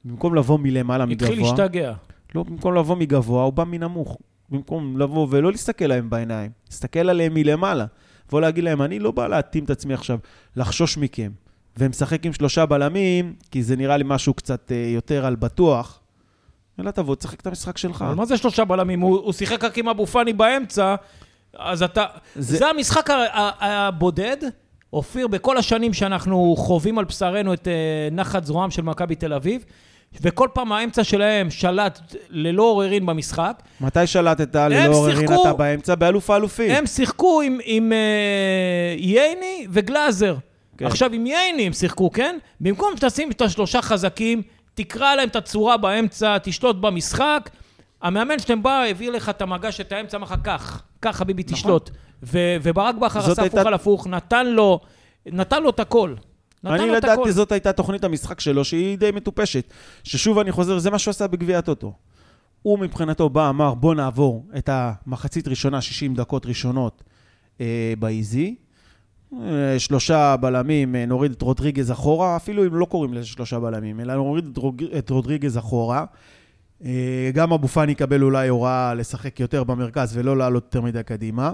במקום 0.06 0.36
לבוא 0.36 0.60
מלמעלה 0.60 1.04
התחיל 1.04 1.32
מגבוה, 1.32 1.50
להשתגע. 1.52 1.94
לא, 2.36 2.44
במקום 2.44 2.76
לבוא 2.76 2.96
מגבוה, 2.96 3.44
הוא 3.44 3.54
בא 3.54 3.64
מנמוך. 3.64 4.18
במקום 4.52 4.98
לבוא 5.00 5.28
ולא 5.30 5.52
להסתכל 5.52 5.86
להם 5.86 6.10
בעיניים, 6.10 6.52
להסתכל 6.70 7.10
עליהם 7.10 7.34
מלמעלה. 7.34 7.86
לבוא 8.28 8.42
להגיד 8.42 8.64
להם, 8.64 8.82
אני 8.82 9.00
לא 9.00 9.12
בא 9.12 9.28
להתאים 9.28 9.64
את 9.64 9.70
עצמי 9.70 9.94
עכשיו, 9.94 10.18
לחשוש 10.56 10.98
מכם. 10.98 11.32
ומשחק 11.78 12.26
עם 12.26 12.34
שלושה 12.34 12.66
בלמים, 12.66 13.34
כי 13.52 13.64
זה 13.64 13.76
נראה 13.76 13.98
לי 13.98 14.04
משהו 14.08 14.34
קצת 14.34 14.72
אה, 14.72 14.92
יותר 14.94 15.26
על 15.26 15.36
בטוח. 15.36 16.00
אלא 16.80 16.92
תבוא, 16.92 17.16
תשחק 17.16 17.40
את 17.42 17.48
המשחק 17.48 17.78
שלך. 17.78 18.02
אבל 18.02 18.14
מה 18.16 18.26
זה 18.26 18.38
שלושה 18.38 18.66
בלמים? 18.66 19.00
הוא 19.00 19.18
הוא 19.20 19.34
שיחק 19.34 19.64
רק 19.64 19.78
עם 19.78 19.90
אבו 19.90 20.08
פאני 20.08 20.34
באמצע, 20.34 20.96
אז 21.58 21.84
אתה... 21.84 22.06
זה- 22.36 22.58
זה 22.58 22.68
המשחק 22.68 23.10
הבודד, 23.60 24.38
אופיר, 24.94 25.28
בכל 25.28 25.58
השנים 25.58 25.94
שאנחנו 25.94 26.56
חווים 26.58 27.00
על 27.00 27.06
בשרנו 27.06 27.54
את 27.54 27.68
אה, 27.68 27.74
נחת 28.12 28.46
זרועם 28.46 28.72
של 28.72 28.82
מכבי 28.82 29.16
תל 29.16 29.34
אביב, 29.34 29.66
וכל 30.22 30.48
פעם 30.54 30.72
האמצע 30.72 31.04
שלהם 31.04 31.50
שלט 31.50 32.00
ללא 32.30 32.64
עוררין 32.64 33.06
במשחק. 33.06 33.62
מתי 33.82 34.08
שלטת 34.08 34.56
ללא 34.56 34.94
עוררין 34.96 35.18
שיחקו- 35.28 35.42
אתה 35.42 35.54
באמצע? 35.54 35.96
באלוף 35.96 36.30
האלופים. 36.30 36.72
הם 36.72 36.86
שיחקו 36.86 37.42
עם, 37.42 37.60
עם 37.64 37.94
אה, 37.94 37.98
ייני 38.98 39.68
וגלאזר. 39.70 40.36
כן. 40.78 40.86
עכשיו 40.86 41.14
עם 41.14 41.26
ייני 41.26 41.68
הם 41.68 41.74
שיחקו, 41.74 42.12
כן? 42.12 42.38
במקום 42.62 42.94
שתשים 42.98 43.32
את 43.32 43.42
השלושה 43.42 43.82
חזקים, 43.82 44.42
תקרא 44.74 45.16
להם 45.16 45.30
את 45.30 45.36
הצורה 45.36 45.78
באמצע, 45.78 46.38
תשלוט 46.44 46.76
במשחק. 46.76 47.50
המאמן 48.02 48.40
שאתם 48.40 48.64
בא, 48.64 48.84
הביא 48.90 49.12
לך 49.12 49.30
את 49.30 49.42
המגש, 49.42 49.82
את 49.82 49.92
האמצע, 49.92 50.18
אמר 50.18 50.26
לך, 50.26 50.36
קח, 50.44 50.82
קח 51.00 51.12
חביבי, 51.18 51.44
תשלוט. 51.44 51.90
ו- 52.24 52.56
וברק 52.62 52.96
בכר 52.96 53.20
נכון. 53.20 53.32
עשה 53.32 53.44
הפוך 53.46 53.60
על 53.66 53.74
הפוך, 53.74 54.08
נתן 54.08 54.48
לו, 54.48 54.80
נתן 55.26 55.64
לו 55.64 55.70
את 55.70 55.80
הכל. 55.80 56.14
אני 56.66 56.98
את 56.98 57.04
הכל. 57.04 57.14
לדעתי 57.14 57.32
זאת 57.32 57.52
הייתה 57.52 57.72
תוכנית 57.72 58.04
המשחק 58.04 58.40
שלו, 58.40 58.66
שהיא 58.66 58.98
די 58.98 59.12
מטופשת. 59.12 59.74
ששוב 60.04 60.40
אני 60.40 60.52
חוזר, 60.52 60.80
זה 60.80 60.90
מה 60.90 61.00
שהוא 61.00 61.12
עשה 61.12 61.28
בגביע 61.28 61.58
הטוטו. 61.58 61.94
הוא 62.62 62.80
מבחינתו 62.80 63.30
בא, 63.30 63.50
אמר, 63.50 63.74
בוא 63.74 63.96
נעבור 63.96 64.48
את 64.58 64.70
המחצית 64.74 65.48
ראשונה, 65.48 65.82
60 65.82 66.16
דקות 66.16 66.46
ראשונות 66.46 67.04
אה, 67.62 67.94
באיזי. 68.00 68.56
אה, 69.34 69.80
שלושה 69.80 70.36
בלמים, 70.38 70.96
אה, 70.96 71.06
נוריד 71.06 71.32
את 71.32 71.42
רודריגז 71.42 71.92
אחורה, 71.92 72.36
אפילו 72.36 72.66
אם 72.66 72.76
לא 72.76 72.86
קוראים 72.86 73.14
לזה 73.14 73.26
שלושה 73.26 73.60
בלמים, 73.60 74.00
אלא 74.00 74.16
נוריד 74.16 74.50
את, 74.52 74.58
רוג... 74.58 74.84
את 74.98 75.10
רודריגז 75.10 75.58
אחורה. 75.58 76.06
אה, 76.86 77.32
גם 77.34 77.54
אבו 77.54 77.68
פאני 77.68 77.92
יקבל 77.92 78.24
אולי 78.24 78.48
הוראה 78.48 78.94
לשחק 78.94 79.40
יותר 79.40 79.64
במרכז 79.64 80.18
ולא 80.18 80.38
לעלות 80.38 80.64
יותר 80.64 80.82
מדי 80.82 81.04
קדימה. 81.04 81.54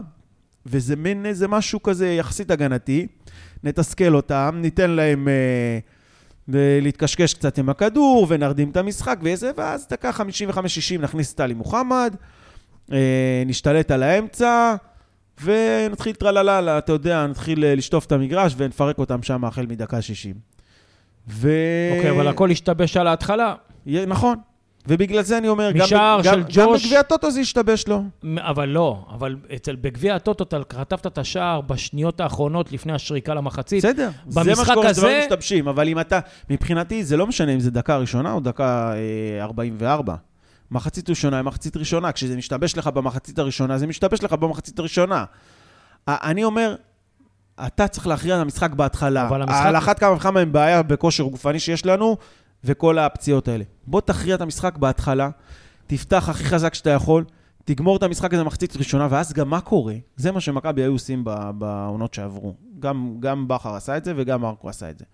וזה 0.66 0.96
מין 0.96 1.26
איזה 1.26 1.48
משהו 1.48 1.84
כזה 1.84 2.08
יחסית 2.08 2.52
הגנתי. 2.52 3.08
נתסכל 3.64 4.16
אותם, 4.16 4.60
ניתן 4.62 4.90
להם 4.90 5.28
אה, 5.28 5.80
להתקשקש 6.82 7.34
קצת 7.34 7.58
עם 7.58 7.70
הכדור, 7.70 8.26
ונרדים 8.30 8.70
את 8.70 8.78
המשחק 8.78 9.20
וזה, 9.22 9.52
ואז 9.58 9.88
דקה 9.90 10.10
55-60 10.10 10.22
נכניס 11.00 11.34
את 11.34 11.38
טלי 11.38 11.54
מוחמד, 11.54 12.16
אה, 12.92 13.44
נשתלט 13.46 13.92
על 13.92 14.04
האמצע, 14.04 14.76
ונתחיל 15.44 16.16
טרללה, 16.16 16.78
אתה 16.78 16.92
יודע, 16.92 17.28
נתחיל 17.28 17.66
אה, 17.66 17.76
לשטוף 17.76 18.06
את 18.06 18.12
המגרש 18.12 18.54
ונפרק 18.58 18.98
אותם 18.98 19.24
שם 19.24 19.46
החל 19.46 19.66
מדקה 19.70 20.02
60. 20.02 20.36
ו... 21.30 21.52
אוקיי, 21.96 22.12
אבל 22.12 22.28
הכל 22.28 22.52
השתבש 22.52 22.98
על 22.98 23.08
ההתחלה. 23.08 23.56
נכון. 24.08 24.38
ובגלל 24.88 25.22
זה 25.22 25.38
אני 25.38 25.48
אומר, 25.48 25.72
גם, 25.72 25.86
משער 25.86 26.18
גם, 26.24 26.34
של 26.34 26.42
גם 26.42 26.68
ג'וש. 26.68 26.84
בגביע 26.84 27.00
הטוטו 27.00 27.32
זה 27.32 27.40
השתבש 27.40 27.88
לו. 27.88 28.04
אבל 28.38 28.70
לא, 28.70 29.06
אבל 29.12 29.36
אצל, 29.56 29.76
בגביע 29.76 30.16
הטוטו 30.16 30.44
אתה 30.44 30.58
כתבת 30.70 31.08
את 31.08 31.18
השער 31.18 31.62
בשניות 31.62 32.20
האחרונות 32.20 32.72
לפני 32.72 32.94
השריקה 32.94 33.34
למחצית. 33.34 33.80
בסדר, 33.86 34.10
זה 34.28 34.40
מה 34.50 34.66
שקורה, 34.66 34.90
הזה- 34.90 35.02
שדברים 35.02 35.20
משתבשים, 35.20 35.68
אבל 35.68 35.88
אם 35.88 36.00
אתה, 36.00 36.20
מבחינתי 36.50 37.04
זה 37.04 37.18
לא 37.18 37.28
משנה 37.28 37.52
אם 37.54 37.60
זה 37.60 37.72
דקה 37.72 37.98
ראשונה 37.98 38.32
או 38.34 38.40
דקה 38.40 38.94
אה, 39.40 39.44
44. 39.44 40.16
מחצית 40.72 41.10
ראשונה 41.10 41.38
היא 41.38 41.44
מחצית 41.44 41.78
ראשונה, 41.78 42.12
כשזה 42.12 42.38
משתבש 42.38 42.78
לך 42.78 42.88
במחצית 42.88 43.40
הראשונה, 43.40 43.78
זה 43.78 43.88
משתבש 43.88 44.24
לך 44.24 44.34
במחצית 44.34 44.80
הראשונה. 44.80 45.26
אני 46.08 46.44
אומר, 46.44 46.76
אתה 47.68 47.88
צריך 47.88 48.08
להכריע 48.08 48.36
את 48.36 48.42
המשחק 48.42 48.72
בהתחלה. 48.72 49.28
אבל 49.28 49.42
המשחק- 49.42 49.66
על 49.66 49.78
אחת 49.78 50.00
כמה 50.00 50.12
וכמה 50.14 50.40
עם 50.40 50.52
בעיה 50.52 50.84
בכושר 50.84 51.24
גופני 51.24 51.60
שיש 51.60 51.86
לנו, 51.86 52.18
וכל 52.68 53.00
הפציעות 53.00 53.48
האלה. 53.48 53.64
בוא 53.88 54.02
תכריע 54.02 54.36
את 54.36 54.42
המשחק 54.42 54.78
בהתחלה, 54.78 55.30
תפתח 55.88 56.30
הכי 56.30 56.44
חזק 56.46 56.74
שאתה 56.74 56.90
יכול, 56.90 57.24
תגמור 57.66 57.98
את 57.98 58.04
המשחק 58.04 58.34
הזה 58.34 58.44
במחצית 58.44 58.78
ראשונה, 58.78 59.08
ואז 59.12 59.34
גם 59.34 59.50
מה 59.50 59.62
קורה? 59.62 59.94
זה 60.18 60.32
מה 60.32 60.40
שמכבי 60.42 60.82
היו 60.82 60.92
עושים 60.92 61.24
בעונות 61.58 62.14
שעברו. 62.14 62.54
גם, 62.80 63.16
גם 63.20 63.48
בכר 63.48 63.76
עשה 63.76 63.98
את 63.98 64.06
זה 64.06 64.14
וגם 64.16 64.42
מרקו 64.42 64.70
עשה 64.70 64.90
את 64.90 65.00
זה. 65.00 65.06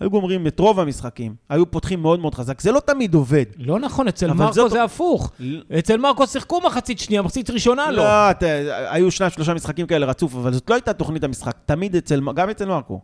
היו 0.00 0.10
גומרים 0.10 0.46
את 0.46 0.60
רוב 0.60 0.80
המשחקים, 0.80 1.34
היו 1.48 1.70
פותחים 1.70 2.02
מאוד 2.02 2.20
מאוד 2.20 2.34
חזק. 2.34 2.60
זה 2.60 2.72
לא 2.72 2.80
תמיד 2.80 3.14
עובד. 3.14 3.44
לא 3.56 3.78
נכון, 3.80 4.08
אצל 4.08 4.32
מרקו 4.32 4.52
זאת- 4.52 4.70
זה 4.70 4.82
הפוך. 4.84 5.32
אצל 5.78 5.96
מרקו 5.96 6.26
שיחקו 6.26 6.60
מחצית 6.66 6.98
שנייה, 6.98 7.22
מחצית 7.22 7.50
ראשונה 7.50 7.90
לא. 7.90 7.96
לא, 7.96 8.30
אתה, 8.30 8.46
היו 8.90 9.10
שניים, 9.10 9.30
שלושה 9.32 9.54
משחקים 9.54 9.86
כאלה 9.86 10.06
רצוף, 10.06 10.34
אבל 10.34 10.52
זאת 10.52 10.70
לא 10.70 10.74
הייתה 10.74 10.92
תוכנית 10.92 11.24
המשחק. 11.24 11.56
תמיד 11.66 11.96
אצל, 11.96 12.20
גם 12.34 12.50
אצל 12.50 12.64
מרקו. 12.68 13.00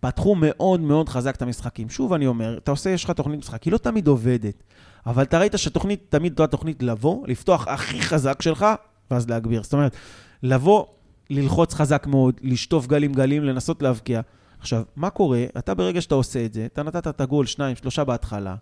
פתחו 0.00 0.34
מאוד 0.34 0.80
מאוד 0.80 1.08
חזק 1.08 1.36
את 1.36 1.42
המשחקים. 1.42 1.88
שוב 1.88 2.12
אני 2.12 2.26
אומר, 2.26 2.58
אתה 2.58 2.70
עושה, 2.70 2.90
יש 2.90 3.04
לך 3.04 3.10
תוכנית 3.10 3.38
משחק, 3.38 3.62
היא 3.62 3.72
לא 3.72 3.78
תמיד 3.78 4.08
עובדת. 4.08 4.62
אבל 5.06 5.22
אתה 5.22 5.38
ראית 5.38 5.52
שתוכנית, 5.56 6.06
תמיד 6.08 6.32
אותה 6.32 6.46
תוכנית 6.46 6.82
לבוא, 6.82 7.26
לפתוח 7.26 7.68
הכי 7.68 8.02
חזק 8.02 8.42
שלך, 8.42 8.66
ואז 9.10 9.30
להגביר. 9.30 9.62
זאת 9.62 9.72
אומרת, 9.72 9.96
לבוא, 10.42 10.84
ללחוץ 11.30 11.74
חזק 11.74 12.06
מאוד, 12.06 12.34
לשטוף 12.42 12.86
גלים 12.86 13.12
גלים, 13.12 13.44
לנסות 13.44 13.82
להבקיע. 13.82 14.20
עכשיו, 14.60 14.82
מה 14.96 15.10
קורה? 15.10 15.44
אתה 15.58 15.74
ברגע 15.74 16.00
שאתה 16.00 16.14
עושה 16.14 16.44
את 16.44 16.54
זה, 16.54 16.66
אתה 16.66 16.82
נתת 16.82 17.08
את 17.08 17.20
הגול, 17.20 17.46
שניים, 17.46 17.76
שלושה 17.76 18.04
בהתחלה, 18.04 18.54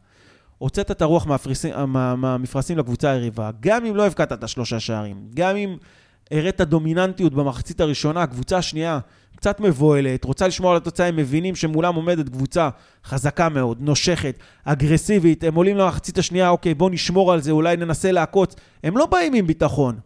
הוצאת 0.59 0.91
את 0.91 1.03
הרוח 1.03 1.27
מהמפרשים 2.17 2.79
לקבוצה 2.79 3.11
היריבה, 3.11 3.51
גם 3.61 3.85
אם 3.87 3.97
לא 3.97 4.07
הבקעת 4.07 4.33
את 4.33 4.45
השלושה 4.45 4.81
שערים, 4.81 5.29
גם 5.35 5.57
אם 5.57 5.77
הראת 6.31 6.61
דומיננטיות 6.61 7.35
במחצית 7.35 7.81
הראשונה, 7.81 8.23
הקבוצה 8.23 8.59
השנייה 8.59 8.99
קצת 9.37 9.61
מבוהלת, 9.61 10.25
רוצה 10.25 10.47
לשמור 10.47 10.71
על 10.71 10.77
התוצאה, 10.77 11.07
הם 11.07 11.17
מבינים 11.17 11.55
שמולם 11.55 11.95
עומדת 11.95 12.29
קבוצה 12.29 12.69
חזקה 13.05 13.49
מאוד, 13.49 13.79
נושכת, 13.81 14.39
אגרסיבית, 14.65 15.45
הם 15.45 15.55
עולים 15.55 15.77
למחצית 15.77 16.19
השנייה, 16.19 16.49
אוקיי, 16.49 16.75
בוא 16.75 16.91
נשמור 16.91 17.33
על 17.33 17.41
זה, 17.41 17.51
אולי 17.51 17.77
ננסה 17.77 18.13
לעקוץ. 18.13 18.55
הם 18.85 18.97
לא 18.97 19.07
באים 19.07 19.35
עם 19.35 19.47
ביטחון. 19.47 19.99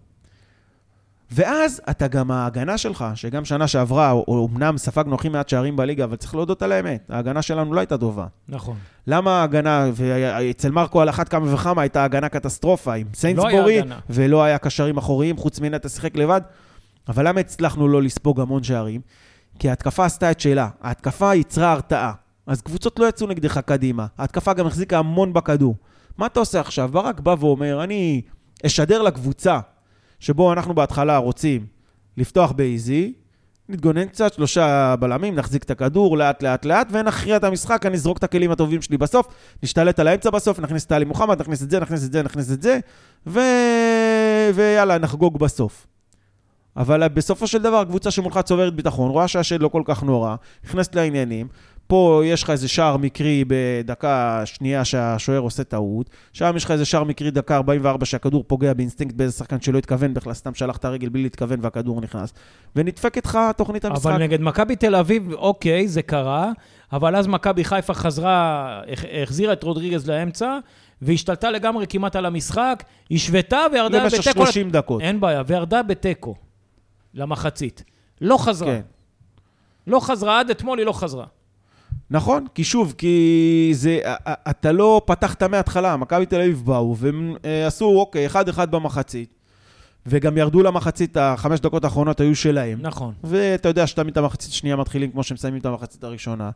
ואז 1.30 1.80
אתה 1.90 2.08
גם 2.08 2.30
ההגנה 2.30 2.78
שלך, 2.78 3.04
שגם 3.14 3.44
שנה 3.44 3.66
שעברה, 3.68 4.10
או- 4.10 4.24
או 4.28 4.48
אמנם 4.52 4.78
ספגנו 4.78 5.14
הכי 5.14 5.28
מעט 5.28 5.48
שערים 5.48 5.76
בליגה, 5.76 6.04
אבל 6.04 6.16
צריך 6.16 6.34
להודות 6.34 6.62
על 6.62 6.72
האמת, 6.72 7.10
ההגנה 7.10 7.42
שלנו 7.42 7.74
לא 7.74 7.80
הייתה 7.80 7.98
טובה. 7.98 8.26
נכון. 8.48 8.76
למה 9.06 9.40
ההגנה, 9.40 9.90
ואצל 9.94 10.70
מרקו 10.70 11.00
על 11.00 11.08
אחת 11.08 11.28
כמה 11.28 11.54
וכמה 11.54 11.82
הייתה 11.82 12.04
הגנה 12.04 12.28
קטסטרופה 12.28 12.94
עם 12.94 13.06
סיינסבורי, 13.14 13.52
לא 13.56 13.66
היה 13.66 13.80
הגנה. 13.80 13.98
ולא 14.10 14.42
היה 14.42 14.58
קשרים 14.58 14.96
אחוריים, 14.96 15.36
חוץ 15.36 15.60
מנטע 15.60 15.88
שיחק 15.88 16.16
לבד. 16.16 16.40
אבל 17.08 17.28
למה 17.28 17.40
הצלחנו 17.40 17.88
לא 17.88 18.02
לספוג 18.02 18.40
המון 18.40 18.62
שערים? 18.62 19.00
כי 19.58 19.68
ההתקפה 19.68 20.04
עשתה 20.04 20.30
את 20.30 20.40
שלה. 20.40 20.68
ההתקפה 20.82 21.34
ייצרה 21.34 21.72
הרתעה. 21.72 22.12
אז 22.46 22.60
קבוצות 22.62 22.98
לא 22.98 23.08
יצאו 23.08 23.26
נגדך 23.26 23.58
קדימה. 23.58 24.06
ההתקפה 24.18 24.52
גם 24.52 24.66
החזיקה 24.66 24.98
המון 24.98 25.32
בכדור. 25.32 25.74
מה 26.18 26.26
אתה 26.26 26.40
עושה 26.40 26.60
עכשיו? 26.60 26.88
ברק 26.92 27.20
בא 27.20 27.34
ואומר, 27.40 27.84
אני 27.84 28.22
אשדר 28.66 29.02
לקבוצה 29.02 29.58
שבו 30.20 30.52
אנחנו 30.52 30.74
בהתחלה 30.74 31.16
רוצים 31.16 31.66
לפתוח 32.16 32.52
באיזי, 32.52 33.12
נתגונן 33.68 34.08
קצת, 34.08 34.32
שלושה 34.32 34.94
בלמים, 35.00 35.34
נחזיק 35.34 35.62
את 35.62 35.70
הכדור 35.70 36.18
לאט 36.18 36.42
לאט 36.42 36.64
לאט, 36.64 36.88
ונכריע 36.90 37.36
את 37.36 37.44
המשחק, 37.44 37.86
אני 37.86 37.94
אזרוק 37.94 38.18
את 38.18 38.24
הכלים 38.24 38.50
הטובים 38.50 38.82
שלי 38.82 38.96
בסוף, 38.96 39.26
נשתלט 39.62 39.98
על 39.98 40.08
האמצע 40.08 40.30
בסוף, 40.30 40.60
נכניס 40.60 40.84
את 40.84 40.88
עלי 40.88 41.04
מוחמד, 41.04 41.40
נכניס 41.40 41.62
את 41.62 41.70
זה, 41.70 41.80
נכניס 41.80 42.04
את 42.04 42.12
זה, 42.12 42.22
נכניס 42.22 42.52
את 42.52 42.62
זה, 42.62 42.78
ו... 43.26 43.40
ויאללה, 44.54 44.98
נחגוג 44.98 45.38
בסוף. 45.38 45.86
אבל 46.76 47.08
בסופו 47.08 47.46
של 47.46 47.62
דבר, 47.62 47.84
קבוצה 47.84 48.10
שמולך 48.10 48.38
צוברת 48.38 48.74
ביטחון, 48.74 49.10
רואה 49.10 49.28
שהשד 49.28 49.62
לא 49.62 49.68
כל 49.68 49.82
כך 49.84 50.02
נורא, 50.02 50.36
נכנסת 50.64 50.94
לעניינים, 50.94 51.48
פה 51.88 52.22
יש 52.24 52.42
לך 52.42 52.50
איזה 52.50 52.68
שער 52.68 52.96
מקרי 52.96 53.44
בדקה 53.46 54.42
שנייה 54.44 54.84
שהשוער 54.84 55.38
עושה 55.40 55.64
טעות, 55.64 56.10
שם 56.32 56.52
יש 56.56 56.64
לך 56.64 56.70
איזה 56.70 56.84
שער 56.84 57.04
מקרי 57.04 57.30
דקה 57.30 57.56
44 57.56 58.06
שהכדור 58.06 58.44
פוגע 58.46 58.72
באינסטינקט 58.74 59.14
באיזה 59.14 59.32
שחקן 59.36 59.60
שלא 59.60 59.78
התכוון 59.78 60.14
בכלל, 60.14 60.34
סתם 60.34 60.54
שלח 60.54 60.76
את 60.76 60.84
הרגל 60.84 61.08
בלי 61.08 61.22
להתכוון 61.22 61.58
והכדור 61.62 62.00
נכנס, 62.00 62.32
ונדפקת 62.76 63.24
לך 63.26 63.38
תוכנית 63.56 63.84
המשחק. 63.84 64.06
אבל 64.06 64.22
נגד 64.22 64.40
מכבי 64.40 64.76
תל 64.76 64.94
אביב, 64.94 65.32
אוקיי, 65.32 65.88
זה 65.88 66.02
קרה, 66.02 66.52
אבל 66.92 67.16
אז 67.16 67.26
מכבי 67.26 67.64
חיפה 67.64 67.94
חזרה, 67.94 68.80
הח- 68.92 69.04
החזירה 69.22 69.52
את 69.52 69.62
רודריגז 69.62 70.10
לאמצע, 70.10 70.58
והשתלטה 71.02 71.50
לגמרי 71.50 71.86
כמעט 71.88 72.16
על 72.16 72.26
המשחק, 72.26 72.82
השוותה 73.10 73.58
וירדה 73.72 74.04
למשך 74.04 74.18
בתיקו. 74.18 74.44
30 74.46 74.70
דקות. 74.70 75.02
אין 75.02 75.20
בעיה, 75.20 75.42
וירדה 75.46 75.82
בתיקו 75.82 76.34
למחצית. 77.14 77.84
לא 78.20 78.36
חזרה. 78.38 78.68
כן. 78.74 78.80
לא 79.86 80.00
חזרה, 80.00 80.40
עד 80.40 80.50
אתמול 80.50 80.78
היא 80.78 80.86
לא 80.86 80.92
חזרה. 80.92 81.24
נכון, 82.10 82.46
כי 82.54 82.64
שוב, 82.64 82.94
כי 82.98 83.70
זה, 83.72 84.00
אתה 84.50 84.72
לא 84.72 85.00
פתחת 85.04 85.42
מההתחלה, 85.42 85.96
מכבי 85.96 86.26
תל 86.26 86.40
אביב 86.40 86.62
באו 86.64 86.96
והם 86.96 87.34
אה, 87.44 87.66
עשו, 87.66 87.84
אוקיי, 87.84 88.26
אחד-אחד 88.26 88.70
במחצית, 88.70 89.34
וגם 90.06 90.38
ירדו 90.38 90.62
למחצית, 90.62 91.16
החמש 91.16 91.60
דקות 91.60 91.84
האחרונות 91.84 92.20
היו 92.20 92.36
שלהם. 92.36 92.78
נכון. 92.82 93.14
ואתה 93.24 93.68
יודע 93.68 93.86
שתמיד 93.86 94.12
את 94.12 94.16
המחצית 94.16 94.50
השנייה 94.50 94.76
מתחילים 94.76 95.10
כמו 95.10 95.22
שמסיימים 95.22 95.60
את 95.60 95.66
המחצית 95.66 96.04
הראשונה, 96.04 96.50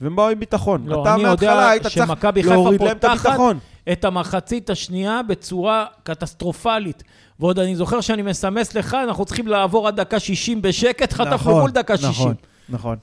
והם 0.00 0.16
באו 0.16 0.28
עם 0.28 0.40
ביטחון. 0.40 0.86
לא, 0.86 1.02
אתה 1.02 1.16
מההתחלה 1.16 1.70
היית 1.70 1.82
צריך 1.82 2.48
להוריד 2.48 2.82
להם 2.82 2.96
את 2.96 3.04
הביטחון. 3.04 3.58
את 3.92 4.04
המחצית 4.04 4.70
השנייה 4.70 5.20
בצורה 5.28 5.86
קטסטרופלית. 6.02 7.02
ועוד 7.40 7.58
אני 7.58 7.76
זוכר 7.76 8.00
שאני 8.00 8.22
מסמס 8.22 8.74
לך, 8.74 8.94
אנחנו 8.94 9.24
צריכים 9.24 9.46
לעבור 9.46 9.88
עד 9.88 10.00
דקה 10.00 10.20
60 10.20 10.62
בשקט, 10.62 11.12
חטפנו 11.12 11.34
נכון, 11.34 11.60
מול 11.60 11.70
דקה 11.70 11.96
60. 11.96 12.10
נכון, 12.10 12.34
נכון. 12.68 12.96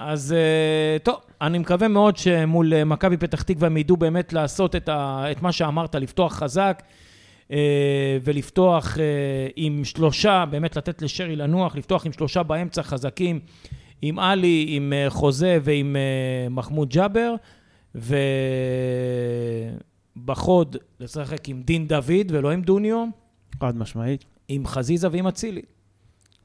אז 0.00 0.32
אה, 0.32 0.98
טוב, 0.98 1.16
אני 1.40 1.58
מקווה 1.58 1.88
מאוד 1.88 2.16
שמול 2.16 2.74
אה, 2.74 2.84
מכבי 2.84 3.16
פתח 3.16 3.42
תקווה 3.42 3.66
הם 3.66 3.76
ידעו 3.76 3.96
באמת 3.96 4.32
לעשות 4.32 4.76
את, 4.76 4.88
ה, 4.88 5.24
את 5.30 5.42
מה 5.42 5.52
שאמרת, 5.52 5.94
לפתוח 5.94 6.34
חזק 6.34 6.82
אה, 7.52 8.18
ולפתוח 8.24 8.98
עם 9.56 9.84
שלושה, 9.84 10.44
באמת 10.50 10.76
לתת 10.76 11.02
לשרי 11.02 11.36
לנוח, 11.36 11.76
לפתוח 11.76 12.06
עם 12.06 12.12
שלושה 12.12 12.42
באמצע 12.42 12.82
חזקים, 12.82 13.40
עם 14.02 14.18
עלי, 14.18 14.66
עם 14.68 14.92
חוזה 15.08 15.58
ועם 15.62 15.96
מחמוד 16.50 16.88
ג'אבר, 16.88 17.34
ובחוד 20.16 20.76
לשחק 21.00 21.48
עם 21.48 21.62
דין 21.62 21.88
דוד 21.88 22.26
ולא 22.28 22.50
עם 22.50 22.62
דוניו, 22.62 23.04
חד 23.60 23.76
משמעית. 23.76 24.24
עם 24.48 24.66
חזיזה 24.66 25.08
ועם 25.12 25.26
אצילי. 25.26 25.62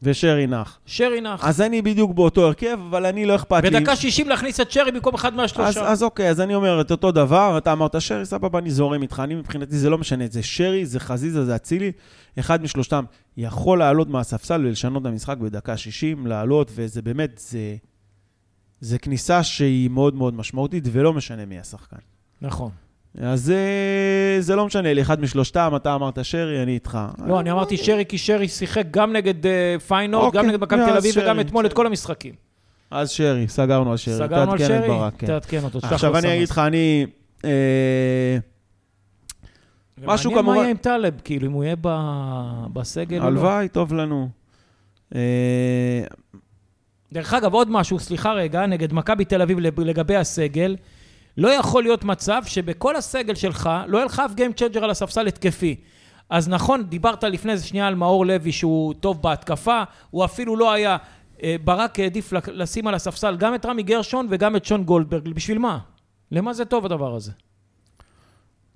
ושרי 0.06 0.48
נח. 0.48 0.80
שרי 0.86 1.22
נח. 1.22 1.46
אז 1.46 1.62
אני 1.62 1.82
בדיוק 1.82 2.14
באותו 2.14 2.46
הרכב, 2.46 2.80
אבל 2.90 3.06
אני 3.06 3.26
לא 3.26 3.36
אכפת 3.36 3.64
לי. 3.64 3.70
בדקה 3.70 3.96
60 3.96 4.30
להכניס 4.30 4.60
את 4.60 4.72
שרי 4.72 4.92
במקום 4.92 5.14
אחד 5.14 5.32
אז, 5.32 5.38
מהשלושה. 5.38 5.92
אז 5.92 6.04
אוקיי, 6.04 6.30
אז 6.30 6.42
אני 6.42 6.56
אומר 6.56 6.82
את 6.82 6.92
אותו 6.92 7.12
דבר, 7.12 7.58
אתה 7.58 7.72
אמרת 7.72 8.02
שרי, 8.02 8.26
סבבה, 8.26 8.60
אני 8.60 8.72
זורם 8.72 9.02
איתך, 9.02 9.22
אני 9.24 9.36
מבחינתי 9.36 9.78
זה 9.78 9.90
לא 9.90 9.98
משנה, 9.98 10.26
זה 10.30 10.44
שרי, 10.44 10.86
זה 10.86 11.00
חזיזה, 11.00 11.46
זה 11.46 11.56
אצילי, 11.56 11.92
אחד 12.40 12.64
משלושתם 12.64 13.06
יכול 13.38 13.80
לעלות 13.80 14.10
מהספסל 14.10 14.66
ולשנות 14.66 15.02
את 15.02 15.08
המשחק 15.08 15.38
בדקה 15.38 15.78
60, 15.78 16.28
לעלות, 16.28 16.72
וזה 16.76 17.02
באמת, 17.02 17.42
זה, 17.50 17.76
זה 18.80 18.98
כניסה 18.98 19.44
שהיא 19.44 19.90
מאוד 19.90 20.16
מאוד 20.16 20.34
משמעותית, 20.34 20.84
ולא 20.92 21.14
משנה 21.14 21.46
מי 21.46 21.60
השחקן. 21.60 21.98
נכון. 22.42 22.72
אז 23.22 23.44
זה, 23.44 23.58
זה 24.40 24.56
לא 24.56 24.66
משנה 24.66 24.94
לי, 24.94 25.02
אחד 25.02 25.22
משלושתם, 25.22 25.72
אתה 25.76 25.96
אמרת 25.96 26.26
שרי, 26.26 26.64
אני 26.64 26.74
איתך. 26.74 26.98
לא, 27.28 27.40
אני 27.40 27.52
אמרתי 27.52 27.78
שרי 27.78 28.06
כי 28.06 28.18
שרי 28.18 28.48
שיחק 28.48 28.84
גם 28.92 29.14
נגד 29.14 29.46
אה, 29.46 29.76
פיינורד, 29.88 30.26
אוקיי, 30.26 30.42
גם 30.42 30.48
נגד 30.48 30.62
מכבי 30.62 30.82
תל 30.86 30.98
אביב 30.98 31.16
וגם 31.18 31.40
אתמול 31.40 31.66
את. 31.66 31.74
כל 31.74 31.88
המשחקים. 31.88 32.34
אז 32.92 33.10
שרי, 33.10 33.48
סגרנו 33.48 33.92
על 33.92 33.98
שרי. 33.98 34.18
סגרנו 34.18 34.52
על 34.52 34.58
שרי? 34.58 34.88
כן. 35.18 35.28
תעדכן 35.28 35.64
אותו, 35.64 35.80
תשלח 35.80 35.92
לו 35.92 35.96
עכשיו 35.96 36.14
אני 36.18 36.22
סמס. 36.22 36.32
אגיד 36.32 36.50
לך, 36.50 36.58
אני... 36.60 37.06
אה, 37.46 38.38
משהו 40.06 40.32
ומעניין 40.32 40.46
מה 40.46 40.52
כמובן- 40.52 40.58
יהיה 40.58 40.70
עם 40.72 40.78
טלב, 40.78 41.22
כאילו, 41.24 41.48
אם 41.48 41.52
הוא 41.52 41.64
יהיה 41.64 41.76
בסגל 42.74 43.18
או 43.18 43.22
לא. 43.24 43.28
הלוואי, 43.28 43.68
טוב 43.68 43.94
לנו. 43.94 44.30
אה, 45.16 45.22
דרך 47.14 47.34
אגב, 47.34 47.54
עוד 47.54 47.70
משהו, 47.72 48.00
סליחה 48.00 48.34
רגע, 48.34 48.66
נגד 48.66 48.94
מכבי 48.94 49.26
תל 49.26 49.42
אביב 49.42 49.60
לגבי 49.60 50.16
הסגל, 50.16 50.76
לא 51.38 51.48
יכול 51.48 51.84
להיות 51.84 52.04
מצב 52.04 52.42
שבכל 52.46 52.96
הסגל 52.96 53.36
שלך 53.36 53.70
לא 53.88 53.98
יהיה 53.98 54.06
לך 54.06 54.20
אף 54.20 54.34
game 54.34 54.54
changer 54.54 54.84
על 54.84 54.90
הספסל 54.90 55.28
התקפי. 55.28 55.76
אז 56.30 56.50
נכון, 56.50 56.84
דיברת 56.84 57.24
לפני 57.24 57.52
איזה 57.52 57.68
שנייה 57.68 57.88
על 57.88 57.96
מאור 57.96 58.26
לוי 58.26 58.52
שהוא 58.52 58.94
טוב 58.94 59.22
בהתקפה, 59.22 59.84
הוא 60.10 60.26
אפילו 60.26 60.56
לא 60.56 60.72
היה. 60.72 60.98
אה, 61.44 61.56
ברק 61.64 62.00
העדיף 62.00 62.34
לשים 62.48 62.88
על 62.88 62.96
הספסל 62.96 63.38
גם 63.38 63.56
את 63.56 63.66
רמי 63.66 63.84
גרשון 63.84 64.28
וגם 64.30 64.56
את 64.56 64.66
שון 64.66 64.84
גולדברג. 64.84 65.34
בשביל 65.34 65.58
מה? 65.58 65.80
למה 66.32 66.54
זה 66.54 66.66
טוב 66.66 66.86
הדבר 66.86 67.16
הזה? 67.16 67.32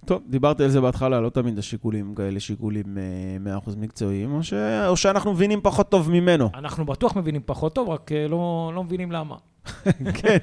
טוב, 0.06 0.22
דיברתי 0.28 0.64
על 0.64 0.70
זה 0.70 0.82
בהתחלה, 0.82 1.22
לא 1.22 1.30
תמיד 1.30 1.60
השיקולים 1.60 2.16
כאלה 2.16 2.40
שיקולים 2.40 2.98
אה, 3.46 3.60
100% 3.66 3.70
מקצועיים, 3.78 4.34
או, 4.34 4.44
ש... 4.44 4.54
או 4.88 4.98
שאנחנו 4.98 5.34
מבינים 5.34 5.60
פחות 5.64 5.90
טוב 5.90 6.12
ממנו. 6.12 6.50
אנחנו 6.54 6.86
בטוח 6.86 7.16
מבינים 7.16 7.42
פחות 7.46 7.76
טוב, 7.76 7.90
רק 7.90 8.12
אה, 8.12 8.28
לא, 8.28 8.72
לא 8.76 8.84
מבינים 8.84 9.12
למה. 9.12 9.36
כן, 10.22 10.38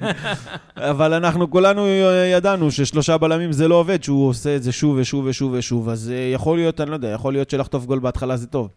אבל 0.75 1.13
אנחנו 1.13 1.51
כולנו 1.51 1.87
ידענו 2.31 2.71
ששלושה 2.71 3.17
בלמים 3.17 3.51
זה 3.51 3.67
לא 3.67 3.75
עובד, 3.75 4.03
שהוא 4.03 4.27
עושה 4.29 4.55
את 4.55 4.63
זה 4.63 4.71
שוב 4.71 4.97
ושוב 4.99 5.25
ושוב 5.25 5.53
ושוב, 5.53 5.89
אז 5.89 6.11
אה, 6.15 6.31
יכול 6.33 6.57
להיות, 6.57 6.81
אני 6.81 6.89
לא 6.89 6.95
יודע, 6.95 7.07
יכול 7.07 7.33
להיות 7.33 7.49
שלחטוף 7.49 7.85
גול 7.85 7.99
בהתחלה 7.99 8.37
זה 8.37 8.47
טוב. 8.47 8.69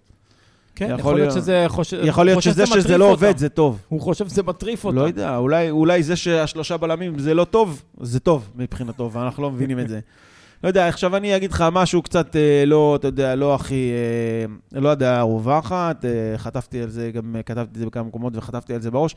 כן, 0.74 0.84
יכול 0.84 0.98
יכול 0.98 1.14
להיות 1.14 1.32
שזה... 1.32 1.64
חוש... 1.68 1.92
יכול 1.92 2.26
להיות 2.26 2.42
שזה 2.42 2.66
שזה 2.66 2.98
לא. 2.98 3.10
עובד 3.10 3.38
זה 3.38 3.48
טוב. 3.48 3.78
הוא 3.88 4.00
חושב 4.00 4.28
שזה 4.28 4.42
מטריף 4.42 4.84
אותם. 4.84 4.96
לא 4.96 5.02
יודע, 5.02 5.36
אולי, 5.36 5.70
אולי 5.70 6.02
זה 6.02 6.16
שהשלושה 6.16 6.76
בלמים 6.76 7.18
זה 7.18 7.34
לא 7.34 7.44
טוב, 7.44 7.82
זה 8.00 8.20
טוב 8.20 8.50
מבחינתו, 8.56 9.10
ואנחנו 9.12 9.42
לא 9.42 9.50
מבינים 9.50 9.78
את 9.78 9.88
זה. 9.88 10.00
לא 10.64 10.68
יודע, 10.68 10.88
עכשיו 10.88 11.16
אני 11.16 11.36
אגיד 11.36 11.52
לך 11.52 11.64
משהו 11.72 12.02
קצת 12.02 12.36
אה, 12.36 12.64
לא, 12.66 12.96
אתה 12.96 13.08
יודע, 13.08 13.34
לא 13.34 13.54
הכי, 13.54 13.90
אה, 14.74 14.80
לא 14.80 14.88
יודע, 14.88 15.20
רווחת, 15.20 16.04
אה, 16.04 16.38
חטפתי 16.38 16.82
על 16.82 16.90
זה, 16.90 17.10
גם 17.10 17.36
אה, 17.36 17.42
כתבתי 17.42 17.70
את 17.74 17.78
זה 17.78 17.86
בכמה 17.86 18.02
מקומות 18.02 18.36
וחטפתי 18.36 18.74
על 18.74 18.80
זה 18.80 18.90
בראש. 18.90 19.14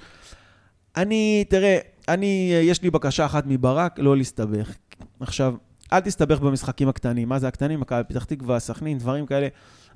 אני, 0.98 1.44
תראה, 1.50 1.78
אני, 2.08 2.52
אה, 2.54 2.60
יש 2.60 2.82
לי 2.82 2.90
בקשה 2.90 3.26
אחת 3.26 3.44
מברק, 3.48 4.00
לא 4.00 4.18
להסתבך. 4.18 4.72
עכשיו, 5.20 5.54
אל 5.94 6.00
תסתבך 6.00 6.40
במשחקים 6.40 6.90
הקטנים. 6.90 7.30
מה 7.30 7.40
זה 7.40 7.48
הקטנים? 7.48 7.80
מכבי 7.80 8.04
פתח 8.08 8.24
תקווה, 8.24 8.60
סכנין, 8.60 8.98
דברים 8.98 9.26
כאלה. 9.26 9.48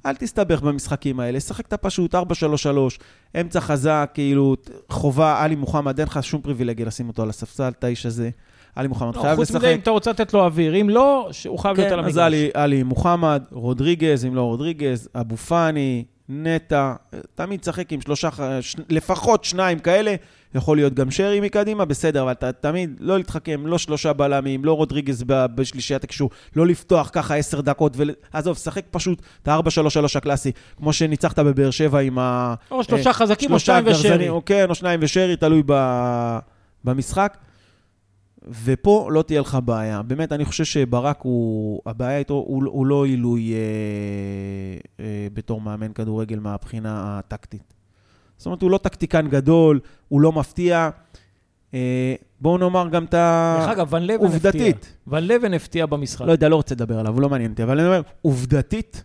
אל 0.06 0.16
תסתבך 0.16 0.62
במשחקים 0.62 1.20
האלה, 1.20 1.39
שחק 1.39 1.68
את 1.68 1.74
הפשוט, 1.74 2.16
4-3-3, 2.16 2.18
אמצע 3.41 3.60
חזק, 3.60 4.12
כאילו, 4.14 4.56
חובה, 4.89 5.43
עלי 5.43 5.56
מוחמד, 5.56 6.00
אין 6.00 6.08
לך 6.08 6.24
שום 6.24 6.41
פריבילגיה 6.41 6.86
לשים 6.86 7.08
אותו 7.08 7.24
על 7.24 7.30
הספסל, 7.30 7.70
את 7.70 7.84
האיש 7.84 8.06
הזה. 8.06 8.30
עלי 8.76 8.88
מוחמד 8.88 9.16
לא, 9.16 9.22
חייב 9.22 9.36
חוץ 9.36 9.50
לשחק. 9.50 9.62
מזה, 9.62 9.74
אם 9.74 9.80
אתה 9.80 9.91
רוצה 9.91 10.12
לתת 10.12 10.34
לו 10.34 10.45
אוויר, 10.45 10.82
אם 10.82 10.89
לא, 10.89 11.30
הוא 11.48 11.60
חייב 11.60 11.78
להיות 11.78 11.91
על 11.91 12.02
כן, 12.02 12.06
אז 12.06 12.18
המגרש. 12.18 12.26
עלי, 12.26 12.50
עלי 12.54 12.84
מוחמד, 12.84 13.43
רודריגז, 13.52 14.26
אם 14.26 14.36
לא 14.36 14.41
רודריגז, 14.41 15.10
אבו 15.16 15.38
פאני, 15.38 16.04
נטע, 16.30 16.93
תמיד 17.36 17.59
תשחק 17.59 17.93
עם 17.93 18.01
שלושה, 18.01 18.32
ח- 18.32 18.61
ש... 18.61 18.75
לפחות 18.89 19.43
שניים 19.43 19.80
כאלה, 19.80 20.15
יכול 20.55 20.78
להיות 20.78 20.93
גם 20.93 21.11
שרי 21.11 21.39
מקדימה, 21.39 21.86
בסדר, 21.86 22.21
אבל 22.23 22.32
אתה 22.32 22.51
תמיד 22.51 22.97
לא 22.99 23.17
להתחכם, 23.17 23.67
לא 23.67 23.78
שלושה 23.78 24.13
בלמים, 24.13 24.65
לא 24.65 24.73
רודריגז 24.73 25.23
בשלישיית 25.28 26.03
הקישור, 26.03 26.30
לא 26.55 26.67
לפתוח 26.67 27.09
ככה 27.13 27.36
עשר 27.36 27.61
דקות, 27.61 27.93
ול... 27.95 28.11
עזוב, 28.34 28.57
שחק 28.57 28.84
פשוט 28.91 29.21
את 29.43 29.47
ה-4-3-3 29.47 29.61
הקלאסי, 30.15 30.51
כמו 30.78 30.93
שניצחת 30.93 31.39
בבאר 31.39 31.71
שבע 31.71 31.99
עם 31.99 32.19
ה... 32.19 32.53
או 32.71 32.84
שלושה 32.84 33.09
אה, 33.09 33.13
חזקים 33.13 33.51
או 33.51 33.59
שתיים 33.59 33.86
ושרי. 33.88 34.30
או 34.30 34.45
כן, 34.45 34.69
או 34.69 34.75
שניים 34.75 34.99
ושרי, 35.03 35.36
תלוי 35.36 35.63
ב... 35.65 35.73
במשחק. 36.84 37.38
ופה 38.64 39.10
לא 39.12 39.22
תהיה 39.22 39.41
לך 39.41 39.58
בעיה. 39.66 40.02
באמת, 40.02 40.32
אני 40.32 40.45
חושב 40.45 40.64
שברק 40.64 41.22
הוא... 41.22 41.82
הבעיה 41.86 42.18
איתו, 42.18 42.34
הוא, 42.34 42.64
הוא 42.66 42.86
לא 42.86 43.06
עילוי 43.06 43.54
אה, 43.54 43.58
אה, 45.00 45.28
בתור 45.34 45.62
מאמן 45.62 45.93
כדורגל 45.93 46.39
מהבחינה 46.39 47.20
הטקטית. 47.20 47.74
זאת 48.38 48.45
אומרת, 48.45 48.62
הוא 48.62 48.72
לא 48.72 48.78
טקטיקן 48.78 49.28
גדול, 49.28 49.80
הוא 50.08 50.22
לא 50.22 50.32
מפתיע. 50.32 50.89
אה, 51.74 52.16
בואו 52.41 52.58
נאמר 52.58 52.89
גם 52.89 53.04
את 53.04 53.14
ה... 53.14 53.58
דרך 53.60 53.70
אגב, 53.70 53.93
ון 53.93 54.02
לבן 54.04 54.14
הפתיע. 54.14 54.28
עובדתית. 54.28 54.98
ון 55.08 55.24
לבן 55.24 55.54
הפתיע 55.54 55.86
במשחק. 55.86 56.26
לא 56.26 56.32
יודע, 56.32 56.50
לא 56.50 56.56
רוצה 56.56 56.76
לדבר 56.76 57.00
עליו, 57.00 57.14
הוא 57.14 57.22
לא 57.22 57.30
מעניין 57.30 57.52
אותי, 57.52 57.64
אבל 57.64 57.80
אני 57.80 57.88
אומר, 57.88 58.02
עובדתית, 58.22 59.04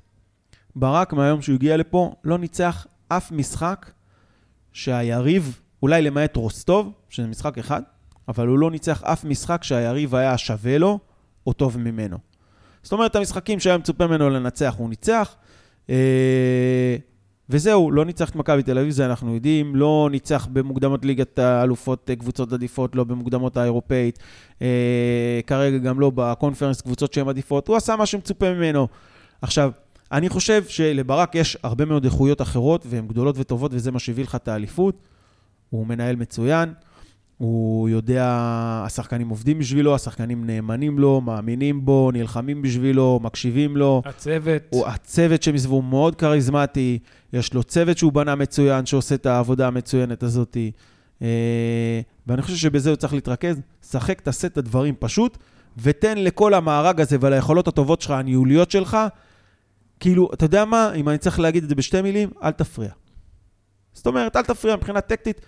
ברק 0.76 1.12
מהיום 1.12 1.43
שהוא 1.43 1.55
הגיע 1.55 1.76
לפה, 1.76 2.12
לא 2.24 2.38
ניצח 2.38 2.86
אף 3.09 3.32
משחק 3.32 3.90
שהיריב, 4.72 5.61
אולי 5.82 6.03
למעט 6.03 6.36
רוסטוב, 6.36 6.93
שזה 7.09 7.26
משחק 7.26 7.59
אחד, 7.59 7.82
אבל 8.28 8.46
הוא 8.46 8.58
לא 8.58 8.70
ניצח 8.70 9.02
אף 9.02 9.24
משחק 9.24 9.64
שהיריב 9.64 10.14
היה 10.14 10.38
שווה 10.38 10.78
לו 10.78 10.98
או 11.46 11.52
טוב 11.52 11.78
ממנו. 11.78 12.18
זאת 12.82 12.92
אומרת, 12.92 13.16
המשחקים 13.16 13.60
שהיה 13.60 13.78
מצופה 13.78 14.06
ממנו 14.06 14.30
לנצח, 14.30 14.74
הוא 14.78 14.88
ניצח. 14.88 15.34
אה, 15.90 16.96
וזהו, 17.48 17.90
לא 17.90 18.04
ניצח 18.04 18.30
את 18.30 18.36
מכבי 18.36 18.62
תל 18.62 18.78
אביב, 18.78 18.90
זה 18.90 19.06
אנחנו 19.06 19.34
יודעים, 19.34 19.76
לא 19.76 20.08
ניצח 20.10 20.48
במוקדמות 20.52 21.04
ליגת 21.04 21.38
האלופות 21.38 22.10
אה, 22.10 22.16
קבוצות 22.16 22.52
עדיפות, 22.52 22.96
לא 22.96 23.04
במוקדמות 23.04 23.56
האירופאית, 23.56 24.18
אה, 24.62 25.40
כרגע 25.46 25.78
גם 25.78 26.00
לא 26.00 26.12
בקונפרנס 26.14 26.80
קבוצות 26.80 27.12
שהן 27.12 27.28
עדיפות, 27.28 27.68
הוא 27.68 27.76
עשה 27.76 27.96
מה 27.96 28.06
שמצופה 28.06 28.54
ממנו. 28.54 28.88
עכשיו, 29.42 29.72
אני 30.12 30.28
חושב 30.28 30.64
שלברק 30.68 31.34
יש 31.34 31.58
הרבה 31.62 31.84
מאוד 31.84 32.04
איכויות 32.04 32.42
אחרות, 32.42 32.86
והן 32.86 33.08
גדולות 33.08 33.38
וטובות, 33.38 33.70
וזה 33.74 33.90
מה 33.90 33.98
שהביא 33.98 34.24
לך 34.24 34.34
את 34.34 34.48
האליפות. 34.48 34.96
הוא 35.70 35.86
מנהל 35.86 36.16
מצוין, 36.16 36.72
הוא 37.43 37.88
יודע, 37.88 38.24
השחקנים 38.86 39.28
עובדים 39.28 39.59
בשבילו, 39.59 39.95
השחקנים 39.95 40.47
נאמנים 40.47 40.99
לו, 40.99 41.20
מאמינים 41.20 41.84
בו, 41.84 42.11
נלחמים 42.11 42.62
בשבילו, 42.62 43.20
מקשיבים 43.22 43.76
לו. 43.76 44.03
הצוות. 44.05 44.62
הוא, 44.70 44.86
הצוות 44.86 45.43
שמסביבו 45.43 45.74
הוא 45.74 45.84
מאוד 45.84 46.14
כריזמטי, 46.14 46.99
יש 47.32 47.55
לו 47.55 47.62
צוות 47.62 47.99
שהוא 47.99 48.12
בנה 48.12 48.34
מצוין, 48.34 48.86
שעושה 48.86 49.14
את 49.14 49.26
העבודה 49.26 49.66
המצוינת 49.66 50.22
הזאת. 50.22 50.57
אה, 51.22 52.01
ואני 52.26 52.43
חושב 52.43 52.57
שבזה 52.57 52.90
הוא 52.90 52.97
צריך 52.97 53.14
להתרכז. 53.14 53.61
שחק, 53.90 54.20
תעשה 54.20 54.47
את 54.47 54.59
הדברים 54.59 54.95
פשוט, 54.99 55.38
ותן 55.78 56.18
לכל 56.18 56.55
המארג 56.55 57.01
הזה 57.01 57.16
וליכולות 57.20 57.68
הטובות 57.68 58.01
שלך, 58.01 58.11
הניהוליות 58.11 58.70
שלך, 58.70 58.97
כאילו, 60.01 60.28
אתה 60.34 60.45
יודע 60.45 60.64
מה, 60.64 60.93
אם 60.95 61.09
אני 61.09 61.18
צריך 61.18 61.40
להגיד 61.40 61.62
את 61.62 61.68
זה 61.68 61.74
בשתי 61.74 62.03
מילים, 62.03 62.30
אל 62.43 62.51
תפריע. 62.51 62.90
זאת 63.93 64.07
אומרת, 64.07 64.36
אל 64.36 64.43
תפריע 64.43 64.76
מבחינה 64.76 65.01
טקטית, 65.01 65.40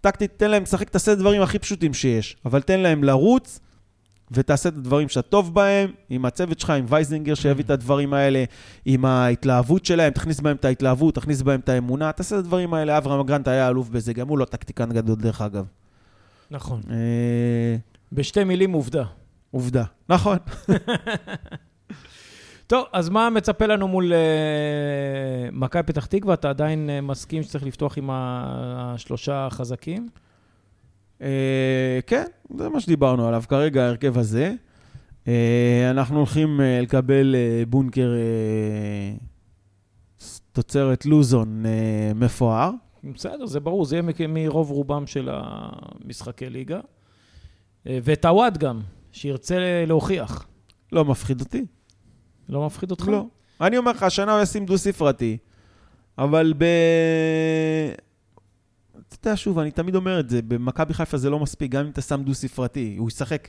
טקטית, 0.00 0.32
תן 0.36 0.50
להם 0.50 0.62
לשחק, 0.62 0.88
תעשה 0.90 1.12
את 1.12 1.16
הדברים 1.16 1.42
הכי 1.42 1.58
פשוטים 1.58 1.94
שיש, 1.94 2.36
אבל 2.44 2.62
תן 2.62 2.80
להם 2.80 3.04
לרוץ, 3.04 3.60
ותעשה 4.30 4.68
את 4.68 4.76
הדברים 4.76 5.08
שאתה 5.08 5.28
טוב 5.28 5.54
בהם, 5.54 5.90
עם 6.10 6.24
הצוות 6.24 6.60
שלך, 6.60 6.70
עם 6.70 6.84
וייזינגר 6.88 7.34
שיביא 7.34 7.64
את 7.64 7.70
הדברים 7.70 8.14
האלה, 8.14 8.44
עם 8.84 9.04
ההתלהבות 9.04 9.84
שלהם, 9.84 10.12
תכניס 10.12 10.40
בהם 10.40 10.56
את 10.56 10.64
ההתלהבות, 10.64 11.14
תכניס 11.14 11.42
בהם 11.42 11.60
את 11.60 11.68
האמונה, 11.68 12.12
תעשה 12.12 12.34
את 12.34 12.40
הדברים 12.40 12.74
האלה. 12.74 12.98
אברהם 12.98 13.26
גרנט 13.26 13.48
היה 13.48 13.68
אלוף 13.68 13.88
בזה, 13.88 14.12
גם 14.12 14.28
הוא 14.28 14.38
לא 14.38 14.44
טקטיקן 14.44 14.92
גדול, 14.92 15.16
דרך 15.16 15.40
אגב. 15.40 15.64
נכון. 16.50 16.80
אה, 16.90 17.76
בשתי 18.12 18.44
מילים 18.44 18.72
עובדה. 18.72 19.04
עובדה. 19.50 19.84
נכון. 20.08 20.38
טוב, 22.70 22.84
אז 22.92 23.08
מה 23.08 23.30
מצפה 23.30 23.66
לנו 23.66 23.88
מול 23.88 24.12
אה, 24.12 24.18
מכבי 25.52 25.82
פתח 25.82 26.06
תקווה? 26.06 26.34
אתה 26.34 26.50
עדיין 26.50 26.90
אה, 26.90 27.00
מסכים 27.00 27.42
שצריך 27.42 27.64
לפתוח 27.64 27.98
עם 27.98 28.10
השלושה 28.12 29.46
החזקים? 29.46 30.08
אה, 31.22 31.98
כן, 32.06 32.24
זה 32.58 32.68
מה 32.68 32.80
שדיברנו 32.80 33.28
עליו 33.28 33.42
כרגע, 33.48 33.82
ההרכב 33.84 34.18
הזה. 34.18 34.52
אה, 35.28 35.88
אנחנו 35.90 36.16
הולכים 36.16 36.60
אה, 36.60 36.80
לקבל 36.80 37.34
אה, 37.34 37.62
בונקר 37.68 38.10
ס- 40.20 40.40
תוצרת 40.52 41.06
לוזון 41.06 41.66
אה, 41.66 42.12
מפואר. 42.14 42.70
בסדר, 43.14 43.46
זה 43.46 43.60
ברור, 43.60 43.84
זה 43.84 43.96
יהיה 43.96 44.28
מרוב 44.28 44.70
רובם 44.70 45.06
של 45.06 45.28
המשחקי 45.32 46.50
ליגה. 46.50 46.80
ואת 47.86 48.24
הוואד 48.24 48.58
גם, 48.58 48.80
שירצה 49.12 49.84
להוכיח. 49.86 50.46
לא 50.92 51.04
מפחיד 51.04 51.40
אותי. 51.40 51.64
לא 52.50 52.66
מפחיד 52.66 52.90
אותך? 52.90 53.08
לא. 53.08 53.26
אני 53.60 53.76
אומר 53.76 53.90
לך, 53.90 54.02
השנה 54.02 54.32
הוא 54.32 54.42
ישים 54.42 54.66
דו-ספרתי, 54.66 55.38
אבל 56.18 56.54
ב... 56.58 56.64
אתה 59.08 59.28
יודע, 59.28 59.36
שוב, 59.36 59.58
אני 59.58 59.70
תמיד 59.70 59.94
אומר 59.94 60.20
את 60.20 60.30
זה, 60.30 60.42
במכבי 60.42 60.94
חיפה 60.94 61.16
זה 61.16 61.30
לא 61.30 61.38
מספיק, 61.38 61.70
גם 61.70 61.84
אם 61.84 61.90
אתה 61.90 62.00
שם 62.00 62.22
דו-ספרתי, 62.22 62.94
הוא 62.98 63.08
ישחק 63.08 63.48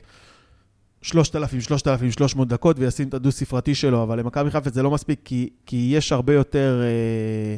3,000, 1.02 1.60
3,300 1.60 2.48
דקות 2.48 2.78
וישים 2.78 3.08
את 3.08 3.14
הדו-ספרתי 3.14 3.74
שלו, 3.74 4.02
אבל 4.02 4.18
למכבי 4.18 4.50
חיפה 4.50 4.70
זה 4.70 4.82
לא 4.82 4.90
מספיק, 4.90 5.20
כי, 5.24 5.48
כי 5.66 5.92
יש 5.94 6.12
הרבה 6.12 6.34
יותר... 6.34 6.80
אה, 6.82 7.56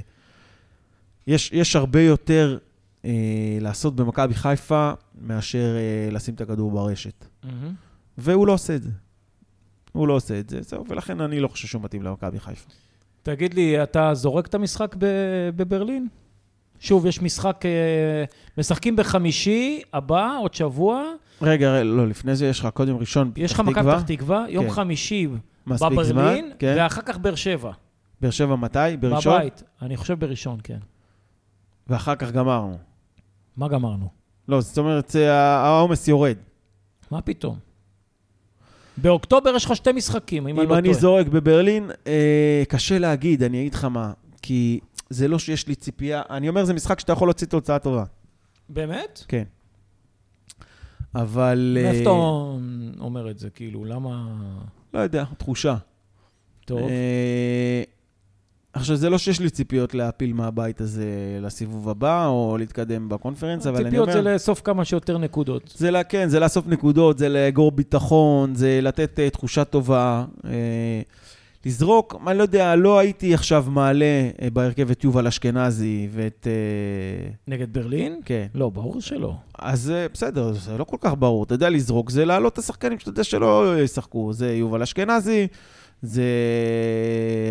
יש, 1.27 1.51
יש 1.53 1.77
הרבה 1.77 2.01
יותר 2.01 2.59
אה, 3.05 3.59
לעשות 3.61 3.97
במכבי 3.97 4.35
חיפה 4.35 4.93
מאשר 5.21 5.77
אה, 5.77 6.11
לשים 6.11 6.35
את 6.35 6.41
הכדור 6.41 6.71
ברשת. 6.71 7.27
מהמם. 7.45 7.75
והוא 8.19 8.47
לא 8.47 8.53
עושה 8.53 8.77
את 8.77 8.83
זה. 8.83 8.91
הוא 9.95 10.09
לא 10.09 10.13
עושה 10.15 10.39
את 10.41 10.51
זה, 10.51 10.63
זהו, 10.63 10.85
ולכן 10.89 11.21
אני 11.21 11.41
לא 11.41 11.49
חושב 11.49 11.69
שהוא 11.69 11.83
מתאים 11.83 12.03
למכבי 12.03 12.41
חיפה. 12.41 12.71
תגיד 13.23 13.55
לי, 13.55 13.83
אתה 13.83 14.15
זורק 14.15 14.47
את 14.47 14.55
המשחק 14.55 14.97
בברלין? 15.57 16.09
שוב, 16.79 17.07
יש 17.07 17.23
משחק, 17.23 17.61
אה, 17.67 18.25
משחקים 18.59 18.97
בחמישי 18.97 19.83
הבא, 19.93 20.37
עוד 20.41 20.55
שבוע. 20.55 21.05
רגע, 21.43 21.83
לא, 21.83 22.07
לפני 22.09 22.37
זה 22.37 22.47
יש 22.47 22.61
לך 22.61 22.67
קודם 22.75 22.97
ראשון 22.97 23.33
יש 23.37 23.53
לך 23.53 23.61
פתח 23.61 23.69
מכבי 23.69 23.81
תקווה, 23.83 23.99
פתח 23.99 24.15
תקווה, 24.15 24.45
יום 24.49 24.65
כן. 24.65 24.71
חמישי 24.71 25.29
בברלין, 25.67 26.53
כן. 26.59 26.75
ואחר 26.79 27.03
כך 27.03 27.19
באר 27.19 27.35
שבע. 27.35 27.73
באר 28.21 28.31
שבע 28.31 28.57
מתי? 28.57 28.79
בראשון? 29.01 29.35
בבית. 29.39 29.63
אני 29.83 29.97
חושב 29.97 30.19
בראשון, 30.21 30.59
כן. 30.65 30.79
ואחר 31.87 32.15
כך 32.15 32.31
גמרנו. 32.31 32.79
מה 33.57 33.69
גמרנו? 33.69 34.09
לא, 34.49 34.61
זאת 34.61 34.79
אומרת, 34.79 35.11
זה- 35.11 35.33
העומס 35.35 36.09
יורד. 36.09 36.37
מה 37.11 37.21
פתאום? 37.21 37.57
באוקטובר 38.97 39.51
יש 39.57 39.65
לך 39.65 39.77
שתי 39.77 39.93
משחקים, 39.93 40.47
אם 40.47 40.57
אני 40.57 40.65
אם 40.65 40.71
לא 40.71 40.79
אני 40.79 40.89
טועה. 40.89 41.01
זורק 41.01 41.27
בברלין, 41.27 41.91
אה, 42.07 42.63
קשה 42.69 42.99
להגיד, 42.99 43.43
אני 43.43 43.61
אגיד 43.61 43.75
לך 43.75 43.85
מה. 43.85 44.13
כי 44.43 44.81
זה 45.11 45.29
לא 45.29 45.39
שיש 45.39 45.69
לי 45.69 45.75
ציפייה, 45.75 46.23
אני 46.31 46.49
אומר, 46.49 46.65
זה 46.65 46.75
משחק 46.75 47.01
שאתה 47.01 47.13
יכול 47.13 47.29
להוציא 47.29 47.47
תוצאה 47.47 47.79
טובה. 47.79 48.05
באמת? 48.69 49.25
כן. 49.29 49.45
אבל... 51.15 51.79
מאיפה 51.83 51.97
אה, 51.97 52.03
אתה 52.03 53.05
אומר 53.05 53.31
את 53.31 53.39
זה? 53.39 53.51
כאילו, 53.51 53.85
למה... 53.85 54.27
לא 54.95 54.99
יודע, 54.99 55.25
תחושה. 55.39 55.77
טוב. 56.65 56.79
אה, 56.81 57.83
עכשיו, 58.75 58.97
זה 58.97 59.11
לא 59.11 59.18
שיש 59.18 59.41
לי 59.41 59.51
ציפיות 59.51 59.95
להפיל 59.95 60.33
מהבית 60.33 60.81
הזה 60.81 61.39
לסיבוב 61.41 61.89
הבא, 61.89 62.27
או 62.27 62.57
להתקדם 62.59 63.09
בקונפרנס, 63.09 63.66
אבל 63.66 63.87
אני 63.87 63.99
אומר... 63.99 64.12
זה 64.12 64.22
לאסוף 64.22 64.61
כמה 64.64 64.85
שיותר 64.85 65.18
נקודות. 65.18 65.75
זה, 65.77 65.91
לה, 65.91 66.05
כן, 66.05 66.29
זה 66.29 66.41
לאסוף 66.41 66.66
נקודות, 66.66 67.18
זה 67.18 67.29
לאגור 67.29 67.72
ביטחון, 67.72 68.55
זה 68.55 68.81
לתת 68.83 69.18
uh, 69.18 69.31
תחושה 69.31 69.64
טובה. 69.64 70.25
Uh, 70.43 70.47
לזרוק, 71.66 72.20
אני 72.27 72.39
לא 72.39 72.43
יודע, 72.43 72.77
לא 72.77 72.99
הייתי 72.99 73.35
עכשיו 73.35 73.64
מעלה 73.68 74.31
uh, 74.37 74.51
בהרכב 74.51 74.91
את 74.91 75.05
יובל 75.05 75.27
אשכנזי 75.27 76.09
ואת... 76.11 76.47
Uh, 76.47 77.35
נגד 77.49 77.72
ברלין? 77.72 78.20
כן. 78.25 78.47
לא, 78.55 78.70
ברור 78.70 79.01
שלא. 79.01 79.35
אז 79.59 79.93
uh, 79.93 80.12
בסדר, 80.12 80.53
זה 80.53 80.79
לא 80.79 80.85
כל 80.85 80.97
כך 81.01 81.12
ברור. 81.18 81.45
אתה 81.45 81.55
יודע, 81.55 81.70
לזרוק 81.70 82.11
זה 82.11 82.25
להעלות 82.25 82.53
את 82.53 82.59
השחקנים 82.59 82.99
שאתה 82.99 83.11
יודע 83.11 83.25
שלא 83.25 83.81
ישחקו. 83.81 84.33
זה 84.33 84.55
יובל 84.55 84.83
אשכנזי, 84.83 85.47
זה, 86.05 86.25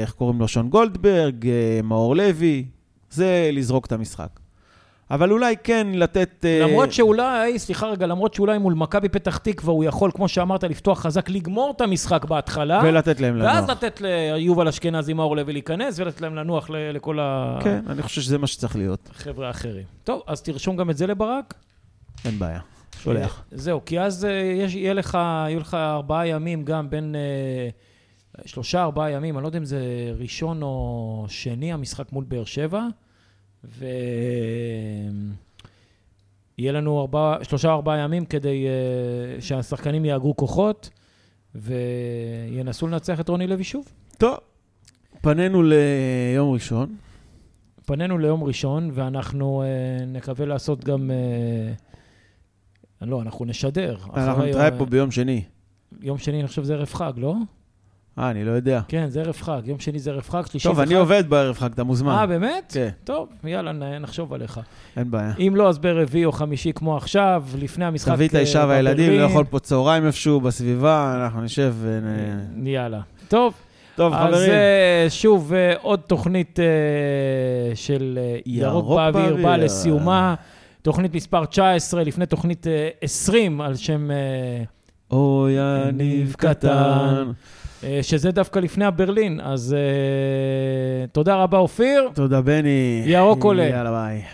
איך 0.01 0.11
קוראים 0.11 0.39
לו, 0.39 0.47
שון 0.47 0.69
גולדברג, 0.69 1.43
uh, 1.43 1.47
מאור 1.83 2.15
לוי, 2.15 2.65
זה 3.09 3.49
לזרוק 3.53 3.85
את 3.85 3.91
המשחק. 3.91 4.39
אבל 5.11 5.31
אולי 5.31 5.55
כן 5.63 5.87
לתת... 5.93 6.45
אה, 6.45 6.59
למרות 6.67 6.91
שאולי, 6.91 7.59
סליחה 7.59 7.87
רגע, 7.87 8.07
למרות 8.07 8.33
שאולי 8.33 8.57
מול 8.57 8.73
מכבי 8.73 9.09
פתח 9.09 9.37
תקווה 9.37 9.73
הוא 9.73 9.83
יכול, 9.83 10.11
כמו 10.13 10.27
שאמרת, 10.27 10.63
לפתוח 10.63 10.99
חזק, 10.99 11.29
לגמור 11.29 11.73
את 11.75 11.81
המשחק 11.81 12.25
בהתחלה. 12.25 12.81
ולתת 12.83 13.21
להם 13.21 13.35
לנוח. 13.35 13.51
ואז 13.53 13.69
לתת 13.69 14.01
ליובל 14.01 14.67
אשכנזי, 14.67 15.13
מאור 15.13 15.35
לוי 15.35 15.53
להיכנס, 15.53 15.99
ולתת 15.99 16.21
להם 16.21 16.35
לנוח 16.35 16.69
ל- 16.69 16.91
לכל 16.91 17.17
כן, 17.63 17.83
אני 17.87 18.01
חושב 18.01 18.21
שזה 18.21 18.37
מה 18.37 18.47
שצריך 18.47 18.75
להיות. 18.75 19.09
החבר'ה 19.15 19.47
האחרים. 19.47 19.83
טוב, 20.03 20.21
אז 20.27 20.41
תרשום 20.41 20.77
גם 20.77 20.89
את 20.89 20.97
זה 20.97 21.07
לברק. 21.07 21.53
אין 22.25 22.39
בעיה. 22.39 22.59
שולח. 23.03 23.43
אה, 23.53 23.57
זהו, 23.57 23.81
כי 23.85 23.99
אז 23.99 24.25
אה, 24.25 24.31
יש, 24.31 24.75
יהיה 24.75 24.93
לך, 24.93 25.17
יהיו 25.21 25.59
לך 25.59 25.73
ארבעה 25.73 26.27
ימים 26.27 26.65
גם 26.65 26.89
בין... 26.89 27.15
אה, 27.15 27.69
שלושה, 28.45 28.83
ארבעה 28.83 29.11
ימים, 29.11 29.35
אני 29.35 29.43
לא 29.43 29.47
יודע 29.47 29.59
אם 29.59 29.65
זה 29.65 30.13
ראשון 30.19 30.63
או 30.63 31.25
שני, 31.29 31.73
המשחק 31.73 32.11
מול 32.11 32.23
באר 32.23 32.43
שבע, 32.43 32.87
ויהיה 33.63 33.91
לנו 36.59 37.01
ארבעה, 37.01 37.43
שלושה, 37.43 37.71
ארבעה 37.71 37.97
ימים 37.97 38.25
כדי 38.25 38.65
uh, 38.67 39.41
שהשחקנים 39.41 40.05
יאגרו 40.05 40.35
כוחות 40.35 40.89
וינסו 41.55 42.87
לנצח 42.87 43.19
את 43.19 43.29
רוני 43.29 43.47
לוי 43.47 43.63
שוב. 43.63 43.87
טוב, 44.17 44.37
פנינו 45.21 45.63
ליום 45.63 46.53
ראשון. 46.53 46.95
פנינו 47.85 48.17
ליום 48.17 48.43
ראשון, 48.43 48.91
ואנחנו 48.93 49.63
uh, 49.63 50.05
נקווה 50.05 50.45
לעשות 50.45 50.83
גם... 50.83 51.11
Uh, 51.11 53.05
לא, 53.05 53.21
אנחנו 53.21 53.45
נשדר. 53.45 53.97
אנחנו 54.13 54.45
נתראה 54.45 54.77
פה 54.77 54.85
ביום 54.85 55.11
שני. 55.11 55.43
יום 56.01 56.17
שני, 56.17 56.39
אני 56.39 56.47
חושב 56.47 56.63
שזה 56.63 56.73
ערב 56.73 56.93
חג, 56.93 57.13
לא? 57.17 57.35
אה, 58.19 58.29
אני 58.29 58.45
לא 58.45 58.51
יודע. 58.51 58.81
כן, 58.87 59.09
זה 59.09 59.21
ערב 59.21 59.35
חג. 59.41 59.61
יום 59.65 59.79
שני 59.79 59.99
זה 59.99 60.11
ערב 60.11 60.23
חג, 60.29 60.45
שלישי 60.45 60.67
טוב, 60.67 60.75
זה 60.75 60.83
אני 60.83 60.89
חג. 60.89 60.95
עובד 60.95 61.23
בערב 61.29 61.57
חג, 61.57 61.71
אתה 61.71 61.81
אה, 61.81 61.87
מוזמן. 61.87 62.25
באמת? 62.29 62.71
כן, 62.75 62.89
טוב, 63.03 63.29
יאללה, 63.43 63.99
נחשוב 63.99 64.33
עליך. 64.33 64.59
אין 64.97 65.11
בעיה. 65.11 65.33
אם 65.39 65.53
לא, 65.55 65.69
אז 65.69 65.77
ברביעי 65.77 66.25
או 66.25 66.31
חמישי 66.31 66.71
כמו 66.75 66.97
עכשיו, 66.97 67.43
לפני 67.59 67.85
המשחק 67.85 68.13
תביא 68.13 68.27
את 68.27 68.35
האישה 68.35 68.61
אה, 68.61 68.67
והילדים, 68.67 69.05
בברלין. 69.09 69.21
לאכול 69.29 69.45
פה 69.49 69.59
צהריים 69.59 70.05
איפשהו 70.05 70.41
בסביבה, 70.41 71.19
אנחנו 71.23 71.41
נשב 71.41 71.73
ונ... 71.81 72.67
יאללה. 72.67 73.01
טוב, 73.27 73.53
טוב, 73.95 74.13
אז 74.13 74.19
חברים. 74.27 74.51
אה, 74.51 75.05
שוב, 75.09 75.53
אה, 75.53 75.73
עוד 75.81 75.99
תוכנית 76.07 76.59
אה, 76.59 76.65
של 77.75 78.19
אה, 78.21 78.37
ירוק 78.45 78.85
באוויר. 78.95 79.35
באה 79.35 79.57
לסיומה. 79.57 80.35
תוכנית 80.81 81.15
מספר 81.15 81.45
19, 81.45 82.03
לפני 82.03 82.25
תוכנית 82.25 82.67
אה, 82.67 82.89
20, 83.01 83.61
על 83.61 83.75
שם... 83.75 84.11
אה, 84.11 84.63
אוי, 85.11 85.53
יניב 85.87 86.35
קטן. 86.37 87.31
אה, 87.83 87.99
שזה 88.01 88.31
דווקא 88.31 88.59
לפני 88.59 88.85
הברלין. 88.85 89.39
אז 89.43 89.75
אה, 89.77 91.07
תודה 91.07 91.35
רבה, 91.35 91.57
אופיר. 91.57 92.09
תודה, 92.13 92.41
בני. 92.41 93.03
ירוק 93.05 93.43
עולה. 93.43 93.63
יאללה, 93.63 93.91
ביי. 93.91 94.23